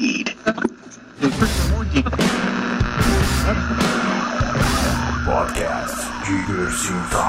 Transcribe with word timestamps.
Eat. 0.00 0.36
Podcast 5.24 5.96
Diversita. 6.26 7.24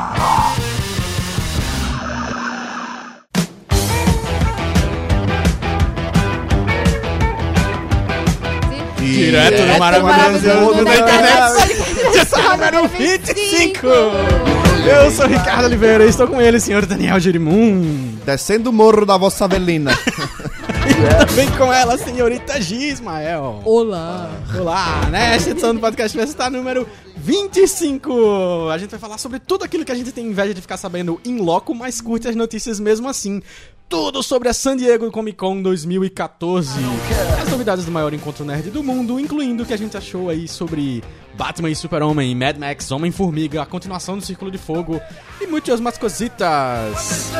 Direto 9.00 9.61
do 9.61 9.79
maravilhoso 9.79 10.59
mundo 10.59 10.86
da 10.86 10.95
internet. 10.95 11.36
Número 12.50 12.88
25. 12.88 13.88
Eu 14.88 15.11
sou 15.11 15.25
o 15.25 15.29
Ricardo 15.29 15.66
Oliveira 15.66 16.04
e 16.04 16.09
estou 16.09 16.27
com 16.27 16.41
ele, 16.41 16.59
senhor 16.59 16.84
Daniel 16.88 17.20
Jerimum. 17.20 18.18
Descendo 18.25 18.71
o 18.71 18.73
morro 18.73 19.05
da 19.05 19.18
vossa 19.18 19.47
velina. 19.47 19.95
E 20.95 21.25
também 21.25 21.52
com 21.57 21.73
ela, 21.73 21.97
senhorita 21.97 22.61
Gismael. 22.61 23.61
Olá. 23.65 24.29
Olá, 24.55 25.08
nesta 25.09 25.49
edição 25.49 25.73
do 25.73 25.81
Podcast 25.81 26.16
Festa 26.16 26.48
número 26.49 26.88
25. 27.17 28.70
A 28.71 28.77
gente 28.77 28.91
vai 28.91 28.99
falar 28.99 29.17
sobre 29.17 29.39
tudo 29.39 29.66
aquilo 29.66 29.84
que 29.84 29.91
a 29.91 29.95
gente 29.95 30.11
tem 30.11 30.27
inveja 30.27 30.53
de 30.53 30.61
ficar 30.61 30.77
sabendo 30.77 31.20
em 31.25 31.39
loco, 31.39 31.73
mas 31.73 31.99
curte 32.02 32.27
as 32.27 32.35
notícias 32.35 32.80
mesmo 32.80 33.09
assim. 33.09 33.41
Tudo 33.89 34.21
sobre 34.21 34.48
a 34.48 34.53
San 34.53 34.77
Diego 34.77 35.11
Comic 35.11 35.38
Con 35.38 35.61
2014. 35.61 36.80
As 37.41 37.49
novidades 37.49 37.86
do 37.86 37.91
maior 37.91 38.13
encontro 38.13 38.45
nerd 38.45 38.70
do 38.70 38.83
mundo, 38.83 39.20
incluindo 39.20 39.63
o 39.63 39.66
que 39.66 39.73
a 39.73 39.77
gente 39.77 39.97
achou 39.97 40.30
aí 40.30 40.47
sobre 40.47 41.03
Batman 41.36 41.70
e 41.70 41.75
Super-Homem, 41.75 42.36
Mad 42.36 42.58
Max, 42.58 42.91
Homem-Formiga, 42.91 43.61
a 43.61 43.66
continuação 43.66 44.17
do 44.17 44.23
Círculo 44.23 44.52
de 44.52 44.58
Fogo 44.58 45.02
e 45.41 45.47
muitas 45.47 45.80
mais 45.80 45.97
cositas. 45.97 47.31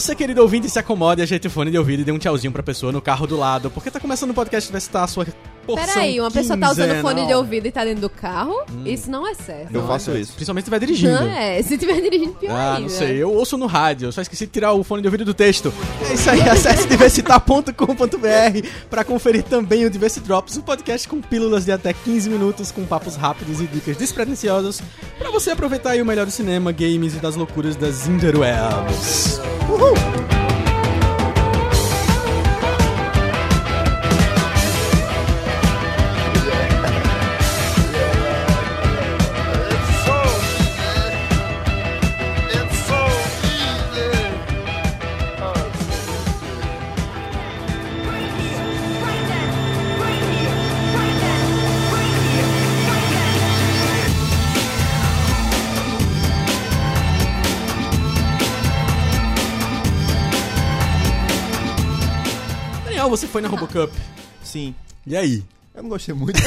Você, 0.00 0.14
querido 0.14 0.40
ouvinte, 0.40 0.66
se 0.70 0.78
acomode, 0.78 1.20
ajeite 1.20 1.46
o 1.46 1.50
fone 1.50 1.70
de 1.70 1.76
ouvido 1.76 2.00
e 2.00 2.04
dê 2.04 2.10
um 2.10 2.16
tchauzinho 2.18 2.50
pra 2.50 2.62
pessoa 2.62 2.90
no 2.90 3.02
carro 3.02 3.26
do 3.26 3.36
lado, 3.36 3.70
porque 3.70 3.90
tá 3.90 4.00
começando 4.00 4.30
o 4.30 4.34
podcast, 4.34 4.72
vai 4.72 4.78
estar 4.78 5.04
a 5.04 5.06
sua 5.06 5.26
porção 5.66 5.86
Peraí, 5.86 6.18
uma 6.18 6.30
pessoa 6.30 6.58
tá 6.58 6.70
usando 6.70 6.88
quinzenal. 6.88 7.02
fone 7.14 7.26
de 7.26 7.34
ouvido 7.34 7.66
e 7.66 7.70
tá 7.70 7.84
dentro 7.84 8.00
do 8.00 8.08
carro? 8.08 8.54
Isso 8.86 9.10
não 9.10 9.28
é 9.28 9.34
certo. 9.34 9.74
Eu 9.74 9.86
faço 9.86 10.12
isso. 10.16 10.32
Principalmente 10.32 10.64
se 10.64 10.70
estiver 10.70 10.78
dirigindo. 10.86 11.12
Não 11.12 11.30
é, 11.30 11.62
se 11.62 11.76
tiver 11.76 12.00
dirigindo 12.00 12.32
pior 12.32 12.50
Ah, 12.56 12.68
ainda. 12.76 12.80
não 12.80 12.88
sei, 12.88 13.22
eu 13.22 13.30
ouço 13.30 13.58
no 13.58 13.66
rádio, 13.66 14.06
eu 14.08 14.12
só 14.12 14.22
esqueci 14.22 14.46
de 14.46 14.52
tirar 14.52 14.72
o 14.72 14.82
fone 14.82 15.02
de 15.02 15.08
ouvido 15.08 15.22
do 15.26 15.34
texto. 15.34 15.70
É 16.08 16.14
isso 16.14 16.30
aí, 16.30 16.48
acesse 16.48 16.88
diversitar.com.br 16.88 18.66
pra 18.88 19.04
conferir 19.04 19.42
também 19.42 19.84
o 19.84 19.90
Diversity 19.90 20.26
Drops, 20.26 20.56
um 20.56 20.62
podcast 20.62 21.06
com 21.06 21.20
pílulas 21.20 21.66
de 21.66 21.72
até 21.72 21.92
15 21.92 22.30
minutos, 22.30 22.72
com 22.72 22.86
papos 22.86 23.16
rápidos 23.16 23.60
e 23.60 23.66
dicas 23.66 23.98
despretensiosas, 23.98 24.80
pra 25.18 25.30
você 25.30 25.50
aproveitar 25.50 25.90
aí 25.90 26.00
o 26.00 26.06
melhor 26.06 26.24
do 26.24 26.32
cinema, 26.32 26.72
games 26.72 27.14
e 27.14 27.18
das 27.18 27.36
loucuras 27.36 27.76
das 27.76 28.08
interwebs. 28.08 29.38
Uhul! 29.68 29.89
Daniel, 29.94 30.39
você 63.10 63.26
foi 63.26 63.42
na 63.42 63.48
Robocup. 63.48 63.92
Sim. 64.42 64.74
E 65.06 65.16
aí? 65.16 65.42
Eu 65.74 65.82
não 65.82 65.90
gostei 65.90 66.14
muito. 66.14 66.40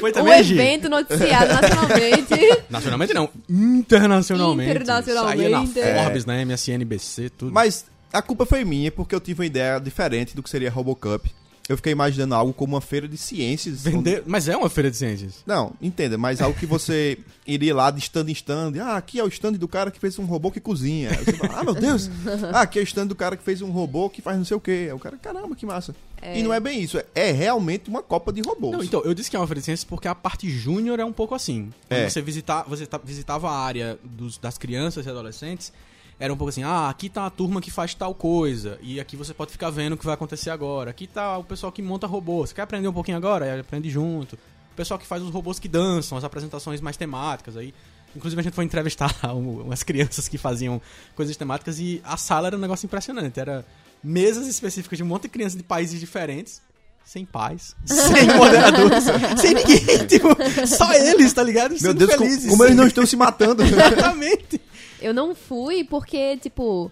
Foi 0.00 0.10
Um 0.10 0.14
também, 0.14 0.42
Gi? 0.42 0.54
evento 0.54 0.88
noticiado 0.88 1.52
nacionalmente. 1.54 2.34
Nacionalmente 2.70 3.14
não, 3.14 3.28
internacionalmente. 3.48 4.70
Internacionalmente. 4.70 5.72
Saía 5.72 5.94
na 5.94 6.02
Forbes, 6.04 6.24
na 6.24 6.40
MSNBC, 6.42 7.30
tudo. 7.30 7.52
Mas 7.52 7.84
a 8.12 8.22
culpa 8.22 8.46
foi 8.46 8.64
minha, 8.64 8.90
porque 8.90 9.14
eu 9.14 9.20
tive 9.20 9.40
uma 9.42 9.46
ideia 9.46 9.78
diferente 9.78 10.34
do 10.34 10.42
que 10.42 10.50
seria 10.50 10.68
a 10.68 10.72
Robocup. 10.72 11.30
Eu 11.66 11.76
fiquei 11.78 11.92
imaginando 11.92 12.34
algo 12.34 12.52
como 12.52 12.74
uma 12.74 12.80
feira 12.82 13.08
de 13.08 13.16
ciências. 13.16 13.82
Vender... 13.82 14.22
Mas 14.26 14.48
é 14.48 14.56
uma 14.56 14.68
feira 14.68 14.90
de 14.90 14.98
ciências. 14.98 15.36
Não, 15.46 15.72
entenda, 15.80 16.18
mas 16.18 16.42
algo 16.42 16.58
que 16.58 16.66
você 16.66 17.16
iria 17.46 17.74
lá 17.74 17.90
de 17.90 18.00
stand 18.00 18.28
em 18.28 18.32
stand. 18.32 18.72
Ah, 18.82 18.96
aqui 18.98 19.18
é 19.18 19.24
o 19.24 19.28
stand 19.28 19.52
do 19.54 19.66
cara 19.66 19.90
que 19.90 19.98
fez 19.98 20.18
um 20.18 20.26
robô 20.26 20.50
que 20.50 20.60
cozinha. 20.60 21.10
Fala, 21.14 21.60
ah, 21.60 21.64
meu 21.64 21.74
Deus. 21.74 22.10
Ah, 22.52 22.60
aqui 22.60 22.78
é 22.78 22.82
o 22.82 22.84
stand 22.84 23.06
do 23.06 23.14
cara 23.14 23.34
que 23.34 23.42
fez 23.42 23.62
um 23.62 23.70
robô 23.70 24.10
que 24.10 24.20
faz 24.20 24.36
não 24.36 24.44
sei 24.44 24.56
o 24.56 24.60
quê. 24.60 24.88
Aí 24.88 24.92
o 24.92 24.98
cara, 24.98 25.16
caramba, 25.16 25.56
que 25.56 25.64
massa. 25.64 25.94
E 26.22 26.42
não 26.42 26.52
é 26.52 26.60
bem 26.60 26.82
isso. 26.82 26.98
é- 26.98 27.06
É 27.14 27.30
realmente 27.32 27.88
uma 27.88 28.02
copa 28.02 28.30
de 28.32 28.42
robôs. 28.42 28.72
Não, 28.76 28.84
então, 28.84 29.00
eu 29.02 29.14
disse 29.14 29.30
que 29.30 29.36
é 29.36 29.38
uma 29.38 29.46
feira 29.46 29.60
de 29.60 29.64
ciências 29.64 29.84
porque 29.84 30.06
a 30.08 30.14
parte 30.14 30.48
júnior 30.50 31.00
é 31.00 31.04
um 31.04 31.12
pouco 31.12 31.34
assim. 31.34 31.70
É. 31.88 32.08
você, 32.08 32.20
visitar, 32.20 32.64
você 32.68 32.84
ta- 32.86 33.00
visitava 33.02 33.50
a 33.50 33.58
área 33.58 33.98
dos- 34.04 34.36
das 34.38 34.58
crianças 34.58 35.06
e 35.06 35.08
adolescentes, 35.08 35.72
era 36.18 36.32
um 36.32 36.36
pouco 36.36 36.48
assim, 36.50 36.62
ah, 36.62 36.88
aqui 36.88 37.08
tá 37.08 37.26
a 37.26 37.30
turma 37.30 37.60
que 37.60 37.70
faz 37.70 37.94
tal 37.94 38.14
coisa, 38.14 38.78
e 38.82 39.00
aqui 39.00 39.16
você 39.16 39.34
pode 39.34 39.50
ficar 39.52 39.70
vendo 39.70 39.94
o 39.94 39.96
que 39.96 40.04
vai 40.04 40.14
acontecer 40.14 40.50
agora. 40.50 40.90
Aqui 40.90 41.06
tá 41.06 41.36
o 41.38 41.44
pessoal 41.44 41.72
que 41.72 41.82
monta 41.82 42.06
robô. 42.06 42.46
Você 42.46 42.54
quer 42.54 42.62
aprender 42.62 42.86
um 42.88 42.92
pouquinho 42.92 43.16
agora? 43.16 43.44
Aí 43.52 43.60
aprende 43.60 43.90
junto. 43.90 44.34
O 44.34 44.76
pessoal 44.76 44.98
que 44.98 45.06
faz 45.06 45.22
os 45.22 45.30
robôs 45.30 45.58
que 45.58 45.68
dançam, 45.68 46.16
as 46.18 46.24
apresentações 46.24 46.80
mais 46.80 46.96
temáticas 46.96 47.56
aí. 47.56 47.72
Inclusive 48.16 48.40
a 48.40 48.44
gente 48.44 48.54
foi 48.54 48.64
entrevistar 48.64 49.12
um- 49.34 49.62
umas 49.62 49.82
crianças 49.82 50.28
que 50.28 50.38
faziam 50.38 50.80
coisas 51.16 51.36
temáticas 51.36 51.78
e 51.78 52.00
a 52.04 52.16
sala 52.16 52.46
era 52.48 52.56
um 52.56 52.60
negócio 52.60 52.86
impressionante. 52.86 53.38
Era 53.40 53.64
mesas 54.02 54.46
específicas 54.46 54.96
de 54.96 55.02
um 55.02 55.06
monte 55.06 55.22
de 55.22 55.28
crianças 55.30 55.56
de 55.56 55.62
países 55.64 55.98
diferentes. 56.00 56.60
Sem 57.04 57.26
pais, 57.26 57.76
sem 57.84 58.26
moderadores, 58.34 59.04
sem 59.38 59.52
ninguém, 59.52 60.06
tipo, 60.06 60.28
só 60.66 60.90
eles, 60.94 61.34
tá 61.34 61.42
ligado? 61.42 61.72
Meu 61.72 61.78
Sendo 61.80 61.98
Deus, 61.98 62.14
como, 62.14 62.24
felizes. 62.30 62.50
como 62.50 62.64
eles 62.64 62.74
não 62.76 62.86
estão 62.86 63.04
se 63.04 63.14
matando. 63.14 63.62
Exatamente. 63.62 64.58
Eu 65.04 65.14
não 65.14 65.34
fui 65.34 65.84
porque, 65.84 66.36
tipo. 66.38 66.90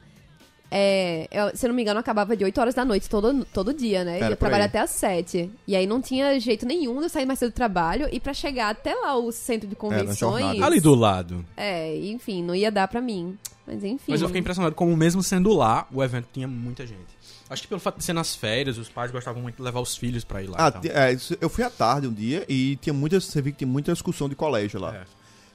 É, 0.75 1.29
eu- 1.31 1.55
se 1.55 1.67
eu 1.67 1.69
não 1.69 1.75
me 1.77 1.83
engano, 1.83 1.99
eu 1.99 2.01
acabava 2.01 2.35
de 2.35 2.43
8 2.45 2.59
horas 2.59 2.75
da 2.75 2.83
noite 2.83 3.07
todo, 3.07 3.45
todo 3.53 3.75
dia, 3.75 4.05
né? 4.05 4.17
Era 4.19 4.39
eu 4.41 4.47
aí. 4.55 4.63
até 4.63 4.79
às 4.79 4.89
7. 4.91 5.51
E 5.69 5.77
aí 5.77 5.87
não 5.87 6.01
tinha 6.01 6.41
jeito 6.41 6.65
nenhum 6.65 6.97
de 6.99 7.03
eu 7.05 7.09
sair 7.11 7.27
mais 7.27 7.39
cedo 7.39 7.51
do 7.51 7.55
trabalho 7.55 8.09
e 8.11 8.19
pra 8.19 8.33
chegar 8.33 8.71
até 8.71 8.95
lá 8.95 9.15
o 9.17 9.31
centro 9.31 9.69
de 9.69 9.75
convenções. 9.77 10.19
jornada. 10.45 10.65
Ali 10.65 10.81
do 10.81 10.95
lado. 10.95 11.45
É, 11.59 11.95
enfim, 11.99 12.43
não 12.43 12.55
ia 12.55 12.71
dar 12.73 12.89
pra 12.89 13.03
mim. 13.03 13.37
Mas 13.67 13.85
enfim. 13.85 14.13
Mas 14.13 14.23
eu 14.23 14.29
fiquei 14.29 14.41
impressionado 14.41 14.75
como 14.75 14.97
mesmo 14.97 15.23
sendo 15.23 15.53
lá, 15.53 15.87
o 15.93 16.03
evento 16.03 16.29
tinha 16.33 16.49
muita 16.49 16.87
gente. 16.87 17.21
Acho 17.51 17.61
que 17.63 17.69
pelo 17.69 17.79
fato 17.81 17.99
de 17.99 18.05
ser 18.05 18.15
nas 18.15 18.35
férias, 18.35 18.79
os 18.79 18.89
pais 18.89 19.11
gostavam 19.11 19.43
muito 19.43 19.57
de 19.57 19.63
levar 19.63 19.81
os 19.81 19.95
filhos 19.95 20.25
pra 20.25 20.43
ir 20.43 20.47
lá. 20.47 20.57
Ah, 20.59 20.73
então. 20.75 20.91
é, 20.91 21.15
eu 21.39 21.51
fui 21.51 21.63
à 21.63 21.69
tarde 21.69 22.07
um 22.09 22.13
dia 22.13 22.47
e 22.49 22.77
tinha 22.77 22.95
muitas. 22.95 23.25
Você 23.25 23.43
viu 23.43 23.53
que 23.53 23.59
tinha 23.59 23.69
muita 23.71 23.93
discussão 23.93 24.27
de 24.27 24.35
colégio 24.35 24.81
lá. 24.81 24.97
É. 24.97 25.05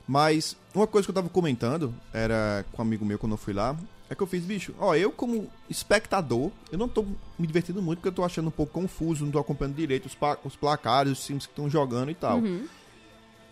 Mas 0.08 0.56
uma 0.74 0.88
coisa 0.88 1.06
que 1.06 1.12
eu 1.12 1.16
tava 1.16 1.30
comentando, 1.30 1.94
era 2.14 2.66
com 2.72 2.82
um 2.82 2.86
amigo 2.86 3.04
meu 3.06 3.20
quando 3.20 3.34
eu 3.34 3.38
fui 3.38 3.54
lá, 3.54 3.76
é 4.10 4.16
que 4.16 4.24
eu 4.24 4.28
fiz, 4.28 4.44
bicho, 4.46 4.74
ó, 4.80 4.96
eu 4.96 5.12
como 5.12 5.50
espectador, 5.70 6.50
eu 6.72 6.78
não 6.78 6.88
tô 6.88 7.04
me 7.38 7.46
divertindo 7.46 7.82
muito 7.82 8.00
porque 8.00 8.08
eu 8.08 8.14
tô 8.14 8.24
achando 8.24 8.48
um 8.48 8.52
pouco 8.52 8.72
confuso, 8.72 9.26
não 9.26 9.32
tô 9.34 9.40
acompanhando 9.40 9.76
tireito 9.76 10.06
os, 10.06 10.16
pa- 10.16 10.38
os 10.46 10.56
placares, 10.56 11.12
os 11.12 11.26
times 11.26 11.46
que 11.46 11.52
estão 11.52 11.70
jogando 11.70 12.10
e 12.12 12.16
tal. 12.16 12.42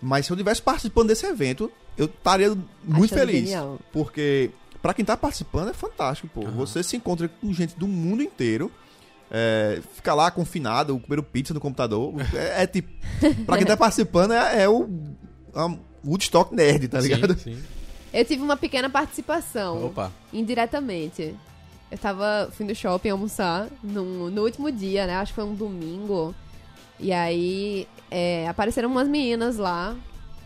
Mas 0.01 0.25
se 0.25 0.31
eu 0.31 0.38
tivesse 0.38 0.61
participando 0.61 1.07
desse 1.09 1.25
evento, 1.25 1.69
eu 1.97 2.05
estaria 2.05 2.49
muito 2.83 3.13
Achando 3.15 3.19
feliz. 3.27 3.49
genial. 3.49 3.79
Porque 3.91 4.51
pra 4.81 4.94
quem 4.94 5.03
tá 5.03 5.17
participando 5.17 5.69
é 5.69 5.73
fantástico, 5.73 6.29
pô. 6.33 6.45
Você 6.51 6.83
se 6.83 6.95
encontra 6.95 7.27
com 7.27 7.51
gente 7.53 7.75
do 7.77 7.88
mundo 7.88 8.21
inteiro. 8.21 8.71
É, 9.31 9.81
fica 9.94 10.13
lá 10.13 10.29
confinado, 10.29 10.97
comendo 10.99 11.23
pizza 11.23 11.53
no 11.53 11.59
computador. 11.59 12.13
É, 12.33 12.63
é 12.63 12.67
tipo. 12.67 12.89
Pra 13.45 13.57
quem 13.57 13.65
tá 13.65 13.75
participando, 13.77 14.31
é, 14.33 14.63
é 14.63 14.69
o. 14.69 14.88
a 15.55 15.75
Woodstock 16.05 16.53
Nerd, 16.53 16.88
tá 16.88 16.99
ligado? 16.99 17.33
Sim, 17.33 17.55
sim. 17.55 17.63
Eu 18.13 18.23
tive 18.23 18.41
uma 18.41 18.55
pequena 18.55 18.89
participação. 18.89 19.88
Opa. 19.88 20.11
Indiretamente. 20.31 21.35
Eu 21.91 21.97
tava. 21.97 22.50
Fui 22.53 22.65
no 22.65 22.74
shopping 22.74 23.09
almoçar 23.09 23.68
no, 23.83 24.30
no 24.30 24.44
último 24.44 24.71
dia, 24.71 25.06
né? 25.06 25.15
Acho 25.15 25.33
que 25.33 25.35
foi 25.35 25.44
um 25.44 25.53
domingo. 25.53 26.33
E 27.00 27.12
aí 27.12 27.88
é, 28.09 28.47
apareceram 28.47 28.89
umas 28.89 29.07
meninas 29.07 29.57
lá 29.57 29.95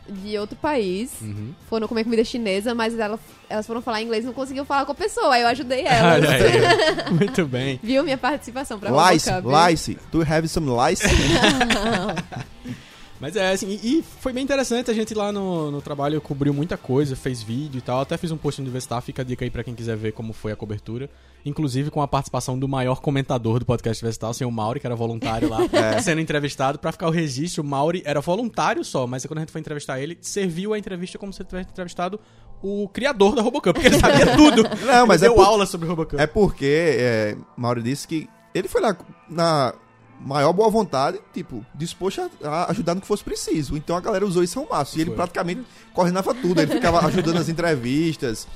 de 0.09 0.37
outro 0.37 0.55
país. 0.57 1.11
Uhum. 1.21 1.53
Foram 1.69 1.87
comer 1.87 2.03
comida 2.03 2.23
chinesa, 2.23 2.73
mas 2.73 2.97
elas, 2.97 3.19
elas 3.47 3.67
foram 3.67 3.81
falar 3.81 4.01
inglês 4.01 4.23
e 4.23 4.27
não 4.27 4.33
conseguiam 4.33 4.65
falar 4.65 4.85
com 4.85 4.91
a 4.91 4.95
pessoa. 4.95 5.35
Aí 5.35 5.43
eu 5.43 5.47
ajudei 5.47 5.85
elas. 5.85 6.23
Aí. 6.27 7.13
Muito 7.13 7.45
bem. 7.45 7.79
Viu 7.83 8.03
minha 8.03 8.17
participação 8.17 8.79
pra 8.79 9.11
Lice? 9.11 9.29
Lice, 9.69 9.97
do 10.11 10.23
you 10.23 10.27
have 10.27 10.47
some 10.47 10.67
lice? 10.67 11.03
Mas 13.19 13.35
é 13.35 13.51
assim, 13.51 13.77
e, 13.83 13.99
e 13.99 14.03
foi 14.21 14.31
bem 14.31 14.43
interessante, 14.43 14.89
a 14.89 14.93
gente 14.93 15.13
lá 15.13 15.29
no, 15.31 15.69
no 15.69 15.81
trabalho 15.81 16.21
cobriu 16.21 16.53
muita 16.53 16.77
coisa, 16.77 17.15
fez 17.17 17.43
vídeo 17.43 17.77
e 17.79 17.81
tal, 17.81 17.99
até 17.99 18.15
fiz 18.17 18.31
um 18.31 18.37
post 18.37 18.61
no 18.61 18.65
Universitar, 18.65 19.01
fica 19.01 19.21
a 19.21 19.25
dica 19.25 19.43
aí 19.43 19.49
pra 19.51 19.61
quem 19.63 19.75
quiser 19.75 19.97
ver 19.97 20.13
como 20.13 20.31
foi 20.31 20.51
a 20.53 20.55
cobertura. 20.55 21.09
Inclusive 21.45 21.89
com 21.91 22.01
a 22.01 22.07
participação 22.07 22.57
do 22.57 22.67
maior 22.67 23.01
comentador 23.01 23.59
do 23.59 23.65
podcast 23.65 24.03
Universitar, 24.03 24.29
o 24.29 24.33
senhor 24.33 24.51
Mauri, 24.51 24.79
que 24.79 24.85
era 24.87 24.95
voluntário 24.95 25.49
lá, 25.49 25.59
sendo 26.01 26.21
entrevistado. 26.21 26.79
Pra 26.79 26.91
ficar 26.93 27.07
o 27.07 27.11
registro, 27.11 27.61
o 27.63 27.65
Mauri 27.65 28.01
era 28.05 28.21
voluntário 28.21 28.83
só, 28.85 29.05
mas 29.05 29.25
quando 29.25 29.39
a 29.39 29.41
gente 29.41 29.51
foi 29.51 29.59
entrevistar 29.61 29.99
ele, 29.99 30.17
serviu 30.21 30.73
a 30.73 30.79
entrevista 30.79 31.17
como 31.17 31.33
se 31.33 31.41
ele 31.41 31.49
tivesse 31.49 31.69
entrevistado 31.71 32.19
o 32.61 32.87
criador 32.89 33.35
da 33.35 33.41
Robocop, 33.41 33.73
porque 33.73 33.87
ele 33.87 33.99
sabia 33.99 34.27
tudo. 34.35 34.63
Não, 34.85 35.07
mas 35.07 35.21
ele 35.21 35.31
é 35.31 35.33
deu 35.33 35.35
por- 35.35 35.45
aula 35.45 35.65
sobre 35.65 35.87
Robocop. 35.87 36.21
É 36.21 36.27
porque 36.27 36.95
é, 36.99 37.37
Mauro 37.57 37.81
disse 37.83 38.07
que 38.07 38.29
ele 38.53 38.67
foi 38.67 38.81
lá 38.81 38.95
na 39.29 39.73
maior 40.19 40.51
boa 40.53 40.69
vontade, 40.69 41.19
tipo, 41.33 41.65
disposto 41.73 42.29
a, 42.43 42.47
a 42.47 42.71
ajudar 42.71 42.95
no 42.95 43.01
que 43.01 43.07
fosse 43.07 43.23
preciso. 43.23 43.75
Então 43.77 43.95
a 43.95 44.01
galera 44.01 44.25
usou 44.25 44.43
isso 44.43 44.59
ao 44.59 44.67
máximo. 44.69 44.99
E 44.99 45.01
ele 45.03 45.09
Foi. 45.11 45.15
praticamente 45.17 45.61
coordenava 45.93 46.33
tudo. 46.33 46.59
Ele 46.61 46.71
ficava 46.73 46.99
ajudando 47.05 47.35
nas 47.35 47.49
entrevistas. 47.49 48.47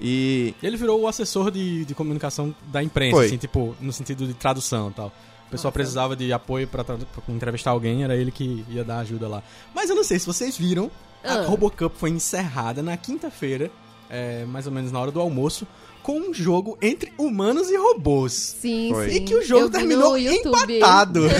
E. 0.00 0.54
Ele 0.62 0.76
virou 0.76 1.00
o 1.00 1.06
assessor 1.08 1.50
de, 1.50 1.84
de 1.84 1.94
comunicação 1.94 2.54
da 2.72 2.82
imprensa, 2.82 3.16
Foi. 3.16 3.26
assim, 3.26 3.36
tipo, 3.36 3.76
no 3.80 3.92
sentido 3.92 4.26
de 4.26 4.34
tradução 4.34 4.90
e 4.90 4.92
tal. 4.92 5.12
O 5.46 5.50
pessoal 5.52 5.70
precisava 5.70 6.16
de 6.16 6.32
apoio 6.32 6.66
pra 6.66 6.82
entrevistar 7.28 7.72
alguém, 7.72 8.02
era 8.04 8.16
ele 8.16 8.30
que 8.30 8.64
ia 8.70 8.82
dar 8.82 9.00
ajuda 9.00 9.28
lá. 9.28 9.42
Mas 9.74 9.90
eu 9.90 9.94
não 9.96 10.02
sei 10.02 10.18
se 10.18 10.26
vocês 10.26 10.56
viram, 10.56 10.90
a 11.22 11.34
Ah. 11.34 11.46
Robocup 11.46 11.94
foi 11.98 12.08
encerrada 12.08 12.82
na 12.82 12.96
quinta-feira, 12.96 13.70
é, 14.08 14.46
mais 14.46 14.66
ou 14.66 14.72
menos 14.72 14.90
na 14.90 14.98
hora 14.98 15.10
do 15.10 15.20
almoço, 15.20 15.66
com 16.02 16.18
um 16.18 16.34
jogo 16.34 16.76
entre 16.82 17.12
humanos 17.16 17.70
e 17.70 17.76
robôs. 17.76 18.56
Sim, 18.60 18.90
Foi. 18.92 19.10
sim. 19.10 19.16
E 19.16 19.20
que 19.20 19.34
o 19.34 19.42
jogo 19.44 19.66
Eu 19.66 19.70
terminou 19.70 20.18
empatado. 20.18 21.22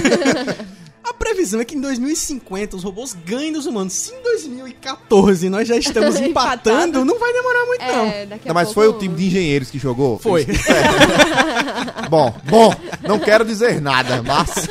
A 1.05 1.13
previsão 1.13 1.61
é 1.61 1.65
que 1.65 1.75
em 1.75 1.81
2050 1.81 2.77
os 2.77 2.85
robôs 2.85 3.17
ganhem 3.27 3.53
dos 3.53 3.67
humanos. 3.67 3.93
Se 3.93 4.15
em 4.15 4.23
2014 4.23 5.49
nós 5.49 5.67
já 5.67 5.77
estamos 5.77 6.19
empatando, 6.21 7.05
não 7.05 7.19
vai 7.19 7.33
demorar 7.33 7.67
muito, 7.67 7.85
não. 7.85 8.07
É, 8.07 8.27
daqui 8.27 8.49
a 8.49 8.51
Não, 8.51 8.55
mas 8.55 8.73
pouco... 8.73 8.81
foi 8.81 8.89
o 8.89 8.99
time 8.99 9.15
de 9.17 9.27
engenheiros 9.27 9.69
que 9.69 9.79
jogou? 9.79 10.19
Foi. 10.19 10.43
É. 10.43 12.07
bom, 12.09 12.33
bom, 12.45 12.73
não 13.03 13.19
quero 13.19 13.45
dizer 13.45 13.81
nada, 13.81 14.23
mas. 14.23 14.69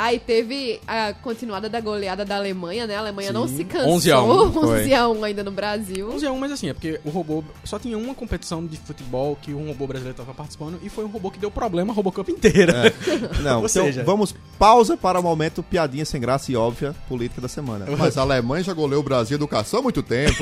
Aí 0.00 0.20
teve 0.20 0.78
a 0.86 1.12
continuada 1.12 1.68
da 1.68 1.80
goleada 1.80 2.24
da 2.24 2.36
Alemanha, 2.36 2.86
né? 2.86 2.94
A 2.94 3.00
Alemanha 3.00 3.32
não 3.32 3.48
Sim. 3.48 3.56
se 3.56 3.64
cansou. 3.64 3.94
11 3.94 4.12
a 4.12 4.22
1, 4.22 4.52
foi. 4.54 4.80
11 4.82 4.94
a 4.94 5.08
1 5.08 5.24
ainda 5.24 5.42
no 5.42 5.50
Brasil. 5.50 6.08
11 6.12 6.24
a 6.24 6.30
1, 6.30 6.38
mas 6.38 6.52
assim, 6.52 6.68
é 6.68 6.72
porque 6.72 7.00
o 7.04 7.10
robô 7.10 7.42
só 7.64 7.80
tinha 7.80 7.98
uma 7.98 8.14
competição 8.14 8.64
de 8.64 8.76
futebol 8.76 9.36
que 9.42 9.52
um 9.52 9.66
robô 9.66 9.88
brasileiro 9.88 10.12
estava 10.12 10.32
participando 10.32 10.78
e 10.84 10.88
foi 10.88 11.04
um 11.04 11.08
robô 11.08 11.32
que 11.32 11.38
deu 11.40 11.50
problema 11.50 11.92
a 11.92 11.96
Robocop 11.96 12.30
inteira. 12.30 12.94
Não, 13.42 13.54
Ou 13.62 13.66
então 13.66 13.68
seja- 13.68 14.04
vamos, 14.04 14.32
pausa 14.56 14.96
para 14.96 15.18
o 15.18 15.22
momento 15.22 15.64
piadinha 15.64 16.04
sem 16.04 16.20
graça 16.20 16.52
e 16.52 16.56
óbvia 16.56 16.94
política 17.08 17.40
da 17.40 17.48
semana. 17.48 17.84
Mas 17.98 18.16
a 18.16 18.20
Alemanha 18.20 18.62
já 18.62 18.72
goleou 18.72 19.00
o 19.00 19.04
Brasil 19.04 19.34
educação 19.34 19.80
há 19.80 19.82
muito 19.82 20.00
tempo. 20.00 20.36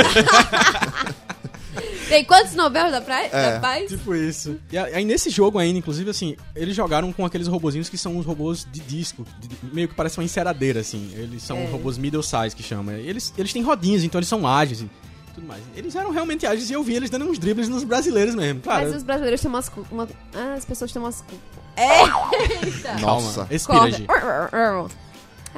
Tem 2.09 2.25
quantos 2.25 2.55
novelas 2.55 2.93
da, 2.93 3.01
praia, 3.01 3.29
É. 3.33 3.53
da 3.55 3.61
paz? 3.61 3.89
tipo 3.91 4.15
isso. 4.15 4.57
E 4.71 4.79
aí 4.79 5.05
nesse 5.05 5.29
jogo 5.31 5.59
ainda, 5.59 5.79
inclusive 5.79 6.09
assim, 6.11 6.37
eles 6.55 6.75
jogaram 6.77 7.13
com 7.13 7.25
aqueles 7.27 7.47
robozinhos 7.49 7.89
que 7.89 7.99
são 7.99 8.17
os 8.19 8.25
robôs 8.27 8.67
de 8.71 8.81
disco, 8.81 9.27
de- 9.41 9.49
de- 9.49 9.57
meio 9.75 9.89
que 9.89 9.95
parece 9.95 10.19
uma 10.19 10.25
enceradeira 10.25 10.81
assim. 10.81 11.11
Eles 11.15 11.43
são 11.43 11.57
É. 11.59 11.67
robôs 11.67 11.99
middle 11.99 12.23
size 12.23 12.55
que 12.55 12.63
chama. 12.63 12.93
Eles, 12.95 13.33
eles 13.37 13.53
têm 13.53 13.63
rodinhas, 13.63 14.05
então 14.05 14.19
eles 14.19 14.29
são 14.29 14.47
ágeis 14.47 14.81
e 14.83 14.91
tudo 15.35 15.47
mais. 15.47 15.63
Eles 15.75 15.95
eram 15.97 16.11
realmente 16.11 16.47
ágeis 16.47 16.71
e 16.71 16.73
eu 16.73 16.83
vi 16.83 16.95
eles 16.95 17.11
dando 17.11 17.25
uns 17.29 17.39
dribles 17.39 17.69
nos 17.69 17.83
brasileiros 17.85 18.35
mesmo. 18.35 18.61
Claro. 18.61 18.87
Mas 18.87 18.97
os 18.97 19.03
brasileiros 19.03 19.41
têm 19.41 19.49
umas... 19.51 19.69
cu- 19.69 19.87
Uma... 19.91 20.09
Ah, 20.35 20.55
as 20.55 20.65
pessoas 20.65 20.93
têm 20.93 21.03
umas... 21.03 21.23
cu- 21.23 21.35
Eita! 21.77 22.95
Nossa. 23.05 23.45
Respira. 23.45 23.81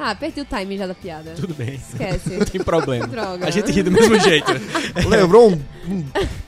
Ah, 0.01 0.15
perdi 0.15 0.39
o 0.41 0.45
time 0.45 0.77
já 0.77 0.87
da 0.87 0.93
piada. 0.95 1.31
Tudo 1.35 1.53
bem. 1.53 1.75
Esquece. 1.75 2.29
Não 2.37 2.45
tem 2.45 2.61
problema. 2.63 3.05
Droga. 3.07 3.45
A 3.45 3.49
gente 3.51 3.69
ri 3.71 3.83
do 3.83 3.91
mesmo 3.91 4.17
jeito. 4.19 4.49
Levou 5.07 5.49
um, 5.51 5.61
um- 5.89 6.05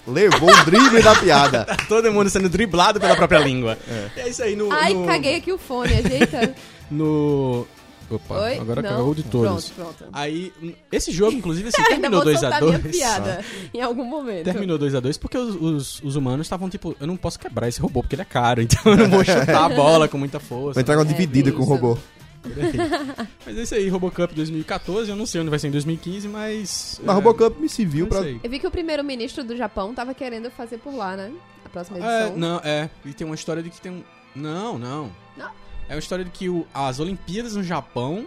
levou 0.07 0.49
um 0.49 0.63
drible 0.63 1.01
da 1.01 1.15
piada. 1.15 1.65
Todo 1.89 2.11
mundo 2.11 2.29
sendo 2.29 2.47
driblado 2.47 2.99
pela 2.99 3.15
própria 3.15 3.39
língua. 3.39 3.77
É, 4.15 4.29
isso 4.29 4.41
aí 4.41 4.55
no. 4.55 4.71
Ai, 4.71 4.93
no, 4.93 5.05
caguei 5.05 5.35
aqui 5.35 5.51
o 5.51 5.57
fone, 5.57 5.93
ajeita. 5.93 6.55
No. 6.89 7.67
Opa, 8.09 8.39
Oi? 8.41 8.57
agora 8.57 8.81
Não? 8.81 8.89
cagou 8.89 9.15
de 9.15 9.23
todos. 9.23 9.69
Pronto, 9.69 9.93
pronto. 9.95 10.09
Aí, 10.11 10.51
esse 10.91 11.13
jogo, 11.13 11.31
inclusive, 11.37 11.69
assim, 11.69 11.81
terminou 11.83 12.21
vou 12.21 12.33
2x2. 12.33 12.39
soltar 12.39 12.61
minha 12.61 12.79
piada 12.79 13.45
em 13.73 13.81
algum 13.81 14.03
momento. 14.03 14.43
Terminou 14.43 14.77
2x2 14.77 15.17
porque 15.17 15.37
os, 15.37 15.55
os, 15.55 16.01
os 16.03 16.15
humanos 16.17 16.45
estavam 16.45 16.69
tipo, 16.69 16.93
eu 16.99 17.07
não 17.07 17.15
posso 17.15 17.39
quebrar 17.39 17.69
esse 17.69 17.79
robô 17.79 18.01
porque 18.01 18.15
ele 18.15 18.21
é 18.21 18.25
caro, 18.25 18.61
então 18.63 18.81
eu 18.85 18.97
não 18.97 19.09
vou 19.09 19.23
chutar 19.23 19.63
a 19.63 19.69
bola 19.69 20.09
com 20.09 20.17
muita 20.17 20.41
força. 20.41 20.73
Vai 20.73 20.81
entrar 20.81 20.97
uma 20.97 21.03
É, 21.03 21.05
dividida 21.07 21.53
com 21.53 21.61
o 21.61 21.65
robô. 21.65 21.97
Mas 23.45 23.57
é 23.57 23.61
isso 23.63 23.75
aí, 23.75 23.87
Robocup 23.89 24.33
2014, 24.33 25.09
eu 25.09 25.15
não 25.15 25.25
sei 25.25 25.41
onde 25.41 25.49
vai 25.49 25.59
ser 25.59 25.67
em 25.67 25.71
2015, 25.71 26.27
mas. 26.27 26.99
Mas 27.03 27.09
é, 27.09 27.11
Robocop 27.13 27.59
me 27.61 27.69
serviu 27.69 28.05
é 28.05 28.09
pra. 28.09 28.19
aí. 28.21 28.39
Eu 28.43 28.49
vi 28.49 28.59
que 28.59 28.67
o 28.67 28.71
primeiro-ministro 28.71 29.43
do 29.43 29.55
Japão 29.55 29.93
tava 29.93 30.13
querendo 30.13 30.49
fazer 30.51 30.77
por 30.77 30.93
lá, 30.95 31.15
né? 31.15 31.31
A 31.65 31.69
próxima 31.69 31.97
É, 31.99 32.21
edição. 32.23 32.37
não, 32.37 32.57
é. 32.63 32.89
E 33.05 33.13
tem 33.13 33.25
uma 33.25 33.35
história 33.35 33.61
de 33.61 33.69
que 33.69 33.79
tem 33.79 33.91
um. 33.91 34.03
Não, 34.35 34.77
não. 34.79 35.11
Não? 35.37 35.49
É 35.89 35.93
uma 35.93 35.99
história 35.99 36.23
de 36.25 36.31
que 36.31 36.49
o- 36.49 36.65
as 36.73 36.99
Olimpíadas 36.99 37.55
no 37.55 37.63
Japão 37.63 38.25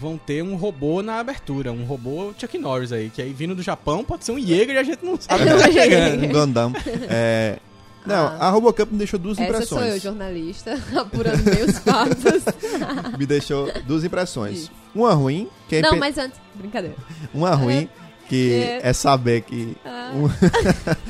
vão 0.00 0.16
ter 0.16 0.42
um 0.42 0.54
robô 0.56 1.02
na 1.02 1.18
abertura. 1.18 1.72
Um 1.72 1.84
robô 1.84 2.32
Chuck 2.38 2.56
Norris 2.58 2.92
aí. 2.92 3.10
Que 3.10 3.20
aí 3.20 3.32
vindo 3.32 3.54
do 3.54 3.62
Japão 3.62 4.02
pode 4.04 4.24
ser 4.24 4.32
um 4.32 4.38
Jäger 4.40 4.70
e 4.76 4.78
a 4.78 4.82
gente 4.82 5.04
não 5.04 5.20
sabe 5.20 5.42
onde 5.50 5.62
tá 5.62 5.70
chegando. 5.72 6.24
Um 6.24 6.28
Gundam. 6.32 6.72
É, 7.10 7.58
Não, 8.04 8.26
Ah. 8.26 8.36
a 8.40 8.50
Robocop 8.50 8.90
me 8.92 8.98
deixou 8.98 9.18
duas 9.18 9.38
Essa 9.38 9.64
sou 9.64 9.78
eu, 9.78 9.84
impressões. 9.84 10.02
jornalista, 10.02 10.78
apurando 10.96 11.42
meus 11.44 11.78
fatos. 11.78 12.42
Me 13.18 13.24
deixou 13.26 13.70
duas 13.86 14.02
impressões. 14.04 14.70
Uma 14.94 15.12
ruim, 15.14 15.48
que 15.68 15.76
é 15.76 15.82
Não, 15.82 15.96
mas 15.96 16.18
antes. 16.18 16.38
Brincadeira. 16.54 16.96
uma 17.32 17.54
ruim, 17.54 17.88
que 18.28 18.52
É. 18.54 18.80
é 18.82 18.92
saber 18.92 19.42
que. 19.42 19.76
Ah. 19.84 20.10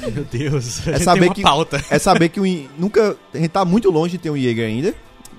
É. 0.04 0.10
Meu 0.12 0.24
Deus, 0.24 0.86
É 0.86 0.98
saber 0.98 1.32
que- 1.32 1.42
pauta. 1.42 1.82
É 1.90 1.98
saber 1.98 2.28
que 2.28 2.38
o, 2.40 2.46
I- 2.46 2.68
nunca. 2.78 3.16
A 3.32 3.38
gente 3.38 3.48
tá 3.50 3.64
muito 3.64 3.90
longe 3.90 4.12
de 4.12 4.18
ter 4.18 4.30
um 4.30 4.36
Jäger 4.36 4.66
ainda. 4.68 4.94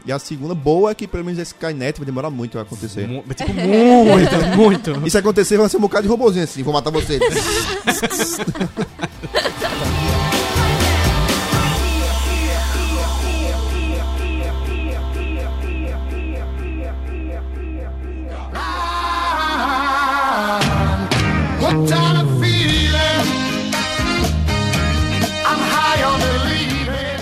E 0.06 0.12
a 0.12 0.20
segunda 0.20 0.54
boa 0.54 0.92
é 0.92 0.96
que 0.96 1.08
pelo 1.08 1.24
menos 1.24 1.40
esse 1.40 1.54
Skynet 1.54 1.98
vai 1.98 2.06
demorar 2.06 2.30
muito 2.30 2.60
a 2.60 2.64
acontecer. 2.64 3.08
Mu- 3.08 3.24
Tipo, 3.34 3.54
muito, 3.54 4.36
muito. 4.58 5.08
E 5.08 5.10
se 5.10 5.18
acontecer, 5.18 5.56
vai 5.58 5.70
ser 5.70 5.78
um 5.78 5.82
bocado 5.82 6.04
de 6.04 6.10
robôzinho 6.10 6.44
assim, 6.44 6.62
vou 6.62 6.74
matar 6.74 6.90
você. 6.92 7.18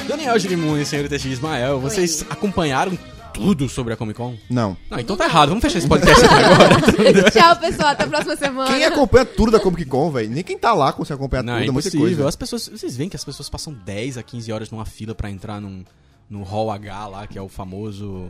Daniel 0.07 0.37
Girimun 0.39 0.77
e 0.77 0.85
Senhor 0.85 1.07
TX 1.07 1.25
Ismael, 1.25 1.79
vocês 1.79 2.25
acompanharam 2.29 2.97
tudo 3.33 3.69
sobre 3.69 3.93
a 3.93 3.97
Comic 3.97 4.17
Con? 4.17 4.35
Não. 4.49 4.75
Não, 4.89 4.99
então 4.99 5.15
tá 5.15 5.25
errado. 5.25 5.49
Vamos 5.49 5.61
fechar 5.61 5.79
esse 5.79 5.87
podcast 5.87 6.23
aqui 6.25 6.33
agora. 6.35 7.31
Tchau, 7.31 7.55
pessoal. 7.57 7.89
Até 7.89 8.03
a 8.03 8.07
próxima 8.07 8.35
semana. 8.35 8.71
Quem 8.71 8.83
acompanha 8.85 9.25
tudo 9.25 9.51
da 9.51 9.59
Comic 9.59 9.85
Con, 9.85 10.11
velho? 10.11 10.29
Nem 10.29 10.43
quem 10.43 10.57
tá 10.57 10.73
lá 10.73 10.91
consegue 10.91 11.15
acompanhar 11.19 11.43
Não, 11.43 11.53
tudo, 11.53 11.63
é 11.63 11.67
é 11.67 11.71
muita 11.71 11.87
impossível. 11.87 12.17
coisa. 12.17 12.29
As 12.29 12.35
pessoas, 12.35 12.67
vocês 12.67 12.95
veem 12.95 13.09
que 13.09 13.15
as 13.15 13.23
pessoas 13.23 13.49
passam 13.49 13.73
10 13.73 14.17
a 14.17 14.23
15 14.23 14.51
horas 14.51 14.69
numa 14.69 14.85
fila 14.85 15.15
pra 15.15 15.29
entrar 15.29 15.59
num, 15.61 15.83
no 16.29 16.43
Hall 16.43 16.69
H 16.71 17.07
lá, 17.07 17.25
que 17.27 17.37
é 17.37 17.41
o 17.41 17.47
famoso 17.49 18.29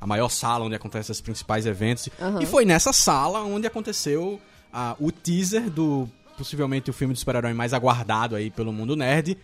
a 0.00 0.06
maior 0.06 0.28
sala 0.28 0.64
onde 0.64 0.74
acontecem 0.76 1.12
os 1.12 1.20
principais 1.20 1.66
eventos. 1.66 2.08
Aham. 2.20 2.40
E 2.40 2.46
foi 2.46 2.64
nessa 2.64 2.92
sala 2.92 3.40
onde 3.42 3.66
aconteceu 3.66 4.40
ah, 4.78 4.94
o 5.00 5.10
teaser 5.10 5.70
do 5.70 6.06
possivelmente 6.36 6.90
o 6.90 6.92
filme 6.92 7.14
de 7.14 7.20
super-herói 7.20 7.54
mais 7.54 7.72
aguardado 7.72 8.36
aí 8.36 8.50
pelo 8.50 8.70
mundo 8.72 8.94
nerd, 8.94 9.38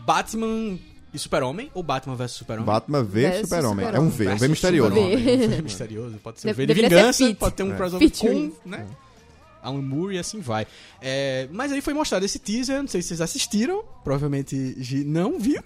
Batman 0.00 0.78
e 1.12 1.18
Super-Homem 1.18 1.70
ou 1.74 1.82
Batman 1.82 2.16
vs 2.16 2.30
Super-Homem? 2.32 2.64
Batman 2.66 3.02
V 3.04 3.20
Versus 3.20 3.40
Super-Homem. 3.42 3.84
É 3.84 3.88
Super-Homem. 3.88 4.08
um 4.08 4.10
V, 4.16 4.28
um 4.28 4.36
V 4.36 4.48
misterioso. 4.48 4.96
Um 4.98 5.16
V 5.16 5.62
misterioso. 5.62 6.16
Pode 6.22 6.40
ser 6.40 6.48
um 6.48 6.50
De- 6.52 6.56
V 6.56 6.66
de 6.66 6.74
vingança, 6.74 7.34
pode 7.34 7.54
ter 7.54 7.62
um 7.64 7.72
É. 7.72 7.76
crossover 7.76 8.10
com, 8.18 8.52
né? 8.64 8.86
Alan 9.62 9.82
Moore 9.82 10.16
e 10.16 10.18
assim 10.18 10.40
vai. 10.40 10.66
É, 11.00 11.48
mas 11.52 11.72
aí 11.72 11.80
foi 11.80 11.92
mostrado 11.94 12.24
esse 12.24 12.38
teaser, 12.38 12.80
não 12.80 12.88
sei 12.88 13.02
se 13.02 13.08
vocês 13.08 13.20
assistiram, 13.20 13.82
provavelmente 14.04 14.54
não 15.06 15.38
viu. 15.38 15.60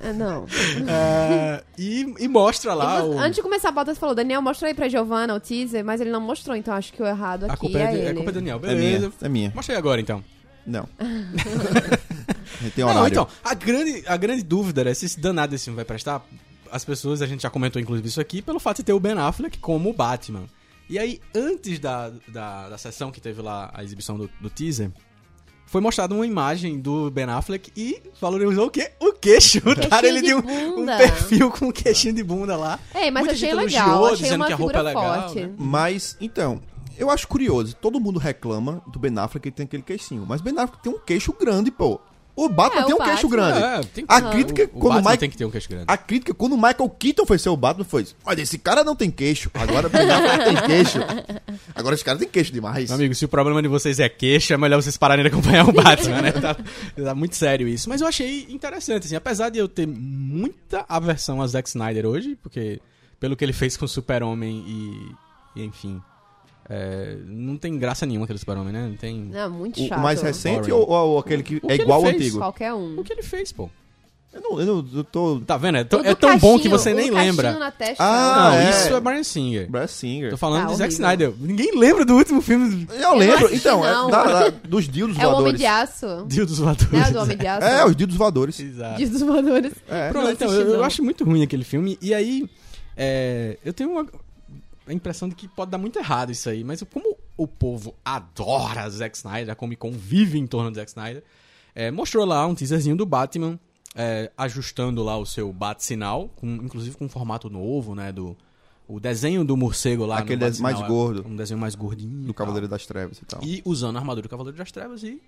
Ah, 0.00 0.12
não. 0.14 0.46
É, 0.88 1.62
e, 1.78 2.14
e 2.18 2.28
mostra 2.28 2.74
lá 2.74 3.00
E 3.00 3.02
o, 3.02 3.18
Antes 3.18 3.36
de 3.36 3.42
começar 3.42 3.68
a 3.70 3.72
pauta, 3.72 3.92
você 3.94 4.00
falou, 4.00 4.14
Daniel, 4.14 4.40
mostra 4.42 4.68
aí 4.68 4.74
pra 4.74 4.88
Giovanna 4.88 5.34
o 5.34 5.40
teaser, 5.40 5.84
mas 5.84 6.00
ele 6.00 6.10
não 6.10 6.20
mostrou, 6.20 6.56
então 6.56 6.74
acho 6.74 6.92
que 6.92 7.02
o 7.02 7.06
errado 7.06 7.44
a 7.44 7.52
aqui 7.52 7.60
culpa 7.60 7.78
é, 7.78 7.82
é, 7.82 7.86
de- 7.90 7.96
ele. 7.98 8.06
é 8.08 8.14
culpa 8.14 8.32
do 8.32 8.34
Daniel. 8.36 8.56
É 8.56 8.60
Beleza. 8.60 8.98
minha, 9.08 9.12
é 9.22 9.28
minha. 9.28 9.52
Mostra 9.54 9.74
aí 9.74 9.78
agora 9.78 10.00
então. 10.00 10.22
Não. 10.66 10.88
a 10.98 12.70
tem 12.74 12.84
Não, 12.84 12.88
horário. 12.90 13.08
então, 13.08 13.26
a 13.44 13.54
grande, 13.54 14.04
a 14.06 14.16
grande 14.16 14.42
dúvida 14.42 14.82
era 14.82 14.94
se 14.94 15.06
esse 15.06 15.18
danado 15.20 15.50
desse 15.50 15.64
filme 15.64 15.76
vai 15.76 15.84
prestar. 15.84 16.24
As 16.70 16.84
pessoas, 16.84 17.20
a 17.20 17.26
gente 17.26 17.42
já 17.42 17.50
comentou 17.50 17.82
inclusive 17.82 18.08
isso 18.08 18.20
aqui, 18.20 18.40
pelo 18.40 18.58
fato 18.58 18.78
de 18.78 18.84
ter 18.84 18.92
o 18.92 19.00
Ben 19.00 19.12
Affleck 19.18 19.58
como 19.58 19.90
o 19.90 19.92
Batman. 19.92 20.44
E 20.88 20.98
aí, 20.98 21.20
antes 21.34 21.78
da, 21.78 22.10
da, 22.28 22.68
da 22.68 22.78
sessão 22.78 23.10
que 23.10 23.20
teve 23.20 23.40
lá 23.40 23.70
a 23.72 23.82
exibição 23.82 24.18
do, 24.18 24.30
do 24.40 24.50
teaser, 24.50 24.90
foi 25.66 25.80
mostrada 25.80 26.14
uma 26.14 26.26
imagem 26.26 26.78
do 26.78 27.10
Ben 27.10 27.24
Affleck 27.24 27.72
e 27.74 28.02
valorizou 28.20 28.66
o 28.66 28.70
quê? 28.70 28.92
O 29.00 29.12
queixo. 29.14 29.62
Cara, 29.88 30.06
ele 30.06 30.20
de 30.20 30.26
deu 30.26 30.38
um, 30.38 30.82
um 30.82 30.86
perfil 30.86 31.50
com 31.50 31.68
um 31.68 31.72
queixinho 31.72 32.14
de 32.14 32.22
bunda 32.22 32.56
lá. 32.56 32.78
Ei, 32.94 33.10
mas 33.10 33.22
Muita 33.22 33.34
achei 33.34 33.48
gente 33.48 33.64
legal, 33.64 33.88
elogiou, 33.88 34.06
achei 34.06 34.16
dizendo 34.24 34.40
uma 34.40 34.46
que 34.48 34.52
a 34.52 34.56
roupa 34.56 34.78
é 34.78 34.82
legal, 34.82 35.22
forte. 35.22 35.40
né? 35.40 35.54
Mas, 35.56 36.16
então, 36.20 36.60
eu 36.98 37.10
acho 37.10 37.26
curioso. 37.26 37.74
Todo 37.74 37.98
mundo 37.98 38.18
reclama 38.18 38.82
do 38.86 38.98
Ben 38.98 39.16
Affleck 39.18 39.50
que 39.50 39.56
tem 39.56 39.64
aquele 39.64 39.82
queixinho. 39.82 40.26
Mas 40.28 40.42
Ben 40.42 40.52
Affleck 40.58 40.82
tem 40.82 40.92
um 40.92 40.98
queixo 40.98 41.32
grande, 41.32 41.70
pô. 41.70 41.98
O 42.34 42.48
Batman 42.48 42.80
É, 42.80 42.84
tem 42.84 42.94
o 42.94 42.96
um 42.96 43.04
queixo 43.04 43.28
grande. 43.28 43.58
É, 43.62 43.80
tem 43.92 44.06
que- 44.06 44.12
A 44.14 44.22
crítica, 44.22 44.64
o, 44.64 44.68
quando 44.68 44.84
o 44.84 44.88
Batman 44.94 45.10
Mike- 45.10 45.20
tem 45.20 45.30
que 45.30 45.36
ter 45.36 45.44
um 45.44 45.50
queixo 45.50 45.68
grande. 45.68 45.84
A 45.86 45.96
crítica, 45.98 46.32
quando 46.32 46.52
o 46.54 46.56
Michael 46.56 46.88
Keaton 46.98 47.26
foi 47.26 47.38
ser 47.38 47.50
o 47.50 47.56
Batman, 47.56 47.84
foi: 47.84 48.06
Mas 48.24 48.38
esse 48.38 48.56
cara 48.58 48.82
não 48.82 48.96
tem 48.96 49.10
queixo. 49.10 49.50
Agora 49.52 49.86
o 49.88 49.90
tem 49.90 50.56
queixo. 50.66 50.98
Agora 51.74 51.94
esse 51.94 52.04
cara 52.04 52.18
tem 52.18 52.26
queixo 52.28 52.50
demais. 52.52 52.88
Meu 52.88 52.96
amigo, 52.96 53.14
se 53.14 53.24
o 53.24 53.28
problema 53.28 53.60
de 53.60 53.68
vocês 53.68 54.00
é 54.00 54.08
queixa, 54.08 54.54
é 54.54 54.56
melhor 54.56 54.80
vocês 54.82 54.96
pararem 54.96 55.22
de 55.22 55.28
acompanhar 55.28 55.68
o 55.68 55.72
Batman, 55.72 56.22
né? 56.22 56.32
Tá, 56.32 56.56
tá 57.04 57.14
muito 57.14 57.36
sério 57.36 57.68
isso. 57.68 57.88
Mas 57.88 58.00
eu 58.00 58.06
achei 58.06 58.46
interessante, 58.48 59.06
assim, 59.06 59.16
apesar 59.16 59.50
de 59.50 59.58
eu 59.58 59.68
ter 59.68 59.86
muita 59.86 60.84
aversão 60.88 61.42
a 61.42 61.46
Zack 61.46 61.68
Snyder 61.68 62.06
hoje, 62.06 62.36
porque 62.42 62.80
pelo 63.20 63.36
que 63.36 63.44
ele 63.44 63.52
fez 63.52 63.76
com 63.76 63.84
o 63.84 63.88
Super-Homem 63.88 64.64
e, 65.54 65.60
e, 65.60 65.64
enfim, 65.64 66.00
é, 66.68 67.16
não 67.26 67.56
tem 67.56 67.76
graça 67.78 68.06
nenhuma 68.06 68.24
aquele 68.24 68.38
Super-Homem, 68.38 68.72
né? 68.72 68.86
Não 68.88 68.96
tem... 68.96 69.18
Não, 69.20 69.50
muito 69.50 69.80
O, 69.82 69.88
chato. 69.88 69.98
o 69.98 70.02
mais 70.02 70.22
recente 70.22 70.70
ou, 70.72 70.88
ou 70.88 71.18
aquele 71.18 71.42
que 71.42 71.56
O 71.62 71.70
é 71.70 71.76
que 71.76 71.82
igual 71.82 72.00
ao 72.04 72.08
antigo? 72.08 72.38
Qualquer 72.38 72.72
um. 72.74 72.98
O 73.00 73.04
que 73.04 73.12
ele 73.12 73.22
fez, 73.22 73.52
pô? 73.52 73.68
Eu 74.34 74.40
não, 74.40 74.60
eu 74.60 74.64
não 74.66 74.86
eu 74.94 75.04
tô. 75.04 75.40
Tá 75.46 75.58
vendo? 75.58 75.76
É, 75.76 75.84
tão- 75.84 76.00
é 76.00 76.14
tão 76.14 76.38
bom 76.38 76.58
que 76.58 76.66
você 76.66 76.94
nem 76.94 77.10
lembra. 77.10 77.52
Na 77.58 77.70
testa, 77.70 78.02
Ah, 78.02 78.48
não, 78.52 78.54
é. 78.60 78.70
isso 78.70 78.94
é 78.96 78.98
Brian 78.98 79.22
Singer. 79.22 79.70
Brad 79.70 79.88
Singer. 79.90 80.30
Tô 80.30 80.38
falando 80.38 80.62
Tá 80.68 80.72
de 80.72 80.76
Zack. 80.78 80.92
Snyder. 80.94 81.34
Ninguém 81.38 81.76
lembra 81.78 82.02
do 82.02 82.14
último 82.14 82.40
filme 82.40 82.88
Eu 82.94 82.98
não 82.98 83.16
lembro, 83.16 83.54
então, 83.54 83.84
é 83.84 84.10
da- 84.10 84.24
da- 84.24 84.48
dos 84.66 84.88
dildos 84.88 85.18
É 85.18 85.26
o 85.26 85.32
Homem 85.32 85.52
voadores. 85.54 85.60
de 85.60 85.66
Aço. 85.66 86.24
de 86.26 86.44
dos 86.46 86.58
Voadores. 86.60 86.94
É 87.06 87.10
o 87.10 87.12
do 87.12 87.18
Homem 87.20 87.36
de 87.36 87.46
Aço? 87.46 87.66
É, 87.66 87.84
os 87.84 87.94
dildos 87.94 88.16
voadores. 88.16 88.58
Exato. 88.58 88.96
Dias 88.96 89.10
dos 89.10 89.20
Voadores. 89.20 89.72
É. 89.86 90.08
Pronto, 90.08 90.30
então, 90.30 90.48
assisti, 90.48 90.64
eu, 90.66 90.74
eu 90.76 90.84
acho 90.84 91.02
muito 91.04 91.24
ruim 91.24 91.42
aquele 91.42 91.64
filme. 91.64 91.98
E 92.00 92.14
aí, 92.14 92.48
é, 92.96 93.58
eu 93.62 93.74
tenho 93.74 93.90
uma, 93.90 94.06
a 94.86 94.92
impressão 94.92 95.28
de 95.28 95.34
que 95.34 95.48
pode 95.48 95.70
dar 95.70 95.78
muito 95.78 95.98
errado 95.98 96.32
isso 96.32 96.48
aí. 96.48 96.64
Mas 96.64 96.82
como 96.82 97.16
o 97.36 97.46
povo 97.46 97.94
adora 98.04 98.88
Zack 98.88 99.16
Snyder, 99.16 99.50
a 99.50 99.54
Comic 99.54 99.80
Con 99.80 99.92
vive 99.92 100.38
em 100.38 100.46
torno 100.46 100.70
de 100.70 100.76
Zack 100.76 100.90
Snyder, 100.90 101.22
é, 101.74 101.90
mostrou 101.90 102.24
lá 102.24 102.46
um 102.46 102.54
teaserzinho 102.54 102.96
do 102.96 103.06
Batman, 103.06 103.58
é, 103.94 104.30
ajustando 104.36 105.02
lá 105.02 105.16
o 105.16 105.26
seu 105.26 105.52
bat-sinal, 105.52 106.30
inclusive 106.42 106.96
com 106.96 107.04
um 107.04 107.08
formato 107.08 107.48
novo, 107.48 107.94
né, 107.94 108.12
do... 108.12 108.36
O 108.88 109.00
desenho 109.00 109.44
do 109.44 109.56
morcego 109.56 110.04
lá 110.04 110.18
Aquele 110.18 110.40
desenho 110.40 110.64
mais 110.64 110.78
é 110.78 110.86
gordo. 110.86 111.24
Um 111.26 111.36
desenho 111.36 111.58
mais 111.58 111.74
gordinho. 111.74 112.26
Do. 112.26 112.34
Cavaleiro 112.34 112.68
das 112.68 112.84
Trevas 112.84 113.18
e 113.18 113.24
tal. 113.24 113.40
E 113.42 113.62
usando 113.64 113.96
a 113.96 114.00
armadura 114.00 114.22
do 114.22 114.28
Cavaleiro 114.28 114.58
das 114.58 114.70
Trevas 114.70 115.02
e 115.02 115.22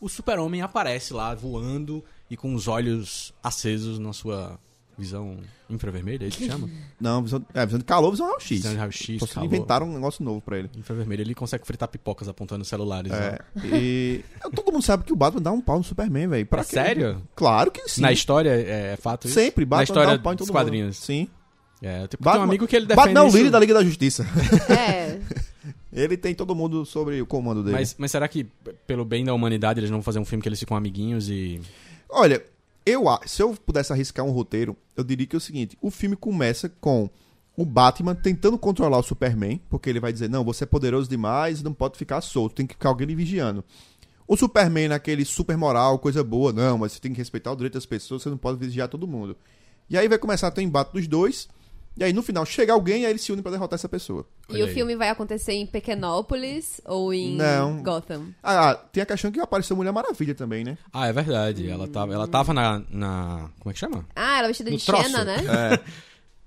o 0.00 0.08
super-homem 0.08 0.62
aparece 0.62 1.12
lá 1.12 1.34
voando 1.34 2.02
e 2.30 2.36
com 2.36 2.54
os 2.54 2.66
olhos 2.66 3.34
acesos 3.42 3.98
na 3.98 4.14
sua 4.14 4.58
visão 5.00 5.38
infravermelha, 5.68 6.24
é 6.24 6.28
isso 6.28 6.38
que 6.38 6.46
chama? 6.46 6.68
Não, 7.00 7.22
visão, 7.22 7.44
é, 7.54 7.64
visão 7.66 7.78
de 7.78 7.84
calor, 7.84 8.10
visão 8.10 8.26
raio-x. 8.28 8.48
Visão 8.58 8.72
de 8.72 8.78
raio-x, 8.78 9.20
calor. 9.32 9.46
inventaram 9.46 9.88
um 9.88 9.94
negócio 9.94 10.22
novo 10.24 10.40
pra 10.40 10.58
ele. 10.58 10.70
Infravermelho, 10.76 11.22
ele 11.22 11.34
consegue 11.34 11.66
fritar 11.66 11.88
pipocas 11.88 12.28
apontando 12.28 12.64
celulares. 12.64 13.10
É. 13.12 13.38
ó. 13.56 13.60
E 13.74 14.24
todo 14.54 14.70
mundo 14.72 14.82
sabe 14.82 15.04
que 15.04 15.12
o 15.12 15.16
Batman 15.16 15.42
dá 15.42 15.50
um 15.52 15.60
pau 15.60 15.78
no 15.78 15.84
Superman, 15.84 16.28
velho. 16.28 16.46
Pra 16.46 16.60
É 16.60 16.64
quê? 16.64 16.70
sério? 16.70 17.22
Claro 17.34 17.70
que 17.70 17.88
sim. 17.88 18.00
Na 18.02 18.12
história 18.12 18.50
é, 18.50 18.92
é 18.92 18.96
fato 18.96 19.26
isso? 19.26 19.34
Sempre, 19.34 19.64
Batman 19.64 19.78
Na 19.78 19.84
história 19.84 20.06
dá 20.08 20.14
um 20.20 20.22
pau 20.22 20.32
em 20.32 20.36
todo 20.36 20.46
dos 20.46 20.52
quadrinhos. 20.52 20.96
mundo. 20.98 21.04
Sim. 21.04 21.28
É, 21.82 22.02
eu 22.02 22.08
tenho, 22.08 22.08
tem 22.08 22.18
Batman- 22.20 22.40
um 22.40 22.48
amigo 22.48 22.66
que 22.66 22.76
ele 22.76 22.84
defende 22.86 23.06
Batman 23.06 23.20
é 23.20 23.24
o 23.24 23.28
isso, 23.28 23.36
líder 23.38 23.50
da 23.50 23.58
Liga 23.58 23.74
da 23.74 23.82
Justiça. 23.82 24.26
É. 24.70 25.18
ele 25.92 26.16
tem 26.16 26.34
todo 26.34 26.54
mundo 26.54 26.84
sobre 26.86 27.20
o 27.20 27.26
comando 27.26 27.62
dele. 27.62 27.76
mas, 27.76 27.94
mas 27.98 28.10
será 28.10 28.28
que, 28.28 28.44
pelo 28.86 29.04
bem 29.04 29.24
da 29.24 29.34
humanidade, 29.34 29.80
eles 29.80 29.90
não 29.90 29.98
vão 29.98 30.02
fazer 30.04 30.18
um 30.18 30.24
filme 30.24 30.42
que 30.42 30.48
eles 30.48 30.58
ficam 30.60 30.76
amiguinhos 30.76 31.28
e... 31.28 31.60
Olha, 32.08 32.42
eu 32.84 33.04
se 33.26 33.42
eu 33.42 33.54
pudesse 33.54 33.92
arriscar 33.92 34.24
um 34.24 34.30
roteiro, 34.30 34.76
eu 34.96 35.04
diria 35.04 35.26
que 35.26 35.36
é 35.36 35.38
o 35.38 35.40
seguinte: 35.40 35.76
o 35.80 35.90
filme 35.90 36.16
começa 36.16 36.68
com 36.68 37.10
o 37.56 37.64
Batman 37.64 38.14
tentando 38.14 38.56
controlar 38.58 38.98
o 38.98 39.02
Superman, 39.02 39.60
porque 39.68 39.90
ele 39.90 40.00
vai 40.00 40.12
dizer, 40.12 40.30
não, 40.30 40.44
você 40.44 40.64
é 40.64 40.66
poderoso 40.66 41.08
demais, 41.08 41.62
não 41.62 41.74
pode 41.74 41.98
ficar 41.98 42.20
solto, 42.20 42.54
tem 42.54 42.66
que 42.66 42.74
ficar 42.74 42.88
alguém 42.88 43.06
lhe 43.06 43.14
vigiando. 43.14 43.62
O 44.26 44.36
Superman 44.36 44.88
naquele 44.88 45.24
super 45.24 45.56
moral, 45.56 45.98
coisa 45.98 46.22
boa, 46.24 46.52
não, 46.52 46.78
mas 46.78 46.92
você 46.92 47.00
tem 47.00 47.12
que 47.12 47.18
respeitar 47.18 47.52
o 47.52 47.56
direito 47.56 47.74
das 47.74 47.84
pessoas, 47.84 48.22
você 48.22 48.30
não 48.30 48.38
pode 48.38 48.58
vigiar 48.58 48.88
todo 48.88 49.06
mundo. 49.06 49.36
E 49.90 49.98
aí 49.98 50.08
vai 50.08 50.18
começar 50.18 50.46
a 50.46 50.50
ter 50.50 50.62
embate 50.62 50.92
dos 50.92 51.06
dois, 51.08 51.48
e 52.00 52.04
aí 52.04 52.12
no 52.12 52.22
final 52.22 52.44
chega 52.46 52.72
alguém 52.72 53.02
e 53.02 53.06
aí 53.06 53.12
eles 53.12 53.22
se 53.22 53.30
unem 53.30 53.42
pra 53.42 53.52
derrotar 53.52 53.76
essa 53.76 53.88
pessoa. 53.88 54.26
E 54.48 54.54
Olha 54.54 54.64
o 54.64 54.68
aí. 54.68 54.74
filme 54.74 54.96
vai 54.96 55.10
acontecer 55.10 55.52
em 55.52 55.66
Pequenópolis 55.66 56.80
ou 56.84 57.12
em 57.14 57.36
Não. 57.36 57.82
Gotham? 57.82 58.28
Ah, 58.42 58.74
tem 58.92 59.02
a 59.02 59.06
questão 59.06 59.30
que 59.30 59.38
apareceu 59.38 59.76
Mulher 59.76 59.92
Maravilha 59.92 60.34
também, 60.34 60.64
né? 60.64 60.76
Ah, 60.92 61.06
é 61.08 61.12
verdade. 61.12 61.68
Ela 61.68 61.86
tava, 61.86 62.12
ela 62.14 62.26
tava 62.26 62.52
na, 62.54 62.82
na... 62.90 63.50
Como 63.60 63.70
é 63.70 63.72
que 63.72 63.78
chama? 63.78 64.04
Ah, 64.16 64.38
ela 64.38 64.48
vestida 64.48 64.70
No 64.70 64.76
de 64.76 64.84
troço. 64.86 65.04
Xena, 65.04 65.24
né? 65.24 65.36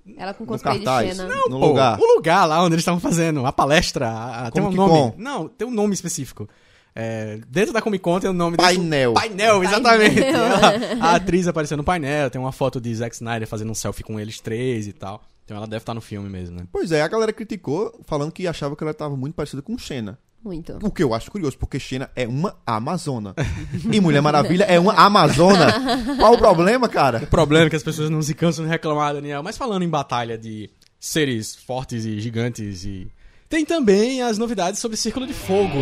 É, 0.06 0.22
Ela 0.22 0.34
com 0.34 0.44
cosplay 0.44 0.78
de 0.80 0.84
cartaz, 0.84 1.16
Xena. 1.16 1.28
no 1.48 1.58
Pô, 1.60 1.66
lugar. 1.68 1.98
O 1.98 2.14
lugar 2.16 2.44
lá 2.46 2.62
onde 2.62 2.74
eles 2.74 2.82
estavam 2.82 3.00
fazendo 3.00 3.46
a 3.46 3.52
palestra. 3.52 4.08
a- 4.08 4.46
a- 4.46 4.50
tem 4.50 4.60
um 4.62 4.66
Comic 4.66 4.76
nome. 4.76 5.12
Con. 5.12 5.14
Não, 5.16 5.48
tem 5.48 5.66
um 5.66 5.70
nome 5.70 5.94
específico. 5.94 6.48
É, 6.96 7.40
dentro 7.48 7.72
da 7.72 7.80
Comic 7.80 8.02
Con 8.02 8.20
tem 8.20 8.28
o 8.28 8.32
nome 8.32 8.56
desse- 8.56 8.74
Painel. 8.76 9.14
Painel, 9.14 9.64
exatamente. 9.64 10.14
Painel. 10.20 10.44
Ela- 10.44 11.06
a 11.06 11.14
atriz 11.14 11.46
apareceu 11.48 11.76
no 11.76 11.82
painel, 11.84 12.28
tem 12.30 12.40
uma 12.40 12.52
foto 12.52 12.80
de 12.80 12.94
Zack 12.94 13.14
Snyder 13.14 13.48
fazendo 13.48 13.70
um 13.70 13.74
selfie 13.74 14.02
com 14.04 14.18
eles 14.20 14.40
três 14.40 14.86
e 14.86 14.92
tal. 14.92 15.22
Então 15.44 15.56
ela 15.56 15.66
deve 15.66 15.82
estar 15.82 15.94
no 15.94 16.00
filme 16.00 16.28
mesmo, 16.28 16.56
né? 16.56 16.66
Pois 16.72 16.90
é, 16.90 17.02
a 17.02 17.08
galera 17.08 17.32
criticou, 17.32 18.00
falando 18.04 18.32
que 18.32 18.46
achava 18.46 18.74
que 18.74 18.82
ela 18.82 18.94
tava 18.94 19.16
muito 19.16 19.34
parecida 19.34 19.60
com 19.60 19.76
Xena. 19.76 20.18
Muito. 20.42 20.78
O 20.82 20.90
que 20.90 21.02
eu 21.02 21.14
acho 21.14 21.30
curioso, 21.30 21.56
porque 21.56 21.78
Xena 21.78 22.10
é 22.14 22.28
uma 22.28 22.56
Amazona. 22.66 23.34
e 23.90 23.98
Mulher 23.98 24.20
Maravilha 24.20 24.64
é 24.64 24.78
uma 24.78 24.92
Amazona. 24.92 25.72
Qual 26.18 26.34
o 26.34 26.38
problema, 26.38 26.86
cara? 26.86 27.22
O 27.22 27.26
problema 27.26 27.66
é 27.66 27.70
que 27.70 27.76
as 27.76 27.82
pessoas 27.82 28.10
não 28.10 28.20
se 28.20 28.34
cansam 28.34 28.64
de 28.64 28.70
reclamar, 28.70 29.14
Daniel. 29.14 29.42
Mas 29.42 29.56
falando 29.56 29.82
em 29.82 29.88
batalha 29.88 30.36
de 30.36 30.68
seres 31.00 31.54
fortes 31.54 32.04
e 32.04 32.20
gigantes 32.20 32.84
e. 32.84 33.10
Tem 33.48 33.64
também 33.64 34.20
as 34.20 34.36
novidades 34.36 34.80
sobre 34.80 34.96
Círculo 34.96 35.26
de 35.26 35.32
Fogo. 35.34 35.78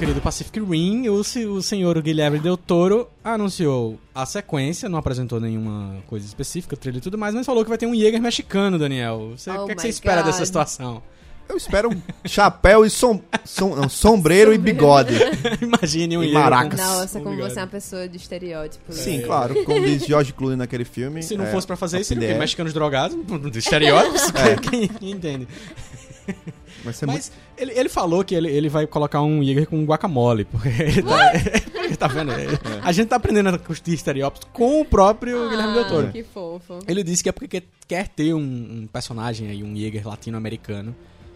Querido 0.00 0.20
Pacific 0.22 0.58
Rim, 0.60 1.08
o, 1.10 1.22
se- 1.22 1.44
o 1.44 1.60
senhor 1.60 2.00
Guilherme 2.00 2.38
Del 2.38 2.56
Toro 2.56 3.06
anunciou 3.22 3.98
a 4.14 4.24
sequência, 4.24 4.88
não 4.88 4.98
apresentou 4.98 5.38
nenhuma 5.38 5.96
coisa 6.06 6.24
específica, 6.26 6.74
trilha 6.76 6.98
e 6.98 7.00
tudo 7.00 7.18
mais, 7.18 7.34
mas 7.34 7.44
falou 7.44 7.62
que 7.62 7.68
vai 7.68 7.76
ter 7.78 7.86
um 7.86 7.94
Jäger 7.94 8.20
mexicano, 8.20 8.78
Daniel. 8.78 9.32
Você- 9.36 9.50
Oh 9.50 9.64
o 9.64 9.66
que, 9.66 9.72
é 9.72 9.74
que 9.74 9.82
você 9.82 9.88
espera 9.88 10.22
God. 10.22 10.30
dessa 10.32 10.46
situação? 10.46 11.02
Eu 11.48 11.56
espero 11.56 11.90
um 11.90 12.00
chapéu 12.26 12.86
e 12.86 12.90
som, 12.90 13.20
som- 13.44 13.74
não, 13.76 13.88
sombreiro 13.88 14.54
e 14.54 14.58
bigode. 14.58 15.14
Imagine 15.60 16.16
um 16.16 16.22
E 16.22 16.28
Jäger. 16.28 16.40
maracas. 16.40 16.80
Nossa, 16.80 17.18
como 17.18 17.30
Obrigado. 17.32 17.50
você 17.52 17.58
é 17.58 17.62
uma 17.62 17.68
pessoa 17.68 18.08
de 18.08 18.16
estereótipo. 18.16 18.92
Sim, 18.92 19.20
claro, 19.22 19.64
como 19.64 19.84
diz 19.84 20.04
George 20.06 20.32
Clooney 20.32 20.56
naquele 20.56 20.84
filme. 20.84 21.22
Se 21.22 21.36
não 21.36 21.44
é, 21.44 21.50
fosse 21.50 21.66
pra 21.66 21.76
fazer 21.76 22.00
isso, 22.00 22.08
seria 22.08 22.20
o 22.22 22.26
quê? 22.26 22.28
PDR. 22.32 22.38
Mexicanos 22.40 22.72
drogados, 22.72 23.16
estereótipos, 23.54 24.32
É. 24.34 24.56
quem, 24.56 24.88
quem 24.88 25.10
entende? 25.10 25.46
Mas 27.06 27.32
ele, 27.56 27.72
ele 27.72 27.88
falou 27.88 28.24
que 28.24 28.34
ele, 28.34 28.48
ele 28.48 28.68
vai 28.68 28.86
colocar 28.86 29.22
um 29.22 29.42
Jäger 29.42 29.68
com 29.68 29.84
guacamole, 29.84 30.44
porque 30.44 30.68
ele 30.82 31.02
tá, 31.02 31.32
ele 31.84 31.96
tá 31.96 32.06
vendo? 32.06 32.32
É. 32.32 32.46
A 32.82 32.92
gente 32.92 33.08
tá 33.08 33.16
aprendendo 33.16 33.48
a 33.48 33.58
curtir 33.58 33.92
estereótipos 33.92 34.48
com 34.52 34.80
o 34.80 34.84
próprio 34.84 35.48
Guilherme 35.48 35.74
Del 35.74 35.88
Toro. 35.88 36.06
Ah, 36.08 36.12
que 36.12 36.22
fofo. 36.22 36.78
Ele 36.86 37.02
disse 37.02 37.22
que 37.22 37.28
é 37.28 37.32
porque 37.32 37.62
quer, 37.86 38.08
ter 38.08 38.34
um, 38.34 38.38
um 38.38 38.88
personagem 38.90 39.48
aí, 39.48 39.62
um 39.62 39.76
Jäger 39.76 40.06
latino-americano. 40.06 40.94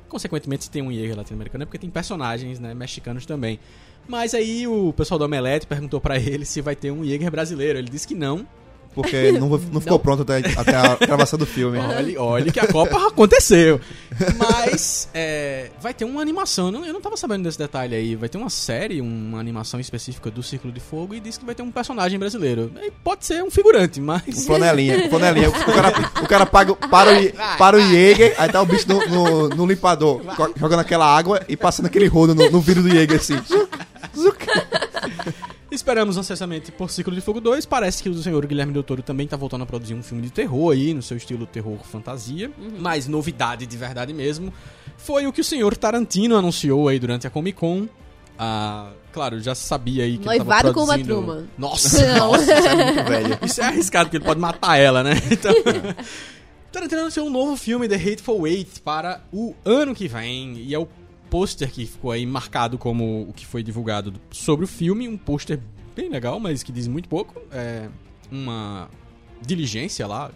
Consequentemente, 0.08 0.64
se 0.64 0.70
tem 0.70 0.82
um 0.82 0.92
Jäger 0.92 1.16
latino-americano 1.16 1.62
é 1.62 1.66
porque 1.66 1.78
tem 1.78 1.90
personagens 1.90 2.60
né, 2.60 2.74
mexicanos 2.74 3.26
também. 3.26 3.58
Mas 4.06 4.34
aí 4.34 4.66
o 4.66 4.92
pessoal 4.92 5.18
do 5.18 5.24
Omelete 5.24 5.66
perguntou 5.66 6.00
pra 6.00 6.16
ele 6.18 6.44
se 6.44 6.60
vai 6.60 6.76
ter 6.76 6.90
um 6.90 7.04
Jäger 7.04 7.30
brasileiro. 7.30 7.78
Ele 7.78 7.88
disse 7.88 8.06
que 8.06 8.14
não. 8.14 8.46
Porque 8.94 9.32
não, 9.38 9.48
não 9.48 9.58
ficou 9.58 9.80
Não. 9.84 9.98
pronto 9.98 10.22
até, 10.22 10.38
até 10.38 10.76
a 10.76 10.94
gravação 11.06 11.38
do 11.38 11.46
filme. 11.46 11.78
Olha, 11.78 12.22
olha 12.22 12.52
que 12.52 12.60
a 12.60 12.66
Copa 12.66 13.08
aconteceu. 13.08 13.80
Mas 14.38 15.08
é, 15.12 15.70
vai 15.80 15.92
ter 15.92 16.04
uma 16.04 16.22
animação. 16.22 16.66
Eu 16.84 16.92
não, 16.92 17.00
tava 17.00 17.16
sabendo 17.16 17.42
desse 17.42 17.58
detalhe 17.58 17.94
aí. 17.94 18.14
Vai 18.14 18.28
ter 18.28 18.38
uma 18.38 18.50
série, 18.50 19.00
uma 19.00 19.40
animação 19.40 19.80
específica 19.80 20.30
do 20.30 20.42
Círculo 20.42 20.72
de 20.72 20.80
Fogo 20.80 21.14
e 21.14 21.20
diz 21.20 21.36
que 21.36 21.44
vai 21.44 21.54
ter 21.54 21.62
um 21.62 21.70
personagem 21.70 22.18
brasileiro. 22.18 22.70
E 22.80 22.90
Pode 22.90 23.26
ser 23.26 23.42
um 23.42 23.50
figurante, 23.50 24.00
mas. 24.00 24.46
flanelinha, 24.46 25.06
um 25.06 25.10
flanelinha. 25.10 25.50
O 25.50 25.52
cara, 25.52 26.10
o 26.22 26.26
cara 26.26 26.46
paga, 26.46 26.74
para, 26.74 27.12
o, 27.12 27.58
para 27.58 27.76
o 27.76 27.80
Jäger, 27.80 28.34
aí 28.38 28.50
tá 28.50 28.62
o 28.62 28.66
bicho 28.66 28.86
no, 28.88 29.06
no, 29.06 29.48
no 29.48 29.66
limpador, 29.66 30.22
jogando 30.56 30.80
aquela 30.80 31.06
água 31.06 31.42
e 31.48 31.56
passando 31.56 31.86
aquele 31.86 32.06
rodo 32.06 32.34
no, 32.34 32.50
no 32.50 32.60
vidro 32.60 32.82
do 32.82 32.90
Jäger, 32.90 33.16
assim. 33.16 33.34
Esperamos 35.74 36.16
ansiosamente 36.16 36.70
por 36.70 36.88
Círculo 36.90 37.16
de 37.16 37.20
Fogo 37.22 37.40
2. 37.40 37.66
Parece 37.66 38.02
que 38.02 38.08
o 38.08 38.14
senhor 38.22 38.46
Guilherme 38.46 38.72
Del 38.72 38.82
Toro 38.84 39.02
também 39.02 39.26
tá 39.26 39.36
voltando 39.36 39.62
a 39.62 39.66
produzir 39.66 39.94
um 39.94 40.02
filme 40.02 40.22
de 40.22 40.30
terror 40.30 40.72
aí, 40.72 40.94
no 40.94 41.02
seu 41.02 41.16
estilo 41.16 41.46
terror 41.46 41.76
fantasia. 41.84 42.50
Mas 42.78 43.08
novidade 43.08 43.66
de 43.66 43.76
verdade 43.76 44.12
mesmo 44.12 44.52
foi 44.96 45.26
o 45.26 45.32
que 45.32 45.40
o 45.40 45.44
senhor 45.44 45.76
Tarantino 45.76 46.36
anunciou 46.36 46.88
aí 46.88 46.98
durante 46.98 47.26
a 47.26 47.30
Comic 47.30 47.58
Con. 47.58 47.88
Ah, 48.38 48.90
claro, 49.12 49.40
já 49.40 49.54
sabia 49.54 50.04
aí 50.04 50.16
que 50.18 50.28
ele 50.28 50.38
tava 50.38 50.50
Noivado 50.50 50.74
com 50.74 50.80
uma 50.80 50.94
produzindo... 50.94 51.14
Truman. 51.22 51.44
Nossa, 51.58 52.06
Não. 52.06 52.32
nossa, 52.32 52.42
Isso 52.58 52.68
é 52.68 52.74
muito 52.84 53.04
velho. 53.08 53.38
Isso 53.42 53.60
é 53.60 53.64
arriscado, 53.64 54.04
porque 54.06 54.16
ele 54.18 54.24
pode 54.24 54.40
matar 54.40 54.76
ela, 54.76 55.02
né? 55.02 55.12
Então. 55.30 55.52
Tarantino 56.72 57.02
anunciou 57.02 57.26
um 57.28 57.30
novo 57.30 57.56
filme, 57.56 57.88
The 57.88 57.94
Hateful 57.94 58.46
Eight, 58.48 58.80
para 58.80 59.20
o 59.32 59.54
ano 59.64 59.94
que 59.94 60.08
vem. 60.08 60.54
E 60.56 60.74
é 60.74 60.78
o 60.78 60.88
pôster 61.34 61.68
que 61.68 61.84
ficou 61.84 62.12
aí 62.12 62.24
marcado 62.24 62.78
como 62.78 63.22
o 63.28 63.32
que 63.32 63.44
foi 63.44 63.60
divulgado 63.60 64.14
sobre 64.30 64.64
o 64.64 64.68
filme. 64.68 65.08
Um 65.08 65.16
pôster 65.16 65.58
bem 65.96 66.08
legal, 66.08 66.38
mas 66.38 66.62
que 66.62 66.70
diz 66.70 66.86
muito 66.86 67.08
pouco. 67.08 67.42
É 67.50 67.88
uma 68.30 68.88
diligência 69.44 70.06
lá 70.06 70.30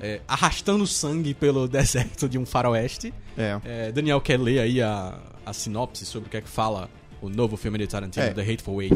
é, 0.00 0.20
arrastando 0.28 0.86
sangue 0.86 1.34
pelo 1.34 1.66
deserto 1.68 2.28
de 2.28 2.38
um 2.38 2.46
faroeste. 2.46 3.12
É. 3.36 3.60
É, 3.64 3.90
Daniel 3.90 4.20
quer 4.20 4.38
ler 4.38 4.60
aí 4.60 4.80
a, 4.80 5.18
a 5.44 5.52
sinopse 5.52 6.06
sobre 6.06 6.28
o 6.28 6.30
que 6.30 6.36
é 6.36 6.40
que 6.40 6.48
fala 6.48 6.88
o 7.20 7.28
novo 7.28 7.56
filme 7.56 7.76
de 7.78 7.88
Tarantino, 7.88 8.26
É. 8.26 8.32
The 8.32 8.42
Hateful 8.42 8.80
Eight. 8.80 8.94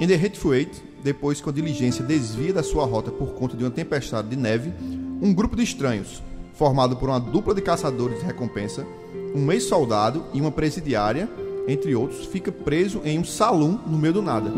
Em 0.00 0.08
The 0.08 0.14
Hateful 0.16 0.52
Eight, 0.52 0.82
depois 1.04 1.40
que 1.40 1.48
a 1.48 1.52
diligência 1.52 2.04
desvia 2.04 2.52
da 2.52 2.64
sua 2.64 2.84
rota 2.86 3.12
por 3.12 3.34
conta 3.34 3.56
de 3.56 3.62
uma 3.62 3.70
tempestade 3.70 4.26
de 4.28 4.36
neve, 4.36 4.72
um 5.24 5.32
grupo 5.32 5.56
de 5.56 5.62
estranhos, 5.62 6.22
formado 6.52 6.96
por 6.96 7.08
uma 7.08 7.18
dupla 7.18 7.54
de 7.54 7.62
caçadores 7.62 8.18
de 8.18 8.26
recompensa, 8.26 8.86
um 9.34 9.50
ex-soldado 9.50 10.22
e 10.34 10.40
uma 10.40 10.52
presidiária, 10.52 11.26
entre 11.66 11.94
outros, 11.94 12.26
fica 12.26 12.52
preso 12.52 13.00
em 13.06 13.18
um 13.18 13.24
salão 13.24 13.80
no 13.86 13.96
meio 13.96 14.12
do 14.12 14.22
nada. 14.22 14.52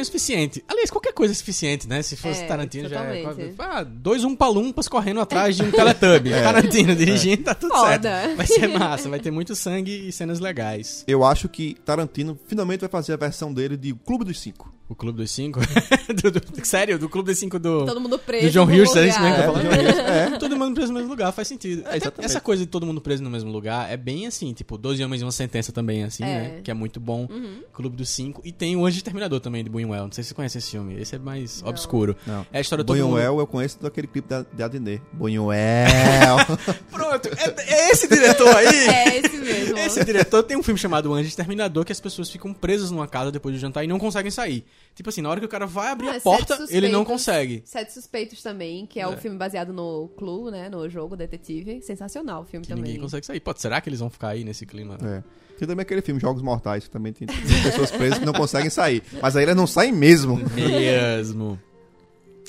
Mim 0.00 0.02
é 0.02 0.04
suficiente. 0.04 0.64
Aliás, 0.68 0.90
qualquer 0.90 1.12
coisa 1.12 1.32
é 1.32 1.36
suficiente, 1.36 1.88
né? 1.88 2.02
Se 2.02 2.16
fosse 2.16 2.42
É, 2.42 2.46
Tarantino 2.46 2.88
já 2.88 3.02
é. 3.04 3.22
totalmente. 3.22 3.54
Ah, 3.58 3.82
dois 3.84 4.24
Umpalumpas 4.24 4.88
correndo 4.88 5.20
atrás 5.20 5.56
de 5.56 5.62
um 5.62 5.70
Teletubby. 5.72 6.30
Tarantino 6.30 6.94
dirigindo, 6.96 7.44
tá 7.44 7.54
tudo 7.54 7.74
Foda. 7.74 8.08
certo. 8.08 8.36
Vai 8.36 8.46
ser 8.46 8.66
massa, 8.68 9.08
vai 9.08 9.20
ter 9.20 9.30
muito 9.30 9.54
sangue 9.54 10.08
e 10.08 10.12
cenas 10.12 10.40
legais. 10.40 11.04
Eu 11.06 11.24
acho 11.24 11.48
que 11.48 11.74
Tarantino 11.84 12.38
finalmente 12.46 12.80
vai 12.80 12.88
fazer 12.90 13.12
a 13.12 13.16
versão 13.16 13.52
dele 13.52 13.76
de 13.76 13.94
Clube 13.94 14.24
dos 14.24 14.40
Cinco. 14.40 14.69
O 14.90 14.94
Clube 14.96 15.18
dos 15.18 15.30
Cinco. 15.30 15.60
do, 16.20 16.30
do- 16.32 16.66
sério, 16.66 16.98
do 16.98 17.08
Clube 17.08 17.30
dos 17.30 17.38
Cinco 17.38 17.60
do. 17.60 17.86
Todo 17.86 18.00
mundo 18.00 18.18
preso. 18.18 18.46
do 18.46 18.50
John 18.50 18.64
Hughes, 18.64 18.94
é 18.96 19.06
isso 19.06 19.20
mesmo 19.20 19.36
que 19.36 19.40
eu 19.42 19.52
tô 19.52 19.58
É, 19.60 19.62
falando? 19.62 20.34
é. 20.34 20.38
Todo 20.38 20.56
mundo 20.56 20.74
preso 20.74 20.92
no 20.92 20.98
mesmo 20.98 21.10
lugar, 21.10 21.30
faz 21.32 21.46
sentido. 21.46 21.84
É, 21.88 21.96
exatamente. 21.96 22.24
Essa 22.28 22.40
coisa 22.40 22.64
de 22.64 22.68
todo 22.68 22.84
mundo 22.84 23.00
preso 23.00 23.22
no 23.22 23.30
mesmo 23.30 23.52
lugar 23.52 23.88
é 23.88 23.96
bem 23.96 24.26
assim, 24.26 24.52
tipo, 24.52 24.76
12 24.76 25.02
homens 25.04 25.22
e 25.22 25.24
uma 25.24 25.30
sentença 25.30 25.70
também, 25.70 26.02
assim, 26.02 26.24
É. 26.24 26.26
né? 26.26 26.60
Que 26.64 26.72
é 26.72 26.74
muito 26.74 26.98
bom. 26.98 27.28
Clube 27.72 27.96
dos 27.96 28.08
Cinco. 28.10 28.42
E 28.44 28.50
tem 28.50 28.74
o 28.76 28.84
Anjo 28.84 29.00
Terminador 29.04 29.38
também, 29.38 29.62
de 29.62 29.70
Buñuel. 29.70 30.04
Não 30.06 30.12
sei 30.12 30.24
se 30.24 30.30
você 30.30 30.34
conhece 30.34 30.58
esse 30.58 30.72
filme. 30.72 31.00
Esse 31.00 31.14
é 31.14 31.18
mais 31.20 31.62
obscuro. 31.64 32.16
Não. 32.26 32.44
É 32.52 32.58
a 32.58 32.60
história 32.60 32.82
de 32.82 32.86
todo 32.88 32.96
mundo... 32.96 33.10
Buñuel 33.12 33.38
eu 33.38 33.46
conheço 33.46 33.80
daquele 33.80 34.08
clipe 34.08 34.28
da, 34.28 34.42
de 34.52 34.60
Adnet. 34.62 35.00
Buñuel. 35.12 35.56
Pronto, 36.90 37.28
é, 37.28 37.72
é 37.74 37.90
esse 37.92 38.08
diretor 38.08 38.54
aí. 38.56 38.66
É 38.88 39.16
esse 39.18 39.36
mesmo. 39.36 39.78
Esse 39.78 40.04
diretor 40.04 40.42
tem 40.42 40.56
um 40.56 40.62
filme 40.64 40.78
chamado 40.78 41.12
Anjo 41.14 41.28
Exterminador 41.28 41.84
que 41.84 41.92
as 41.92 42.00
pessoas 42.00 42.28
ficam 42.28 42.52
presas 42.52 42.90
numa 42.90 43.06
casa 43.06 43.30
depois 43.30 43.54
de 43.54 43.60
jantar 43.60 43.84
e 43.84 43.86
não 43.86 43.98
conseguem 43.98 44.30
sair. 44.30 44.64
Tipo 44.94 45.08
assim, 45.08 45.22
na 45.22 45.30
hora 45.30 45.40
que 45.40 45.46
o 45.46 45.48
cara 45.48 45.66
vai 45.66 45.88
abrir 45.92 46.08
Ah, 46.08 46.16
a 46.16 46.20
porta, 46.20 46.66
ele 46.68 46.88
não 46.88 47.04
consegue. 47.04 47.62
Sete 47.64 47.92
Suspeitos 47.92 48.42
também, 48.42 48.86
que 48.86 49.00
é, 49.00 49.06
o 49.06 49.12
É. 49.14 49.16
filme 49.16 49.36
baseado 49.38 49.72
no 49.72 50.08
Clue, 50.16 50.50
né? 50.50 50.68
No 50.68 50.88
jogo 50.90 51.16
Detetive. 51.16 51.80
Sensacional 51.80 52.42
o 52.42 52.44
filme 52.44 52.64
Que 52.64 52.70
também. 52.72 52.84
ninguém 52.84 53.00
consegue 53.00 53.24
sair. 53.24 53.40
Pô, 53.40 53.54
será 53.56 53.80
que 53.80 53.88
eles 53.88 54.00
vão 54.00 54.10
ficar 54.10 54.28
aí 54.28 54.44
nesse 54.44 54.66
clima? 54.66 54.98
É. 55.02 55.22
Tem 55.58 55.68
também 55.68 55.82
aquele 55.82 56.02
filme 56.02 56.20
Jogos 56.20 56.42
Mortais, 56.42 56.84
que 56.84 56.90
também 56.90 57.12
tem 57.12 57.26
pessoas 57.62 57.90
presas 57.90 58.18
que 58.18 58.24
não 58.24 58.32
conseguem 58.32 58.68
sair. 58.70 59.02
Mas 59.22 59.36
aí 59.36 59.44
elas 59.44 59.56
não 59.56 59.66
saem 59.66 59.92
mesmo. 59.92 60.38
Mesmo. 60.54 61.58